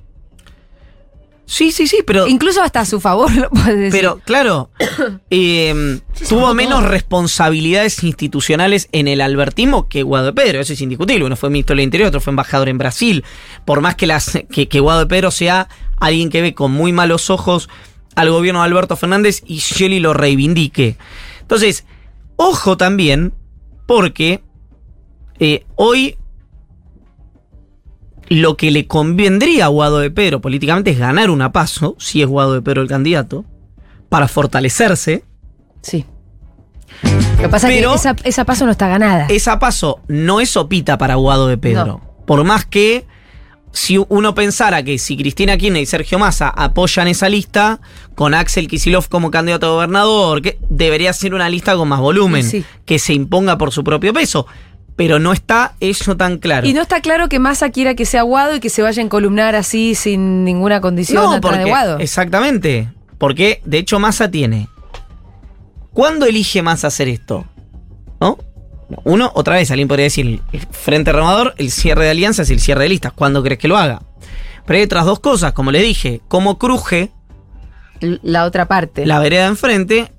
Sí, 1.49 1.71
sí, 1.71 1.88
sí, 1.88 2.03
pero... 2.05 2.27
Incluso 2.27 2.62
hasta 2.62 2.81
a 2.81 2.86
su 2.86 2.99
favor, 2.99 3.33
lo 3.36 3.49
puedes 3.49 3.77
decir. 3.77 3.91
Pero, 3.91 4.19
claro, 4.25 4.69
eh, 5.29 5.99
tuvo 6.27 6.53
menos 6.53 6.83
responsabilidades 6.83 8.03
institucionales 8.03 8.89
en 8.91 9.07
el 9.07 9.21
albertismo 9.21 9.88
que 9.88 10.03
Guado 10.03 10.27
de 10.27 10.33
Pedro, 10.33 10.60
eso 10.60 10.73
es 10.73 10.81
indiscutible. 10.81 11.23
Uno 11.23 11.38
fue 11.38 11.49
ministro 11.49 11.75
del 11.75 11.86
Interior, 11.86 12.10
otro 12.10 12.19
fue 12.19 12.31
embajador 12.31 12.67
en 12.67 12.77
Brasil. 12.77 13.23
Por 13.63 13.79
más 13.79 13.95
que, 13.95 14.07
las, 14.07 14.38
que, 14.51 14.67
que 14.67 14.79
Guado 14.81 14.99
de 14.99 15.07
Pedro 15.07 15.31
sea 15.31 15.69
alguien 16.01 16.29
que 16.29 16.41
ve 16.41 16.53
con 16.53 16.71
muy 16.71 16.91
malos 16.91 17.29
ojos 17.29 17.69
al 18.15 18.29
gobierno 18.29 18.60
de 18.60 18.65
Alberto 18.65 18.97
Fernández 18.97 19.41
y 19.45 19.62
Scioli 19.62 20.01
lo 20.01 20.13
reivindique. 20.13 20.97
Entonces, 21.39 21.86
ojo 22.36 22.75
también, 22.75 23.33
porque 23.86 24.41
eh, 25.39 25.65
hoy 25.75 26.17
lo 28.30 28.58
que 28.58 28.72
le 28.72 28.88
convendría 28.88 29.66
a 29.66 29.70
Guado 29.70 30.00
de 30.00 30.12
Pedro 30.12 30.42
políticamente 30.42 30.92
es 30.92 31.00
ganar 31.00 31.30
una 31.30 31.52
paso, 31.52 31.96
si 32.00 32.22
es 32.22 32.28
Guado 32.28 32.54
de 32.54 32.62
Pedro 32.62 32.82
el 32.82 32.88
candidato, 32.88 33.46
para 34.10 34.28
fortalecerse. 34.28 35.24
Sí. 35.82 36.06
Lo 37.04 37.42
que 37.44 37.50
pasa 37.50 37.68
Pero- 37.68 37.94
es 37.94 38.02
que 38.02 38.10
esa, 38.10 38.16
esa 38.24 38.46
paso 38.46 38.66
no 38.66 38.72
está 38.72 38.88
ganada. 38.88 39.28
Esa 39.30 39.60
paso 39.60 40.00
no 40.08 40.40
es 40.42 40.56
opita 40.58 40.98
para 40.98 41.16
Guado 41.16 41.48
de 41.48 41.58
Pedro. 41.58 42.02
Por 42.26 42.44
más 42.44 42.66
que 42.66 43.06
si 43.72 44.04
uno 44.10 44.34
pensara 44.34 44.82
que 44.84 44.98
si 44.98 45.16
Cristina 45.16 45.56
Kirchner 45.58 45.84
y 45.84 45.86
Sergio 45.86 46.18
Massa 46.18 46.50
apoyan 46.50 47.08
esa 47.08 47.30
lista, 47.30 47.80
con 48.16 48.34
Axel 48.34 48.68
Kisilov 48.68 49.08
como 49.08 49.30
candidato 49.30 49.68
a 49.68 49.72
gobernador, 49.72 50.42
que 50.42 50.58
debería 50.70 51.13
ser 51.13 51.36
una 51.36 51.48
lista 51.50 51.76
con 51.76 51.88
más 51.88 52.00
volumen, 52.00 52.44
Sí. 52.44 52.66
que 52.86 52.98
se 52.98 53.13
imponga 53.13 53.58
por 53.58 53.72
su 53.72 53.84
propio 53.84 54.13
peso. 54.13 54.48
Pero 54.97 55.19
no 55.19 55.31
está 55.31 55.75
eso 55.79 56.17
tan 56.17 56.39
claro. 56.39 56.67
Y 56.67 56.73
no 56.73 56.81
está 56.81 56.99
claro 57.01 57.29
que 57.29 57.39
Massa 57.39 57.69
quiera 57.69 57.93
que 57.95 58.05
sea 58.05 58.23
Guado 58.23 58.55
y 58.55 58.60
que 58.60 58.69
se 58.69 58.81
vaya 58.81 59.01
a 59.01 59.05
encolumnar 59.05 59.55
así 59.55 59.95
sin 59.95 60.43
ninguna 60.43 60.81
condición 60.81 61.23
No, 61.23 61.33
de 61.36 61.39
porque, 61.41 61.63
Guado. 61.65 61.99
exactamente. 61.99 62.89
Porque, 63.17 63.62
de 63.63 63.77
hecho, 63.77 63.99
Massa 63.99 64.29
tiene. 64.29 64.67
¿Cuándo 65.93 66.25
elige 66.25 66.62
Massa 66.62 66.88
hacer 66.88 67.07
esto? 67.07 67.45
¿No? 68.19 68.38
Uno, 69.03 69.31
otra 69.36 69.55
vez, 69.55 69.69
alguien 69.71 69.88
podría 69.88 70.05
decir 70.05 70.41
el 70.51 70.60
Frente 70.71 71.12
Renovador, 71.12 71.53
el 71.57 71.71
cierre 71.71 72.05
de 72.05 72.12
alianzas 72.12 72.49
y 72.49 72.53
el 72.53 72.60
cierre 72.60 72.83
de 72.83 72.89
listas. 72.89 73.13
¿Cuándo 73.13 73.43
crees 73.43 73.60
que 73.60 73.67
lo 73.67 73.77
haga? 73.77 74.01
Pero 74.65 74.77
hay 74.77 74.83
otras 74.83 75.05
dos 75.05 75.19
cosas, 75.19 75.53
como 75.53 75.71
le 75.71 75.81
dije, 75.81 76.21
cómo 76.27 76.57
cruje 76.57 77.12
La 78.01 78.45
otra 78.45 78.67
parte. 78.67 79.05
la 79.05 79.19
vereda 79.19 79.45
enfrente 79.47 80.12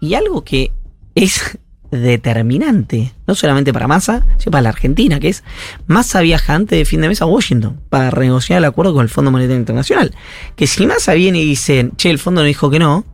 y 0.00 0.14
algo 0.14 0.44
que 0.44 0.72
es 1.14 1.58
determinante, 2.00 3.12
no 3.26 3.34
solamente 3.34 3.72
para 3.72 3.86
Massa, 3.88 4.24
sino 4.38 4.50
para 4.52 4.62
la 4.62 4.68
Argentina, 4.70 5.20
que 5.20 5.28
es 5.28 5.44
Massa 5.86 6.20
viaja 6.20 6.54
antes 6.54 6.78
de 6.78 6.84
fin 6.84 7.00
de 7.00 7.08
mes 7.08 7.22
a 7.22 7.26
Washington 7.26 7.80
para 7.90 8.10
renegociar 8.10 8.58
el 8.58 8.64
acuerdo 8.64 8.92
con 8.94 9.02
el 9.02 9.08
Fondo 9.08 9.30
Monetario 9.30 9.58
Internacional. 9.58 10.14
Que 10.56 10.66
si 10.66 10.86
Massa 10.86 11.14
viene 11.14 11.38
y 11.40 11.44
dice, 11.46 11.90
che, 11.96 12.10
el 12.10 12.18
fondo 12.18 12.40
no 12.42 12.46
dijo 12.46 12.70
que 12.70 12.78
no, 12.78 13.04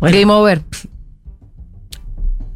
bueno, 0.00 0.16
Game 0.18 0.32
over. 0.32 0.62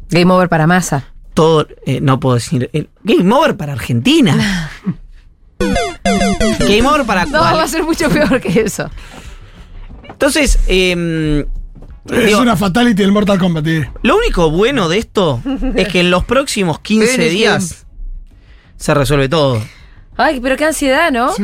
Game 0.09 0.31
over 0.33 0.49
para 0.49 0.67
Massa. 0.67 1.13
todo, 1.33 1.67
eh, 1.85 1.99
no 2.01 2.19
puedo 2.19 2.35
decir, 2.35 2.69
el- 2.73 2.89
Game 3.03 3.31
Over 3.33 3.57
para 3.57 3.73
Argentina. 3.73 4.71
Game 6.59 6.87
Over 6.87 7.05
para 7.05 7.25
No, 7.25 7.39
va 7.41 7.63
a 7.63 7.67
ser 7.67 7.83
mucho 7.83 8.09
peor 8.09 8.39
que 8.41 8.61
eso. 8.61 8.89
Entonces, 10.09 10.59
eh, 10.67 11.45
Es 12.11 12.25
digo, 12.27 12.39
una 12.41 12.55
fatality 12.55 13.01
del 13.01 13.11
Mortal 13.11 13.39
Kombat. 13.39 13.65
eh. 13.67 13.89
Lo 14.03 14.17
único 14.17 14.51
bueno 14.51 14.87
de 14.89 14.97
esto 14.99 15.41
es 15.75 15.87
que 15.87 16.01
en 16.01 16.11
los 16.11 16.23
próximos 16.25 16.79
15 16.79 17.07
Finish 17.07 17.29
días 17.31 17.85
se 18.77 18.93
resuelve 18.93 19.27
todo. 19.29 19.61
Ay, 20.17 20.39
pero 20.39 20.55
qué 20.55 20.65
ansiedad, 20.65 21.11
¿no? 21.11 21.33
Sí. 21.33 21.43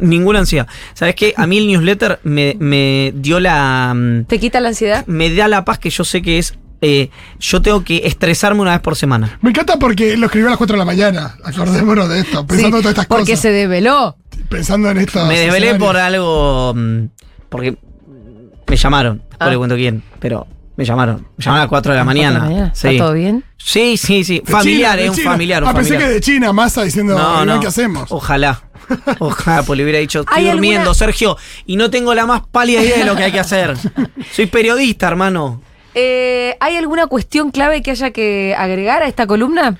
Ninguna 0.00 0.40
ansiedad. 0.40 0.66
¿Sabes 0.92 1.14
qué? 1.14 1.32
A 1.36 1.46
mí 1.46 1.56
el 1.58 1.66
newsletter 1.66 2.20
me, 2.24 2.56
me 2.58 3.12
dio 3.16 3.40
la. 3.40 3.92
mm, 3.94 4.24
¿Te 4.24 4.38
quita 4.38 4.60
la 4.60 4.68
ansiedad? 4.68 5.06
Me 5.06 5.32
da 5.34 5.48
la 5.48 5.64
paz 5.64 5.78
que 5.78 5.88
yo 5.88 6.04
sé 6.04 6.20
que 6.20 6.38
es. 6.38 6.54
eh, 6.82 7.08
yo 7.38 7.62
tengo 7.62 7.84
que 7.84 8.02
estresarme 8.04 8.60
una 8.60 8.72
vez 8.72 8.80
por 8.80 8.96
semana. 8.96 9.38
Me 9.40 9.50
encanta 9.50 9.78
porque 9.78 10.16
lo 10.18 10.26
escribió 10.26 10.48
a 10.48 10.50
las 10.50 10.58
4 10.58 10.74
de 10.74 10.78
la 10.78 10.84
mañana. 10.84 11.36
Acordémonos 11.44 12.08
de 12.10 12.20
esto. 12.20 12.46
Pensando 12.46 12.76
en 12.78 12.82
todas 12.82 12.92
estas 12.94 13.06
porque 13.06 13.22
cosas. 13.32 13.40
se 13.40 13.50
develó. 13.50 14.16
Pensando 14.50 14.90
en 14.90 14.98
esto. 14.98 15.24
me 15.26 15.38
desvelé 15.38 15.76
por 15.76 15.96
algo. 15.96 16.74
mm, 16.74 17.04
Porque 17.48 17.78
me 18.72 18.76
llamaron. 18.76 19.22
Ah. 19.38 19.50
le 19.50 19.56
cuento 19.58 19.76
quién. 19.76 20.02
Pero 20.18 20.46
me 20.76 20.84
llamaron. 20.84 21.26
Me 21.36 21.44
llamaron 21.44 21.60
a 21.60 21.64
las 21.64 21.68
4 21.68 21.92
de 21.92 21.98
la 21.98 22.04
mañana. 22.04 22.66
¿Está 22.68 22.90
Sí. 22.90 22.96
todo 22.98 23.12
bien? 23.12 23.44
sí, 23.58 23.96
sí, 23.96 24.24
sí. 24.24 24.42
Familiar, 24.46 24.98
es 24.98 25.10
un 25.10 25.16
familiar. 25.18 25.62
un 25.62 25.68
Ah, 25.68 25.74
pensé 25.74 25.90
familiar. 25.90 26.08
que 26.08 26.14
de 26.14 26.20
China, 26.20 26.52
Massa 26.52 26.82
diciendo, 26.82 27.14
No, 27.14 27.20
"Iván, 27.34 27.46
no. 27.48 27.60
¿qué 27.60 27.66
hacemos? 27.66 28.10
Ojalá. 28.10 28.62
Ojalá, 29.20 29.62
pues 29.62 29.76
le 29.76 29.84
hubiera 29.84 29.98
dicho, 30.00 30.20
estoy 30.20 30.38
¿Hay 30.38 30.50
durmiendo, 30.50 30.80
alguna- 30.90 30.94
Sergio, 30.94 31.36
y 31.66 31.76
no 31.76 31.88
tengo 31.90 32.14
la 32.14 32.26
más 32.26 32.42
pálida 32.50 32.82
idea 32.82 32.98
de 32.98 33.04
lo 33.04 33.14
que 33.14 33.24
hay 33.24 33.32
que 33.32 33.40
hacer. 33.40 33.76
Soy 34.32 34.46
periodista, 34.46 35.06
hermano. 35.06 35.62
Eh, 35.94 36.56
¿Hay 36.60 36.76
alguna 36.76 37.06
cuestión 37.06 37.50
clave 37.50 37.82
que 37.82 37.90
haya 37.92 38.10
que 38.10 38.54
agregar 38.58 39.02
a 39.02 39.06
esta 39.06 39.26
columna? 39.26 39.78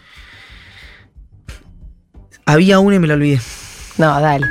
Había 2.46 2.78
una 2.78 2.96
y 2.96 2.98
me 2.98 3.06
la 3.06 3.14
olvidé. 3.14 3.40
No, 3.98 4.20
dale. 4.20 4.46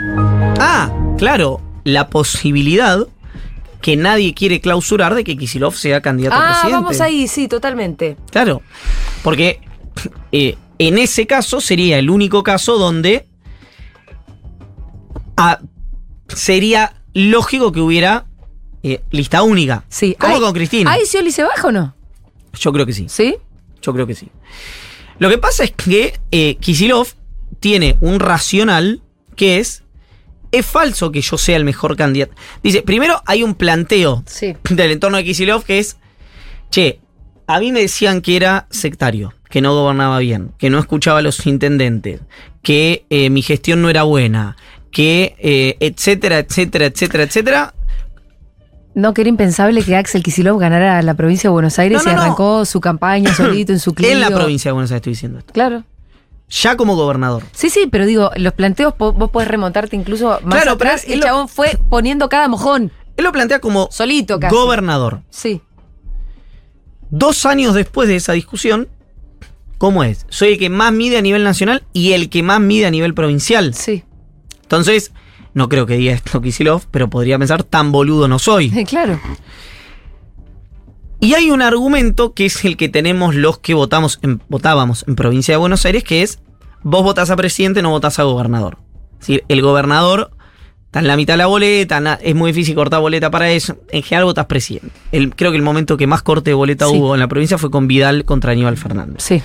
Ah, 0.60 0.92
claro, 1.18 1.62
la 1.84 2.10
posibilidad 2.10 3.08
que 3.82 3.96
nadie 3.98 4.34
quiere 4.34 4.62
clausurar 4.62 5.16
de 5.16 5.24
que 5.24 5.36
Kisilov 5.38 5.74
sea 5.76 6.02
candidato 6.02 6.36
a 6.36 6.40
Ah, 6.40 6.52
presidente. 6.52 6.74
vamos 6.84 7.02
ahí, 7.02 7.28
sí, 7.28 7.48
totalmente. 7.48 8.16
Claro, 8.32 8.62
porque 9.24 9.60
eh, 10.32 10.56
en 10.80 10.98
ese 10.98 11.28
caso 11.28 11.62
sería 11.62 11.98
el 12.00 12.10
único 12.10 12.44
caso 12.44 12.78
donde 12.78 13.26
ah, 15.38 15.60
sería 16.28 16.94
lógico 17.14 17.72
que 17.72 17.80
hubiera 17.82 18.26
eh, 18.84 19.02
lista 19.12 19.44
única. 19.44 19.84
Sí. 19.90 20.16
¿Hay- 20.20 20.40
con 20.40 20.54
Cristina. 20.54 20.92
¿Hay 20.92 21.06
Scioli 21.06 21.32
se 21.32 21.44
baja 21.44 21.68
o 21.68 21.72
no? 21.72 21.96
Yo 22.60 22.72
creo 22.74 22.86
que 22.86 22.94
sí. 22.94 23.06
¿Sí? 23.10 23.36
Yo 23.82 23.94
creo 23.94 24.06
que 24.08 24.16
sí. 24.16 24.30
Lo 25.20 25.30
que 25.30 25.38
pasa 25.38 25.64
es 25.64 25.72
que 25.72 26.20
eh, 26.32 26.56
Kisilov 26.56 27.08
tiene 27.60 27.98
un 28.02 28.20
racional 28.20 29.02
que 29.36 29.60
es. 29.60 29.84
Es 30.52 30.66
falso 30.66 31.12
que 31.12 31.22
yo 31.22 31.38
sea 31.38 31.56
el 31.58 31.64
mejor 31.66 31.96
candidato. 31.96 32.34
Dice, 32.64 32.82
primero 32.82 33.22
hay 33.26 33.44
un 33.44 33.56
planteo 33.56 34.24
Sí. 34.26 34.56
del 34.70 34.92
entorno 34.92 35.18
de 35.18 35.24
Kisilov 35.24 35.64
que 35.64 35.80
es. 35.80 35.98
Che, 36.70 37.00
a 37.48 37.60
mí 37.60 37.72
me 37.72 37.82
decían 37.82 38.22
que 38.22 38.36
era 38.36 38.68
sectario, 38.70 39.34
que 39.50 39.62
no 39.62 39.74
gobernaba 39.74 40.20
bien, 40.20 40.52
que 40.58 40.70
no 40.70 40.80
escuchaba 40.80 41.20
a 41.20 41.22
los 41.22 41.46
intendentes, 41.46 42.22
que 42.62 43.06
eh, 43.10 43.30
mi 43.30 43.42
gestión 43.42 43.82
no 43.82 43.90
era 43.90 44.04
buena, 44.04 44.56
que 44.92 45.36
eh, 45.40 45.78
etcétera, 45.80 46.40
etcétera, 46.40 46.86
etcétera, 46.86 47.24
etcétera. 47.24 47.74
No, 48.94 49.14
que 49.14 49.22
era 49.22 49.30
impensable 49.30 49.84
que 49.84 49.96
Axel 49.96 50.22
Kicillof 50.22 50.60
ganara 50.60 51.02
la 51.02 51.14
provincia 51.14 51.50
de 51.50 51.54
Buenos 51.54 51.80
Aires 51.80 52.00
No, 52.00 52.04
no, 52.04 52.12
y 52.12 52.16
no. 52.16 52.22
arrancó 52.22 52.66
su 52.66 52.82
campaña 52.82 53.34
solito 53.34 53.72
en 53.72 53.80
su 53.80 53.94
Clio. 53.94 54.10
En 54.12 54.20
la 54.20 54.30
provincia 54.30 54.68
de 54.70 54.74
Buenos 54.74 54.92
Aires 54.92 55.00
estoy 55.00 55.14
diciendo 55.14 55.40
esto. 55.40 55.54
Claro. 55.54 55.84
Ya 56.52 56.76
como 56.76 56.96
gobernador. 56.96 57.44
Sí, 57.54 57.70
sí, 57.70 57.88
pero 57.90 58.06
digo, 58.06 58.30
los 58.36 58.54
planteos 58.54 58.94
vos 58.98 59.32
podés 59.32 59.48
remontarte 59.48 59.96
incluso 59.96 60.40
más 60.44 60.62
Claro, 60.62 60.78
pero 60.78 60.92
atrás. 60.92 61.08
y 61.08 61.14
el 61.14 61.20
lo- 61.22 61.26
chabón 61.26 61.48
fue 61.50 61.80
poniendo 61.90 62.28
cada 62.30 62.48
mojón. 62.50 62.92
Él 63.18 63.24
lo 63.24 63.32
plantea 63.32 63.60
como 63.60 63.88
Solito 63.92 64.40
casi. 64.40 64.54
gobernador. 64.54 65.22
Sí. 65.30 65.62
Dos 67.10 67.46
años 67.46 67.74
después 67.74 68.08
de 68.08 68.16
esa 68.16 68.34
discusión, 68.34 68.88
¿cómo 69.78 70.04
es? 70.04 70.26
Soy 70.30 70.50
el 70.54 70.58
que 70.60 70.70
más 70.70 70.94
mide 70.94 71.18
a 71.18 71.22
nivel 71.22 71.44
nacional 71.44 71.84
y 71.94 72.14
el 72.14 72.30
que 72.30 72.44
más 72.44 72.60
mide 72.62 72.86
a 72.86 72.92
nivel 72.92 73.14
provincial. 73.14 73.74
Sí. 73.74 74.04
Entonces, 74.64 75.12
no 75.54 75.68
creo 75.70 75.86
que 75.86 75.96
diga 75.98 76.14
esto 76.14 76.42
Kisilov, 76.42 76.84
pero 76.92 77.10
podría 77.10 77.38
pensar, 77.38 77.64
tan 77.64 77.92
boludo 77.92 78.28
no 78.28 78.40
soy. 78.40 78.70
claro. 78.86 79.20
Y 81.22 81.36
hay 81.36 81.52
un 81.52 81.62
argumento 81.62 82.34
que 82.34 82.48
es 82.48 82.66
el 82.66 82.76
que 82.78 82.90
tenemos 82.90 83.36
los 83.36 83.60
que 83.60 83.74
votamos 83.76 84.20
en- 84.24 84.42
votábamos 84.50 85.06
en 85.08 85.16
provincia 85.16 85.54
de 85.54 85.58
Buenos 85.58 85.86
Aires, 85.86 86.04
que 86.04 86.24
es 86.24 86.40
vos 86.84 87.04
votás 87.04 87.30
a 87.30 87.36
presidente, 87.36 87.82
no 87.84 87.92
votás 87.92 88.18
a 88.20 88.24
gobernador. 88.24 88.78
Es 89.14 89.20
decir, 89.28 89.44
el 89.48 89.62
gobernador 89.62 90.32
está 90.86 90.98
en 91.00 91.08
la 91.08 91.16
mitad 91.16 91.36
de 91.36 91.38
la 91.38 91.46
boleta, 91.46 92.00
na- 92.00 92.18
es 92.22 92.34
muy 92.34 92.52
difícil 92.52 92.74
cortar 92.76 93.02
boleta 93.02 93.30
para 93.30 93.52
eso. 93.52 93.78
En 93.92 94.02
general 94.02 94.26
votás 94.26 94.48
presidente. 94.48 94.90
El- 95.12 95.36
creo 95.36 95.52
que 95.52 95.58
el 95.58 95.64
momento 95.64 95.96
que 95.96 96.08
más 96.08 96.24
corte 96.24 96.50
de 96.50 96.56
boleta 96.56 96.88
Sí. 96.88 96.96
hubo 96.98 97.14
en 97.14 97.20
la 97.20 97.28
provincia 97.28 97.58
fue 97.60 97.70
con 97.70 97.88
Vidal 97.88 98.26
contra 98.26 98.52
Aníbal 98.54 98.76
Fernández. 98.78 99.22
Sí. 99.24 99.42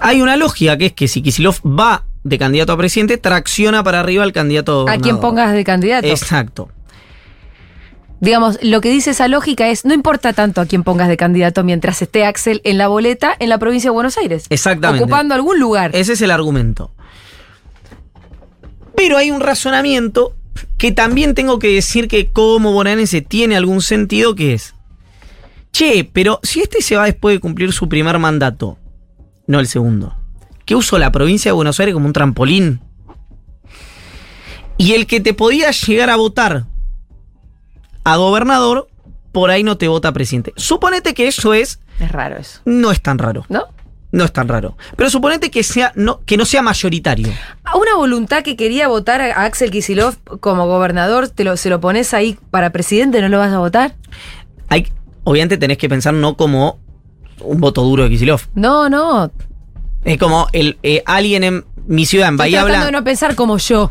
Hay 0.00 0.20
una 0.22 0.36
lógica 0.36 0.76
que 0.76 0.86
es 0.86 0.92
que 0.94 1.06
si 1.06 1.22
Kisilov 1.22 1.56
va 1.64 2.04
de 2.24 2.38
candidato 2.38 2.72
a 2.72 2.76
presidente, 2.76 3.18
tracciona 3.18 3.84
para 3.84 4.00
arriba 4.00 4.24
al 4.24 4.32
candidato 4.32 4.88
a 4.88 4.92
A 4.92 4.98
quien 4.98 5.20
pongas 5.20 5.52
de 5.52 5.62
candidato. 5.62 6.08
Exacto. 6.08 6.70
Digamos, 8.20 8.58
lo 8.62 8.80
que 8.80 8.90
dice 8.90 9.10
esa 9.10 9.28
lógica 9.28 9.68
es, 9.68 9.84
no 9.84 9.92
importa 9.92 10.32
tanto 10.32 10.60
a 10.60 10.66
quién 10.66 10.84
pongas 10.84 11.08
de 11.08 11.16
candidato 11.16 11.62
mientras 11.64 12.00
esté 12.00 12.24
Axel 12.24 12.62
en 12.64 12.78
la 12.78 12.88
boleta 12.88 13.34
en 13.38 13.50
la 13.50 13.58
provincia 13.58 13.90
de 13.90 13.94
Buenos 13.94 14.16
Aires. 14.16 14.46
Exactamente. 14.48 15.04
Ocupando 15.04 15.34
algún 15.34 15.60
lugar. 15.60 15.94
Ese 15.94 16.14
es 16.14 16.22
el 16.22 16.30
argumento. 16.30 16.92
Pero 18.96 19.18
hay 19.18 19.30
un 19.30 19.40
razonamiento 19.40 20.34
que 20.78 20.92
también 20.92 21.34
tengo 21.34 21.58
que 21.58 21.68
decir 21.68 22.08
que 22.08 22.30
como 22.30 22.72
bonaerense 22.72 23.20
tiene 23.20 23.56
algún 23.56 23.82
sentido 23.82 24.34
que 24.34 24.54
es, 24.54 24.74
che, 25.72 26.08
pero 26.10 26.40
si 26.42 26.60
este 26.60 26.80
se 26.80 26.96
va 26.96 27.04
después 27.04 27.36
de 27.36 27.40
cumplir 27.40 27.74
su 27.74 27.88
primer 27.88 28.18
mandato, 28.18 28.78
no 29.46 29.60
el 29.60 29.66
segundo, 29.66 30.16
que 30.64 30.74
uso 30.74 30.98
la 30.98 31.12
provincia 31.12 31.50
de 31.50 31.54
Buenos 31.54 31.78
Aires 31.80 31.92
como 31.92 32.06
un 32.06 32.14
trampolín. 32.14 32.80
Y 34.78 34.92
el 34.92 35.06
que 35.06 35.20
te 35.20 35.34
podía 35.34 35.70
llegar 35.70 36.10
a 36.10 36.16
votar 36.16 36.66
a 38.06 38.16
gobernador, 38.16 38.86
por 39.32 39.50
ahí 39.50 39.62
no 39.64 39.76
te 39.76 39.88
vota 39.88 40.12
presidente. 40.12 40.52
Suponete 40.56 41.12
que 41.12 41.26
eso 41.26 41.52
es, 41.54 41.80
Es 41.98 42.12
raro 42.12 42.36
eso. 42.36 42.60
no 42.64 42.92
es 42.92 43.02
tan 43.02 43.18
raro. 43.18 43.44
¿No? 43.48 43.64
No 44.12 44.24
es 44.24 44.32
tan 44.32 44.46
raro. 44.46 44.76
Pero 44.96 45.10
suponete 45.10 45.50
que, 45.50 45.62
sea, 45.64 45.92
no, 45.96 46.20
que 46.24 46.36
no 46.36 46.44
sea 46.44 46.62
mayoritario. 46.62 47.28
A 47.64 47.76
una 47.76 47.96
voluntad 47.96 48.44
que 48.44 48.54
quería 48.56 48.86
votar 48.86 49.20
a 49.20 49.42
Axel 49.44 49.70
Kisilov 49.72 50.16
como 50.40 50.66
gobernador, 50.66 51.28
te 51.28 51.42
lo, 51.42 51.56
se 51.56 51.68
lo 51.68 51.80
pones 51.80 52.14
ahí 52.14 52.38
para 52.52 52.70
presidente, 52.70 53.20
¿no 53.20 53.28
lo 53.28 53.38
vas 53.38 53.52
a 53.52 53.58
votar? 53.58 53.96
Hay, 54.68 54.86
obviamente 55.24 55.58
tenés 55.58 55.76
que 55.78 55.88
pensar 55.88 56.14
no 56.14 56.36
como 56.36 56.78
un 57.40 57.60
voto 57.60 57.82
duro 57.82 58.04
de 58.04 58.10
Kisilov. 58.10 58.42
No, 58.54 58.88
no. 58.88 59.30
Es 60.04 60.16
como 60.18 60.46
el, 60.52 60.78
eh, 60.84 61.02
alguien 61.04 61.42
en 61.42 61.64
mi 61.86 62.06
ciudad, 62.06 62.28
en 62.28 62.34
Estoy 62.34 62.46
Bahía 62.46 62.60
tratando 62.60 62.72
de 62.86 62.90
Blanca. 62.90 62.98
no 63.00 63.04
pensar 63.04 63.34
como 63.34 63.58
yo. 63.58 63.90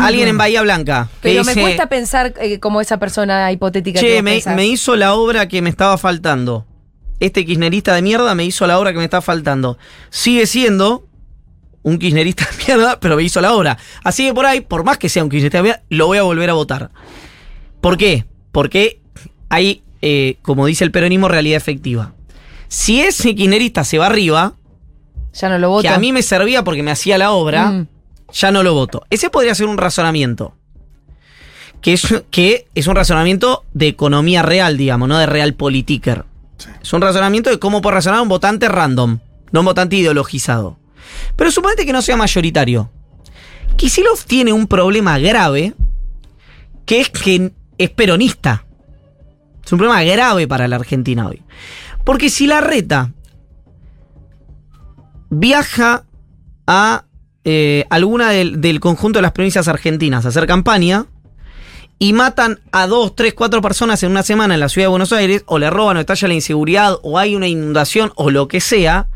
alguien 0.00 0.28
en 0.28 0.38
Bahía 0.38 0.62
Blanca. 0.62 1.08
que 1.22 1.30
Pero 1.30 1.44
me 1.44 1.52
dice, 1.52 1.60
cuesta 1.62 1.88
pensar 1.88 2.34
eh, 2.40 2.58
como 2.60 2.80
esa 2.80 2.98
persona 2.98 3.50
hipotética 3.52 4.00
que 4.00 4.06
Che, 4.06 4.14
vos 4.16 4.22
me, 4.24 4.32
pensás. 4.32 4.56
me 4.56 4.66
hizo 4.66 4.96
la 4.96 5.14
obra 5.14 5.48
que 5.48 5.62
me 5.62 5.70
estaba 5.70 5.96
faltando. 5.98 6.66
Este 7.20 7.44
kirchnerista 7.46 7.94
de 7.94 8.02
mierda 8.02 8.34
me 8.34 8.44
hizo 8.44 8.66
la 8.66 8.78
obra 8.78 8.92
que 8.92 8.98
me 8.98 9.04
estaba 9.04 9.22
faltando. 9.22 9.78
Sigue 10.10 10.46
siendo 10.46 11.06
un 11.82 11.98
kirchnerista 11.98 12.44
de 12.50 12.64
mierda, 12.66 13.00
pero 13.00 13.16
me 13.16 13.22
hizo 13.22 13.40
la 13.40 13.54
obra. 13.54 13.78
Así 14.04 14.26
que 14.26 14.34
por 14.34 14.44
ahí, 14.46 14.60
por 14.60 14.84
más 14.84 14.98
que 14.98 15.08
sea 15.08 15.22
un 15.24 15.30
kirchnerista 15.30 15.58
de 15.58 15.62
mierda, 15.62 15.82
lo 15.88 16.06
voy 16.08 16.18
a 16.18 16.22
volver 16.22 16.50
a 16.50 16.54
votar. 16.54 16.90
¿Por 17.80 17.96
qué? 17.96 18.26
Porque 18.52 19.00
hay, 19.48 19.82
eh, 20.02 20.36
como 20.42 20.66
dice 20.66 20.84
el 20.84 20.90
peronismo, 20.90 21.28
realidad 21.28 21.56
efectiva. 21.56 22.12
Si 22.68 23.00
ese 23.00 23.34
kirchnerista 23.34 23.84
se 23.84 23.96
va 23.98 24.06
arriba, 24.06 24.54
Ya 25.38 25.48
no 25.48 25.58
lo 25.58 25.68
voto. 25.70 25.82
que 25.82 25.88
a 25.88 25.98
mí 25.98 26.12
me 26.12 26.22
servía 26.22 26.64
porque 26.64 26.82
me 26.82 26.90
hacía 26.90 27.18
la 27.18 27.30
obra, 27.32 27.70
Mm. 27.70 27.86
ya 28.32 28.50
no 28.50 28.62
lo 28.62 28.74
voto. 28.74 29.04
Ese 29.10 29.30
podría 29.30 29.54
ser 29.54 29.66
un 29.66 29.76
razonamiento. 29.78 30.54
Que 31.80 31.92
es, 31.92 32.22
que 32.30 32.66
es 32.74 32.86
un 32.86 32.96
razonamiento 32.96 33.64
de 33.74 33.86
economía 33.88 34.42
real, 34.42 34.76
digamos, 34.76 35.08
no 35.08 35.18
de 35.18 35.26
real 35.26 35.54
politiker. 35.54 36.24
Es 36.82 36.92
un 36.92 37.02
razonamiento 37.02 37.50
de 37.50 37.58
cómo 37.58 37.82
puede 37.82 37.96
razonar 37.96 38.20
un 38.22 38.28
votante 38.28 38.66
random, 38.68 39.18
no 39.52 39.60
un 39.60 39.66
votante 39.66 39.96
ideologizado. 39.96 40.78
Pero 41.36 41.50
suponete 41.50 41.84
que 41.86 41.92
no 41.92 42.02
sea 42.02 42.16
mayoritario. 42.16 42.90
Kisilov 43.76 44.24
tiene 44.26 44.52
un 44.54 44.66
problema 44.66 45.18
grave, 45.18 45.74
que 46.86 47.00
es 47.00 47.10
que 47.10 47.52
es 47.78 47.90
peronista. 47.90 48.64
Es 49.64 49.70
un 49.72 49.78
problema 49.78 50.02
grave 50.02 50.48
para 50.48 50.66
la 50.66 50.76
Argentina 50.76 51.28
hoy. 51.28 51.42
Porque 52.04 52.30
si 52.30 52.46
la 52.46 52.60
reta 52.62 53.12
viaja 55.38 56.04
a 56.66 57.04
eh, 57.44 57.84
alguna 57.90 58.30
del, 58.30 58.60
del 58.60 58.80
conjunto 58.80 59.18
de 59.18 59.22
las 59.22 59.32
provincias 59.32 59.68
argentinas 59.68 60.24
a 60.24 60.28
hacer 60.30 60.46
campaña 60.46 61.06
y 61.98 62.12
matan 62.12 62.60
a 62.72 62.86
dos, 62.86 63.14
tres, 63.14 63.34
cuatro 63.34 63.60
personas 63.62 64.02
en 64.02 64.10
una 64.10 64.22
semana 64.22 64.54
en 64.54 64.60
la 64.60 64.68
ciudad 64.68 64.86
de 64.86 64.90
Buenos 64.90 65.12
Aires, 65.12 65.42
o 65.46 65.58
le 65.58 65.70
roban 65.70 65.96
o 65.96 66.00
estalla 66.00 66.28
la 66.28 66.34
inseguridad, 66.34 66.96
o 67.02 67.18
hay 67.18 67.34
una 67.36 67.46
inundación, 67.48 68.12
o 68.16 68.30
lo 68.30 68.48
que 68.48 68.60
sea, 68.60 69.08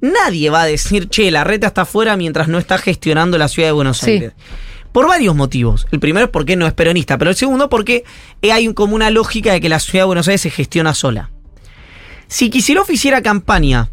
nadie 0.00 0.48
va 0.50 0.62
a 0.62 0.66
decir, 0.66 1.08
che, 1.08 1.30
la 1.32 1.42
reta 1.44 1.66
está 1.68 1.82
afuera 1.82 2.16
mientras 2.16 2.46
no 2.48 2.58
está 2.58 2.78
gestionando 2.78 3.38
la 3.38 3.48
ciudad 3.48 3.68
de 3.68 3.72
Buenos 3.72 3.98
Sí. 3.98 4.10
Aires. 4.12 4.32
Por 4.92 5.08
varios 5.08 5.34
motivos. 5.34 5.86
El 5.90 5.98
primero 6.00 6.26
es 6.26 6.30
porque 6.30 6.54
no 6.54 6.66
es 6.66 6.74
peronista, 6.74 7.16
pero 7.18 7.30
el 7.30 7.36
segundo 7.36 7.68
porque 7.68 8.04
hay 8.52 8.68
un- 8.68 8.74
como 8.74 8.94
una 8.94 9.10
lógica 9.10 9.52
de 9.52 9.60
que 9.60 9.68
la 9.68 9.80
ciudad 9.80 10.02
de 10.02 10.06
Buenos 10.08 10.28
Aires 10.28 10.42
se 10.42 10.50
gestiona 10.50 10.92
sola. 10.94 11.30
Si 12.28 12.50
Kicillof 12.50 12.88
hiciera 12.90 13.22
campaña 13.22 13.90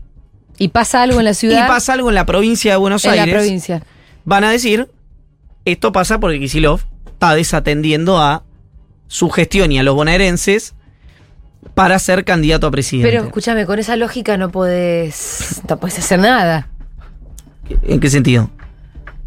Y 0.60 0.68
pasa 0.68 1.01
algo 1.01 1.20
en 1.20 1.26
la 1.26 1.34
ciudad. 1.34 1.66
y 1.66 1.68
pasa 1.68 1.93
algo 1.93 2.10
en 2.10 2.16
la 2.16 2.26
provincia 2.26 2.72
de 2.72 2.78
Buenos 2.78 3.03
en 3.05 3.12
Aires, 3.12 3.28
la 3.34 3.39
provincia. 3.39 3.84
van 4.26 4.43
a 4.43 4.51
decir, 4.51 4.88
esto 5.66 5.91
pasa 5.91 6.20
porque 6.20 6.39
Kisilov 6.39 6.82
está 7.07 7.34
desatendiendo 7.34 8.20
a 8.20 8.43
su 9.07 9.30
gestión 9.30 9.72
y 9.72 9.80
a 9.80 9.84
los 9.84 9.95
bonaerenses 9.95 10.76
para 11.74 11.97
ser 11.99 12.24
candidato 12.26 12.68
a 12.68 12.72
presidente. 12.72 13.10
Pero 13.10 13.24
escúchame, 13.26 13.66
con 13.66 13.80
esa 13.80 13.95
lógica 13.95 14.38
no 14.38 14.49
podés, 14.51 15.62
no 15.68 15.78
podés 15.80 15.97
hacer 15.99 16.20
nada. 16.20 16.68
¿En 17.84 17.99
qué 17.99 18.10
sentido? 18.10 18.49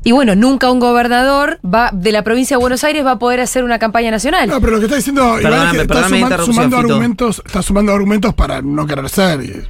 Y 0.05 0.11
bueno, 0.13 0.35
nunca 0.35 0.71
un 0.71 0.81
gobernador 0.81 1.61
va 1.65 1.91
de 1.93 2.11
la 2.11 2.23
provincia 2.25 2.57
de 2.57 2.61
Buenos 2.61 2.83
Aires 2.85 3.07
va 3.07 3.13
a 3.13 3.19
poder 3.19 3.39
hacer 3.41 3.63
una 3.63 3.79
campaña 3.79 4.11
nacional. 4.11 4.49
No, 4.49 4.61
pero 4.61 4.73
lo 4.73 4.79
que 4.81 4.87
está 4.87 4.97
diciendo 4.97 5.23
Iván 5.41 5.77
es 5.77 5.87
Perdóname, 5.87 6.19
que 6.19 6.25
está 6.25 6.39
suma- 6.39 6.45
sumando 6.45 6.77
argumentos, 6.79 7.43
está 7.47 7.63
sumando 7.63 7.93
argumentos 7.93 8.35
para 8.35 8.61
no 8.63 8.85
querer 8.87 9.09
ser. 9.09 9.43
y- 9.45 9.63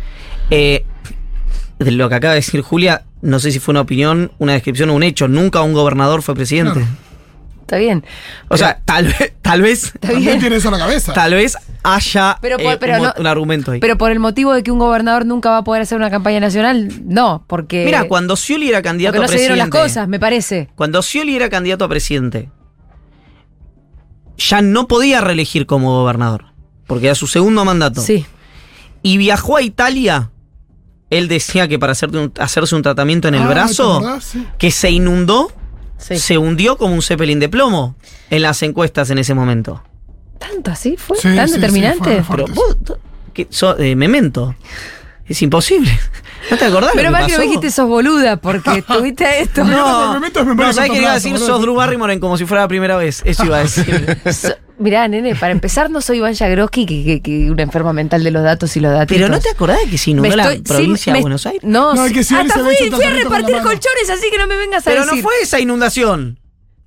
Eh, 0.51 0.87
de 1.85 1.91
lo 1.93 2.09
que 2.09 2.15
acaba 2.17 2.35
de 2.35 2.41
decir 2.41 2.61
Julia, 2.63 3.03
no 3.21 3.39
sé 3.39 3.53
si 3.53 3.59
fue 3.59 3.73
una 3.73 3.81
opinión, 3.83 4.33
una 4.39 4.53
descripción 4.53 4.91
o 4.91 4.95
un 4.95 5.03
hecho. 5.03 5.29
Nunca 5.29 5.63
un 5.63 5.73
gobernador 5.73 6.23
fue 6.23 6.35
presidente. 6.35 6.85
Está 7.63 7.77
bien. 7.79 8.05
O 8.49 8.57
sea, 8.59 8.81
tal 8.85 9.07
vez, 9.07 9.33
tal 9.41 9.63
vez, 9.63 9.93
También 10.01 10.39
tiene 10.41 10.57
eso 10.57 10.69
en 10.69 10.73
la 10.73 10.79
cabeza. 10.79 11.13
tal 11.15 11.33
vez 11.35 11.57
haya 11.85 12.37
Pero 12.43 12.59
por- 12.59 12.75
eh, 12.75 12.77
pero 12.79 12.97
un, 12.99 13.03
no- 13.05 13.15
un 13.19 13.27
argumento 13.27 13.73
ahí. 13.73 13.81
Pero 13.81 13.97
por 13.97 14.11
el 14.11 14.19
motivo 14.19 14.53
de 14.53 14.63
que 14.63 14.71
un 14.71 14.79
gobernador 14.79 15.25
nunca 15.25 15.49
va 15.51 15.59
a 15.59 15.65
poder 15.65 15.81
hacer 15.83 15.97
una 15.97 16.11
campaña 16.11 16.39
nacional, 16.41 16.91
no, 17.07 17.45
porque, 17.47 17.85
Mira, 17.87 18.05
cuando 18.09 18.37
Scioli 18.37 18.69
era 18.69 18.83
candidato 18.83 19.17
no 19.19 19.25
a 19.25 19.27
se 19.29 19.33
presidente. 19.35 19.55
dieron 19.55 19.71
las 19.71 19.83
cosas, 19.85 20.07
me 20.09 20.21
parece. 20.21 20.69
Cuando 20.75 21.01
Scioli 21.03 21.35
era 21.35 21.49
candidato 21.49 21.85
a 21.85 21.89
presidente, 21.89 22.51
ya 24.37 24.61
no 24.61 24.89
podía 24.89 25.21
reelegir 25.21 25.67
como 25.67 25.93
gobernador, 26.03 26.47
porque 26.87 27.07
era 27.07 27.15
su 27.15 27.27
segundo 27.27 27.65
mandato. 27.65 28.01
Sí. 28.03 28.27
Y 29.03 29.17
viajó 29.17 29.57
a 29.57 29.63
Italia. 29.63 30.31
Él 31.13 31.29
decía 31.29 31.69
que 31.69 31.79
para 31.79 31.93
hacerte 31.93 32.19
un- 32.19 32.33
hacerse 32.39 32.75
un 32.75 32.83
tratamiento 32.83 33.29
en 33.29 33.35
el 33.35 33.43
Ah, 33.43 33.49
¿te 33.49 33.55
brazo? 33.55 34.21
Sí. 34.21 34.47
que 34.59 34.71
se 34.71 34.91
inundó, 34.91 35.53
Sí. 35.99 36.19
se 36.19 36.39
hundió 36.39 36.77
como 36.77 36.95
un 36.95 37.03
zeppelin 37.03 37.39
de 37.39 37.49
plomo 37.49 37.95
en 38.31 38.43
las 38.43 38.63
encuestas 38.63 39.11
en 39.11 39.19
ese 39.19 39.35
momento. 39.35 39.83
¿Tanto 40.39 40.71
así 40.73 40.97
fue? 40.97 41.17
Sí, 41.17 41.29
¿Tan 41.37 41.47
sí, 41.49 41.55
sí, 41.55 41.61
determinante? 41.61 42.23
fue- 42.25 42.37
Pero 42.37 42.49
vos, 42.55 42.77
que 43.33 43.47
de 43.79 43.95
memento. 43.97 44.55
Es 45.27 45.41
imposible. 45.43 45.91
¿No 46.51 46.57
te 46.57 46.65
acordás? 46.65 46.91
Pero 46.95 47.11
lo 47.11 47.13
mal 47.13 47.27
que 47.27 47.33
que 47.33 47.39
me 47.39 47.45
dijiste 47.45 47.71
sos 47.71 47.89
boluda, 47.89 48.37
porque 48.39 48.83
tuviste 48.87 49.41
esto. 49.41 49.63
No, 49.63 50.15
Memento 50.15 50.41
es 50.41 50.47
no, 50.47 50.55
memoria 50.55 50.73
¿sabés 50.73 50.91
qué 50.91 51.01
iba 51.01 51.11
a 51.13 51.15
decir? 51.15 51.39
Sos. 51.39 51.61
Drew 51.61 51.75
Barrymore 51.75 52.13
en 52.13 52.19
como 52.21 52.37
si 52.37 52.45
fuera 52.45 52.63
la 52.65 52.69
primera 52.69 52.97
vez. 52.97 53.23
Eso 53.25 53.45
iba 53.45 53.59
a 53.59 53.61
decir. 53.61 54.19
Mirá, 54.79 55.07
nene, 55.07 55.35
para 55.37 55.53
empezar 55.53 55.91
no 55.91 56.01
soy 56.01 56.17
Iván 56.19 56.35
Jagroski, 56.35 56.87
que, 56.87 57.05
que, 57.05 57.21
que 57.23 57.51
una 57.51 57.63
enferma 57.63 57.93
mental 57.93 58.25
de 58.25 58.31
los 58.31 58.43
datos 58.43 58.77
y 58.77 58.81
los 58.81 58.91
datos. 58.93 59.07
Pero 59.09 59.29
¿no 59.29 59.39
te 59.39 59.51
acordás 59.51 59.79
de 59.85 59.91
que 59.91 59.99
se 59.99 60.11
inundó 60.11 60.35
la 60.35 60.55
provincia 60.67 61.13
de 61.13 61.21
Buenos 61.21 61.47
Aires? 61.47 61.63
No, 61.65 61.95
No, 61.95 62.07
que 62.13 62.25
sí, 62.25 62.35
hasta 62.35 62.59
fui, 62.59 62.75
fui 62.91 63.05
a 63.05 63.11
repartir 63.11 63.57
colchones, 63.59 64.11
así 64.11 64.31
que 64.31 64.39
no 64.39 64.47
me 64.47 64.57
vengas 64.57 64.87
a 64.87 64.91
Pero 64.91 65.01
no 65.05 65.13
decir. 65.13 65.23
fue 65.23 65.35
esa 65.43 65.61
inundación. 65.61 66.39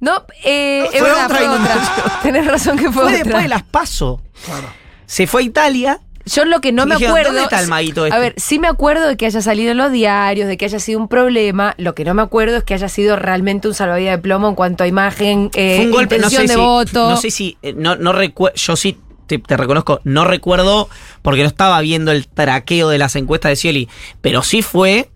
No, 0.02 0.26
eh, 0.44 0.82
No, 0.86 0.92
fue 0.92 1.02
verdad, 1.02 1.26
otra 1.26 1.38
fue 1.38 1.48
otra. 1.48 1.56
inundación. 1.56 2.12
Tenés 2.24 2.48
razón 2.48 2.78
que 2.78 2.84
fue, 2.86 2.94
Fue 2.94 3.04
otra. 3.04 3.18
después 3.18 3.44
de 3.44 3.50
las 3.50 3.64
paso. 3.64 4.22
Claro. 4.46 4.68
Se 5.06 5.28
fue 5.28 5.42
a 5.42 5.46
Italia. 5.46 6.00
Yo 6.26 6.44
lo 6.46 6.60
que 6.62 6.72
no 6.72 6.86
me 6.86 6.96
acuerdo. 6.96 7.30
¿dónde 7.34 7.44
está 7.44 7.60
el 7.62 7.68
maguito 7.68 8.06
este? 8.06 8.16
A 8.16 8.20
ver, 8.20 8.34
sí 8.38 8.58
me 8.60 8.68
acuerdo 8.68 9.08
de 9.08 9.16
que 9.18 9.26
haya 9.28 9.42
salido 9.42 9.72
en 9.72 9.78
los 9.78 9.92
diarios, 9.92 10.48
de 10.48 10.58
que 10.58 10.66
haya 10.66 10.80
sido 10.80 11.00
un 11.00 11.08
problema. 11.08 11.76
Lo 11.78 11.94
que 11.96 12.04
no 12.04 12.14
me 12.14 12.22
acuerdo 12.22 12.58
es 12.58 12.64
que 12.64 12.74
haya 12.74 12.90
sido 12.90 13.16
realmente 13.16 13.68
un 13.68 13.74
salvavidas 13.74 14.18
de 14.18 14.22
plomo 14.22 14.50
en 14.50 14.56
cuanto 14.56 14.84
a 14.84 14.88
imagen, 14.88 15.52
eh, 15.54 15.76
fue 15.78 15.86
un 15.86 15.92
golpe, 15.92 16.18
no 16.18 16.24
intención 16.28 16.42
sé 16.44 16.48
de 16.48 16.54
si. 16.54 16.60
voto. 16.60 17.10
No 17.10 17.18
sé 17.18 17.32
si. 17.32 17.58
eh, 17.62 17.74
No, 17.78 17.96
no 17.96 18.12
recuerdo. 18.12 18.56
Yo 18.56 18.76
sí 18.76 18.98
te, 19.28 19.38
te 19.40 19.58
reconozco, 19.58 20.02
no 20.04 20.24
recuerdo 20.26 20.90
porque 21.22 21.42
no 21.42 21.48
estaba 21.48 21.80
viendo 21.82 22.12
el 22.12 22.28
traqueo 22.28 22.90
de 22.90 22.98
las 22.98 23.16
encuestas 23.16 23.50
de 23.52 23.56
Scioli. 23.56 23.90
Pero 24.22 24.42
sí 24.44 24.62
fue 24.62 25.10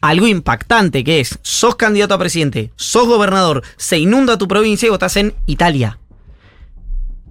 algo 0.00 0.26
impactante, 0.26 1.02
que 1.02 1.20
es, 1.20 1.38
sos 1.42 1.76
candidato 1.76 2.12
a 2.14 2.18
presidente, 2.18 2.70
sos 2.76 3.06
gobernador, 3.08 3.62
se 3.78 3.98
inunda 3.98 4.36
tu 4.36 4.46
provincia 4.48 4.86
y 4.86 4.90
vos 4.90 4.96
estás 4.96 5.16
en 5.16 5.34
Italia. 5.46 5.98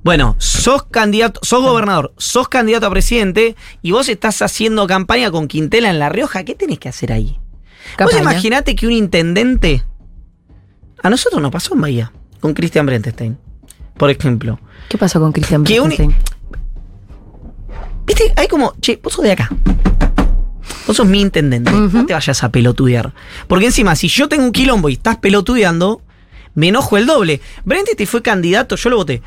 Bueno, 0.04 0.36
sos 0.38 0.84
candidato, 0.84 1.40
sos 1.44 1.64
gobernador, 1.64 2.14
sos 2.18 2.50
candidato 2.50 2.88
a 2.88 2.90
presidente 2.90 3.56
y 3.82 3.92
vos 3.92 4.10
estás 4.10 4.42
haciendo 4.42 4.86
campaña 4.86 5.32
con 5.32 5.48
Quintela 5.48 5.90
en 5.90 6.00
La 6.00 6.10
Rioja. 6.10 6.44
¿Qué 6.44 6.56
tenés 6.56 6.80
que 6.80 6.90
hacer 6.90 7.14
ahí? 7.14 7.40
Vos 7.40 7.96
Campaña. 7.98 8.22
imaginate 8.22 8.76
que 8.76 8.86
un 8.86 8.92
intendente. 8.94 9.84
A 11.02 11.10
nosotros 11.10 11.42
nos 11.42 11.52
pasó 11.52 11.74
en 11.74 11.82
Bahía, 11.82 12.12
con 12.42 12.54
Cristian 12.54 12.86
Brentestein, 12.86 13.38
por 13.98 14.10
ejemplo. 14.10 14.60
¿Qué 14.90 14.98
pasó 14.98 15.20
con 15.20 15.32
Cristian 15.32 15.64
Que 15.64 15.80
un- 15.80 15.90
Bernstein? 15.90 16.16
Viste, 18.06 18.34
hay 18.36 18.48
como, 18.48 18.74
che, 18.82 19.00
vos 19.02 19.14
sos 19.14 19.24
de 19.24 19.32
acá. 19.32 19.50
Vos 20.86 20.98
sos 20.98 21.06
mi 21.08 21.22
intendente. 21.22 21.72
No 21.72 22.06
te 22.06 22.14
vayas 22.14 22.44
a 22.44 22.50
pelotudear. 22.50 23.14
Porque 23.48 23.66
encima, 23.68 23.96
si 23.96 24.10
yo 24.10 24.28
tengo 24.28 24.44
un 24.44 24.52
quilombo 24.52 24.90
y 24.90 24.94
estás 24.94 25.18
pelotudeando, 25.18 26.02
me 26.56 26.68
enojo 26.70 26.98
el 26.98 27.06
doble. 27.06 27.40
Brentestein 27.64 28.08
fue 28.08 28.22
candidato, 28.22 28.76
yo 28.76 28.90
lo 28.90 28.98
voté. 28.98 29.22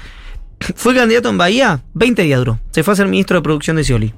Fue 0.76 0.94
candidato 0.94 1.28
en 1.28 1.38
Bahía, 1.38 1.82
20 1.94 2.22
días 2.22 2.38
duró. 2.38 2.59
Se 2.70 2.82
fue 2.82 2.92
a 2.94 2.96
ser 2.96 3.07
ministro 3.09 3.36
de 3.36 3.42
producción 3.42 3.76
de 3.76 3.84
Scioli. 3.84 4.14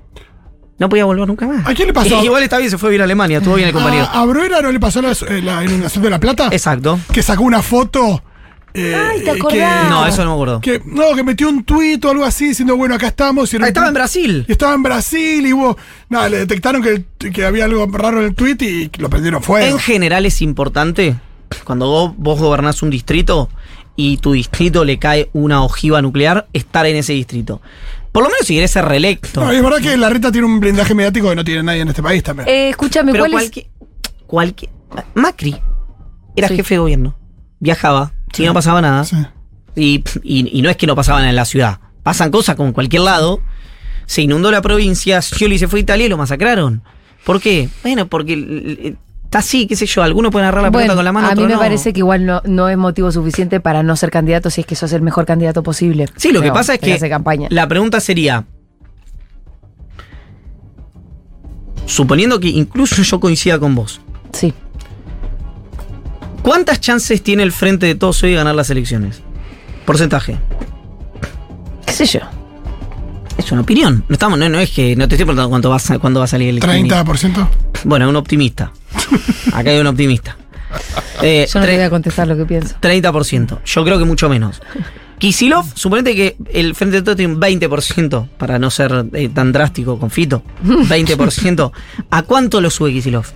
No 0.78 0.89
podía 0.89 1.05
volver 1.05 1.26
nunca 1.26 1.47
más. 1.47 1.66
¿A 1.66 1.74
quién 1.74 1.89
le 1.89 1.93
pasó? 1.95 2.22
Igual 2.22 2.43
está 2.45 2.59
bien, 2.59 2.70
se 2.70 2.78
fue 2.78 2.89
a 2.89 2.91
vivir 2.91 3.01
a 3.01 3.05
Alemania, 3.05 3.39
estuvo 3.39 3.57
bien 3.57 3.66
el 3.68 3.74
compañero. 3.74 4.05
¿A, 4.12 4.20
a 4.20 4.24
Bruera 4.24 4.61
no 4.62 4.70
le 4.70 4.78
pasó 4.78 5.03
la, 5.03 5.11
eh, 5.11 5.43
la 5.43 5.64
inundación 5.64 6.05
de 6.05 6.11
La 6.11 6.20
Plata? 6.20 6.49
Exacto. 6.53 7.01
Que 7.12 7.20
sacó 7.20 7.43
una 7.43 7.62
foto. 7.62 8.22
eh, 8.74 8.95
Ay, 8.95 9.18
¿te 9.18 9.24
que- 9.24 9.30
acordás? 9.32 9.91
No, 9.91 10.07
eso 10.07 10.22
no 10.24 10.30
me 10.30 10.34
acuerdo. 10.34 10.61
Que, 10.61 10.80
no, 10.84 11.16
que 11.16 11.24
metió 11.24 11.49
un 11.49 11.64
tuit 11.64 12.05
o 12.05 12.11
algo 12.11 12.24
así 12.24 12.49
diciendo, 12.49 12.76
bueno, 12.76 12.95
acá 12.95 13.09
estamos. 13.09 13.53
y 13.53 13.57
Ah, 13.57 13.61
un 13.61 13.64
estaba 13.66 13.89
en 13.89 13.93
tuit- 13.93 13.97
Brasil. 13.97 14.45
y 14.47 14.53
estaba 14.53 14.74
en 14.74 14.82
Brasil 14.84 15.47
y 15.47 15.53
hubo. 15.53 15.76
Nada, 16.11 16.28
le 16.28 16.39
detectaron 16.39 16.80
que, 16.80 17.05
que 17.32 17.45
había 17.45 17.64
algo 17.64 17.84
raro 17.93 18.20
en 18.20 18.26
el 18.26 18.34
tweet 18.36 18.57
y 18.61 18.91
lo 18.99 19.11
prendieron 19.11 19.43
fuego. 19.43 19.66
En 19.66 19.80
general 19.80 20.26
es 20.26 20.41
importante, 20.43 21.16
cuando 21.64 21.89
vos, 21.89 22.12
vos 22.16 22.39
gobernás 22.39 22.82
un 22.84 22.91
distrito 22.91 23.49
y 24.01 24.18
tu 24.18 24.30
distrito 24.32 24.84
le 24.84 25.01
cae 25.01 25.28
una 25.32 25.64
ojiva 25.64 26.01
nuclear, 26.01 26.46
estar 26.53 26.86
en 26.86 26.94
ese 26.94 27.14
distrito. 27.14 27.61
Por 28.12 28.22
lo 28.22 28.28
menos 28.30 28.46
si 28.46 28.55
querés 28.55 28.70
ser 28.70 28.84
reelecto. 28.84 29.44
No, 29.44 29.51
es 29.51 29.61
verdad 29.61 29.78
que 29.80 29.96
la 29.96 30.09
reta 30.09 30.30
tiene 30.30 30.46
un 30.46 30.61
blindaje 30.61 30.94
mediático 30.94 31.28
que 31.28 31.34
no 31.34 31.44
tiene 31.44 31.64
nadie 31.64 31.80
en 31.80 31.88
este 31.88 32.01
país 32.03 32.22
también. 32.22 32.49
Eh, 32.49 32.68
escúchame, 32.68 33.11
Pero 33.11 33.24
¿cuál 33.24 33.32
es? 33.32 33.38
cualquier, 33.40 33.66
cualquier... 34.28 34.70
Macri 35.14 35.57
era 36.36 36.46
Sí. 36.46 36.55
jefe 36.57 36.74
de 36.74 36.78
gobierno. 36.78 37.18
Viajaba 37.59 38.12
y 38.38 38.42
no 38.44 38.55
pasaba 38.55 38.80
nada. 38.80 39.05
Sí. 39.05 39.16
Y, 39.74 40.05
y- 40.22 40.59
y 40.59 40.62
no 40.62 40.70
es 40.70 40.76
que 40.76 40.86
no 40.86 40.94
pasaban 40.94 41.24
en 41.24 41.34
la 41.34 41.44
ciudad. 41.44 41.80
Pasan 42.05 42.30
cosas 42.30 42.55
como 42.55 42.68
en 42.68 42.74
cualquier 42.74 43.03
lado. 43.03 43.40
Se 44.07 44.22
inundó 44.22 44.53
la 44.53 44.62
provincia, 44.62 45.20
Scioli 45.22 45.59
se 45.59 45.66
fue 45.66 45.80
a 45.80 45.82
Italia 45.82 46.07
y 46.07 46.09
lo 46.09 46.16
masacraron. 46.16 46.82
¿Por 47.24 47.40
qué? 47.40 47.68
Bueno, 47.82 48.07
porque 48.07 48.94
está 49.29 49.41
así, 49.41 49.66
qué 49.66 49.76
sé 49.76 49.85
yo. 49.85 50.03
Algunos 50.03 50.33
pueden 50.33 50.47
agarrar 50.47 50.62
la 50.64 50.70
pelota 50.70 50.85
Bueno, 50.87 50.95
con 50.97 51.05
la 51.05 51.12
mano, 51.12 51.29
a 51.29 51.35
mí 51.35 51.43
me 51.43 51.53
no. 51.53 51.59
parece 51.59 51.93
que 51.93 51.99
igual 52.01 52.24
no, 52.24 52.41
no 52.47 52.68
es 52.70 52.79
motivo 52.79 53.12
suficiente 53.12 53.61
para 53.61 53.83
no 53.83 53.95
ser 53.95 54.11
candidato 54.11 54.49
si 54.49 54.62
es 54.62 54.66
que 54.66 54.74
sos 54.74 54.91
el 54.95 55.03
mejor 55.03 55.26
candidato 55.26 55.62
posible. 55.62 56.07
Sí, 56.16 56.33
lo 56.33 56.41
que 56.41 56.51
pasa 56.51 56.74
es 56.74 56.81
que 56.81 57.11
campaña. 57.11 57.47
la 57.51 57.68
pregunta 57.68 58.01
sería, 58.01 58.47
suponiendo 61.87 62.41
que 62.41 62.49
incluso 62.49 63.03
yo 63.03 63.20
coincida 63.20 63.59
con 63.59 63.74
vos, 63.74 64.01
Sí. 64.33 64.53
¿cuántas 66.43 66.81
chances 66.81 67.22
tiene 67.22 67.43
el 67.43 67.53
frente 67.53 67.85
de 67.87 67.95
todos 67.95 68.22
hoy 68.22 68.31
de 68.31 68.37
ganar 68.37 68.55
las 68.55 68.70
elecciones? 68.70 69.20
Porcentaje. 69.85 70.39
¿Qué 71.87 71.93
sé 71.93 72.07
yo? 72.07 72.20
Es 73.39 73.53
una 73.53 73.62
opinión. 73.62 74.05
No 74.09 74.12
estamos, 74.12 74.39
no, 74.39 74.49
no 74.49 74.59
es 74.59 74.70
que 74.70 74.95
no 74.97 75.09
te 75.09 75.14
estoy 75.14 75.24
preguntando 75.24 75.49
cuánto 75.49 75.70
va 75.70 75.78
cuándo 76.01 76.20
va 76.20 76.24
a 76.24 76.28
salir 76.28 76.49
el 76.51 76.61
30%. 76.61 77.49
Bueno, 77.84 78.09
un 78.09 78.16
optimista. 78.16 78.72
Acá 79.53 79.70
hay 79.70 79.78
un 79.78 79.86
optimista. 79.86 80.36
Eh, 81.20 81.49
Yo 81.53 81.59
no 81.59 81.66
te 81.66 81.74
voy 81.74 81.82
a 81.82 81.91
contestar 81.91 82.28
lo 82.28 82.36
que 82.36 82.45
pienso. 82.45 82.76
30%. 82.80 83.59
Yo 83.64 83.84
creo 83.84 83.99
que 83.99 84.05
mucho 84.05 84.28
menos. 84.28 84.62
Kisilov, 85.18 85.64
suponete 85.74 86.14
que 86.14 86.36
el 86.53 86.76
Frente 86.76 86.99
de 86.99 87.03
Todos 87.03 87.16
tiene 87.16 87.34
un 87.34 87.41
20%, 87.41 88.28
para 88.39 88.61
no 88.61 88.70
ser 88.70 89.07
eh, 89.14 89.28
tan 89.28 89.51
drástico 89.51 89.99
con 89.99 90.12
Fito. 90.12 90.45
20%. 90.64 91.72
¿A 92.11 92.22
cuánto 92.22 92.61
lo 92.61 92.70
sube 92.70 92.93
Kisilov? 92.93 93.26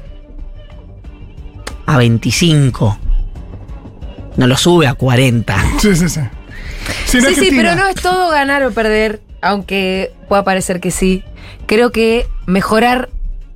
A 1.87 1.97
25. 1.97 2.99
No 4.37 4.47
lo 4.47 4.57
sube 4.57 4.87
a 4.87 4.95
40. 4.95 5.57
Sí, 5.81 5.97
sí, 5.97 6.09
sí. 6.09 6.21
Sí, 7.07 7.21
Sí, 7.35 7.51
pero 7.51 7.75
no 7.75 7.89
es 7.89 7.97
todo 7.97 8.31
ganar 8.31 8.63
o 8.63 8.71
perder, 8.71 9.21
aunque 9.43 10.13
pueda 10.29 10.45
parecer 10.45 10.81
que 10.81 10.91
sí. 10.91 11.23
Creo 11.67 11.93
que 11.93 12.27
mejorar 12.47 13.11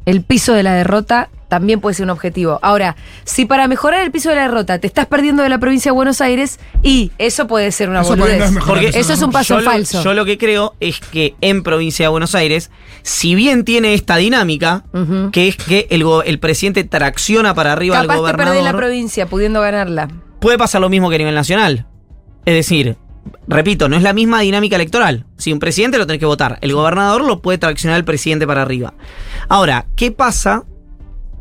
el 0.05 0.22
piso 0.22 0.53
de 0.53 0.62
la 0.62 0.74
derrota 0.74 1.30
también 1.49 1.80
puede 1.80 1.95
ser 1.95 2.05
un 2.05 2.11
objetivo. 2.11 2.59
Ahora, 2.61 2.97
si 3.24 3.45
para 3.45 3.68
mejorar 3.68 4.01
el 4.03 4.11
piso 4.11 4.30
de 4.30 4.34
la 4.37 4.43
derrota 4.43 4.80
te 4.80 4.87
estás 4.89 5.07
perdiendo 5.07 5.45
de 5.45 5.49
la 5.49 5.59
provincia 5.59 5.91
de 5.93 5.95
Buenos 5.95 6.20
Aires, 6.20 6.59
y 6.82 7.12
eso 7.18 7.47
puede 7.47 7.70
ser 7.70 7.89
una 7.89 8.01
Eso 8.01 8.11
boludez. 8.11 8.51
no 8.51 8.59
es 8.61 8.64
Porque 8.66 8.91
de 8.91 8.99
eso 8.99 9.12
es 9.12 9.22
un 9.22 9.30
paso 9.30 9.55
yo 9.55 9.61
lo- 9.61 9.70
falso. 9.70 10.03
yo 10.03 10.12
lo 10.14 10.24
que 10.24 10.39
creo 10.39 10.74
es 10.80 10.99
que 10.99 11.37
en 11.41 11.62
provincia 11.62 12.05
de 12.07 12.09
Buenos 12.09 12.34
Aires, 12.34 12.72
si 13.03 13.37
bien 13.37 13.64
tiene 13.64 13.95
esta 13.95 14.16
dinámica, 14.16 14.84
que 15.30 15.47
es 15.47 15.57
que 15.57 15.87
el, 15.91 16.39
presidente 16.41 16.82
tracciona 16.82 17.55
para 17.55 17.72
arriba 17.72 18.01
al 18.01 18.07
Capaz 18.07 18.14
te 18.14 18.20
gobernador. 18.22 18.53
perdés 18.55 18.64
la 18.64 18.76
provincia 18.76 19.26
pudiendo 19.26 19.61
ganarla. 19.61 20.09
puede 20.41 20.59
pasar 20.59 20.80
lo 20.80 20.89
mismo 20.89 21.09
que 21.11 21.14
a 21.14 21.18
nivel 21.18 21.34
nacional. 21.37 21.87
Es 22.45 22.55
decir, 22.55 22.97
repito, 23.49 23.89
no 23.89 23.97
es 23.97 24.03
la 24.03 24.12
misma 24.12 24.41
dinámica 24.41 24.77
electoral. 24.77 25.27
Si 25.37 25.53
un 25.53 25.59
presidente 25.59 25.99
lo 25.99 26.07
tenés 26.07 26.20
que 26.20 26.27
votar, 26.27 26.59
el 26.61 26.72
gobernador 26.72 27.24
lo 27.24 27.43
puede 27.43 27.59
traccionar 27.59 27.99
el 27.99 28.05
presidente 28.05 28.47
para 28.47 28.62
arriba. 28.62 28.95
Ahora, 29.49 29.87
¿qué 29.97 30.11
pasa 30.11 30.64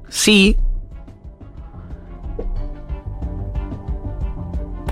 si 0.09 0.57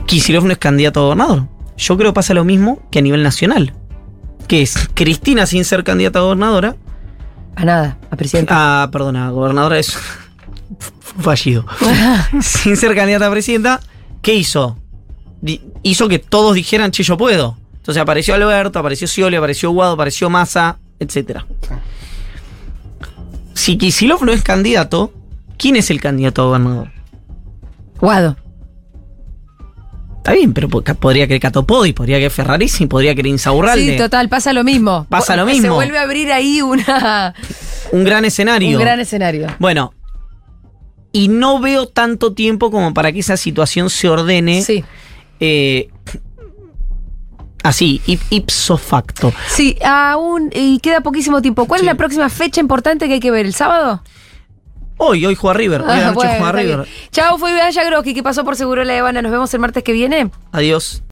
Kicillof 0.06 0.44
no 0.44 0.52
es 0.52 0.58
candidato 0.58 1.00
a 1.00 1.04
gobernador? 1.04 1.48
Yo 1.78 1.98
creo 1.98 2.12
que 2.12 2.16
pasa 2.16 2.34
lo 2.34 2.44
mismo 2.44 2.82
que 2.91 3.00
a 3.00 3.02
nivel 3.02 3.24
nacional. 3.24 3.74
Que 4.48 4.62
es 4.62 4.89
Cristina 4.94 5.46
sin 5.46 5.66
ser 5.66 5.84
candidata 5.84 6.20
a 6.20 6.24
gobernadora. 6.24 6.76
A 7.56 7.66
nada, 7.66 7.98
a 8.10 8.16
presidente. 8.16 8.52
Ah, 8.56 8.89
perdona, 8.91 9.30
gobernadora 9.32 9.80
es 9.80 9.98
fallido. 11.20 11.66
sin 12.41 12.78
ser 12.78 12.96
candidata 12.96 13.28
a 13.28 13.32
presidenta, 13.32 13.80
¿qué 14.22 14.36
hizo? 14.36 14.78
Hizo 15.84 16.08
que 16.08 16.20
todos 16.20 16.56
dijeran, 16.56 16.91
che, 16.91 17.04
yo 17.04 17.18
puedo. 17.18 17.58
Entonces 17.76 18.02
apareció 18.02 18.34
Alberto, 18.36 18.80
apareció 18.80 19.08
Scioli, 19.08 19.36
apareció 19.36 19.72
Guado, 19.72 19.94
apareció 19.94 20.30
Massa, 20.30 20.78
etc. 21.00 21.39
Si 23.54 23.78
Kisilov 23.78 24.24
no 24.24 24.32
es 24.32 24.41
candidato, 24.41 25.12
¿quién 25.58 25.76
es 25.76 25.89
el 25.91 26.00
candidato 26.02 26.41
a 26.44 26.46
gobernador? 26.46 26.91
Guado. 28.00 28.38
Está 30.18 30.32
bien, 30.34 30.54
pero 30.54 30.70
po- 30.70 30.82
podría 30.82 31.28
querer 31.28 31.41
Catopodi, 31.41 31.91
podría 31.91 32.16
querer 32.18 32.32
Ferrarisi, 32.32 32.88
podría 32.88 33.14
querer 33.14 33.28
Insaurralde. 33.32 33.91
Sí, 33.91 33.98
total, 33.98 34.30
pasa 34.30 34.54
lo 34.54 34.64
mismo. 34.64 35.06
Pasa 35.10 35.36
lo 35.36 35.46
Se 35.46 35.52
mismo. 35.54 35.76
vuelve 35.76 35.98
a 35.98 36.04
abrir 36.04 36.32
ahí 36.32 36.62
una, 36.62 37.34
Un 37.91 38.04
gran 38.06 38.24
escenario. 38.24 38.78
un 38.78 38.82
gran 38.84 39.02
escenario. 39.02 39.48
Bueno, 39.60 39.94
y 41.12 41.28
no 41.28 41.60
veo 41.60 41.88
tanto 41.88 42.34
tiempo 42.34 42.72
como 42.72 42.94
para 42.94 43.12
que 43.12 43.20
esa 43.20 43.36
situación 43.36 43.89
se 43.89 44.08
ordene 44.08 44.62
Sí. 44.64 44.84
Eh, 45.46 45.89
así, 47.64 48.02
ip- 48.08 48.22
ipso 48.30 48.78
facto. 48.78 49.34
Sí, 49.48 49.78
aún 49.84 50.50
y 50.54 50.80
queda 50.80 51.02
poquísimo 51.02 51.41
tiempo. 51.41 51.66
¿Cuál 51.66 51.82
Sí. 51.82 51.86
es 51.86 51.91
la 51.91 51.96
próxima 51.98 52.30
fecha 52.30 52.62
importante 52.62 53.08
que 53.08 53.14
hay 53.16 53.20
que 53.20 53.32
ver? 53.32 53.46
¿El 53.46 53.54
sábado? 53.54 54.04
Hoy, 54.98 55.26
hoy 55.26 55.36
juega 55.36 55.56
River. 55.58 55.82
Hoy 55.82 55.88
Ah, 55.89 55.96
noche 56.06 56.14
bueno, 56.16 56.32
juega 56.38 56.52
River. 56.52 56.88
Chao, 57.12 57.38
fue 57.38 57.52
Iván 57.52 57.72
Yagroski, 57.72 58.14
que 58.14 58.24
pasó 58.24 58.44
por 58.46 58.56
Seguro 58.56 58.84
La 58.84 58.98
Habana. 59.00 59.22
Nos 59.22 59.32
vemos 59.32 59.54
el 59.54 59.60
martes 59.60 59.84
que 59.84 59.91
viene. 59.91 60.30
Adiós. 60.52 61.02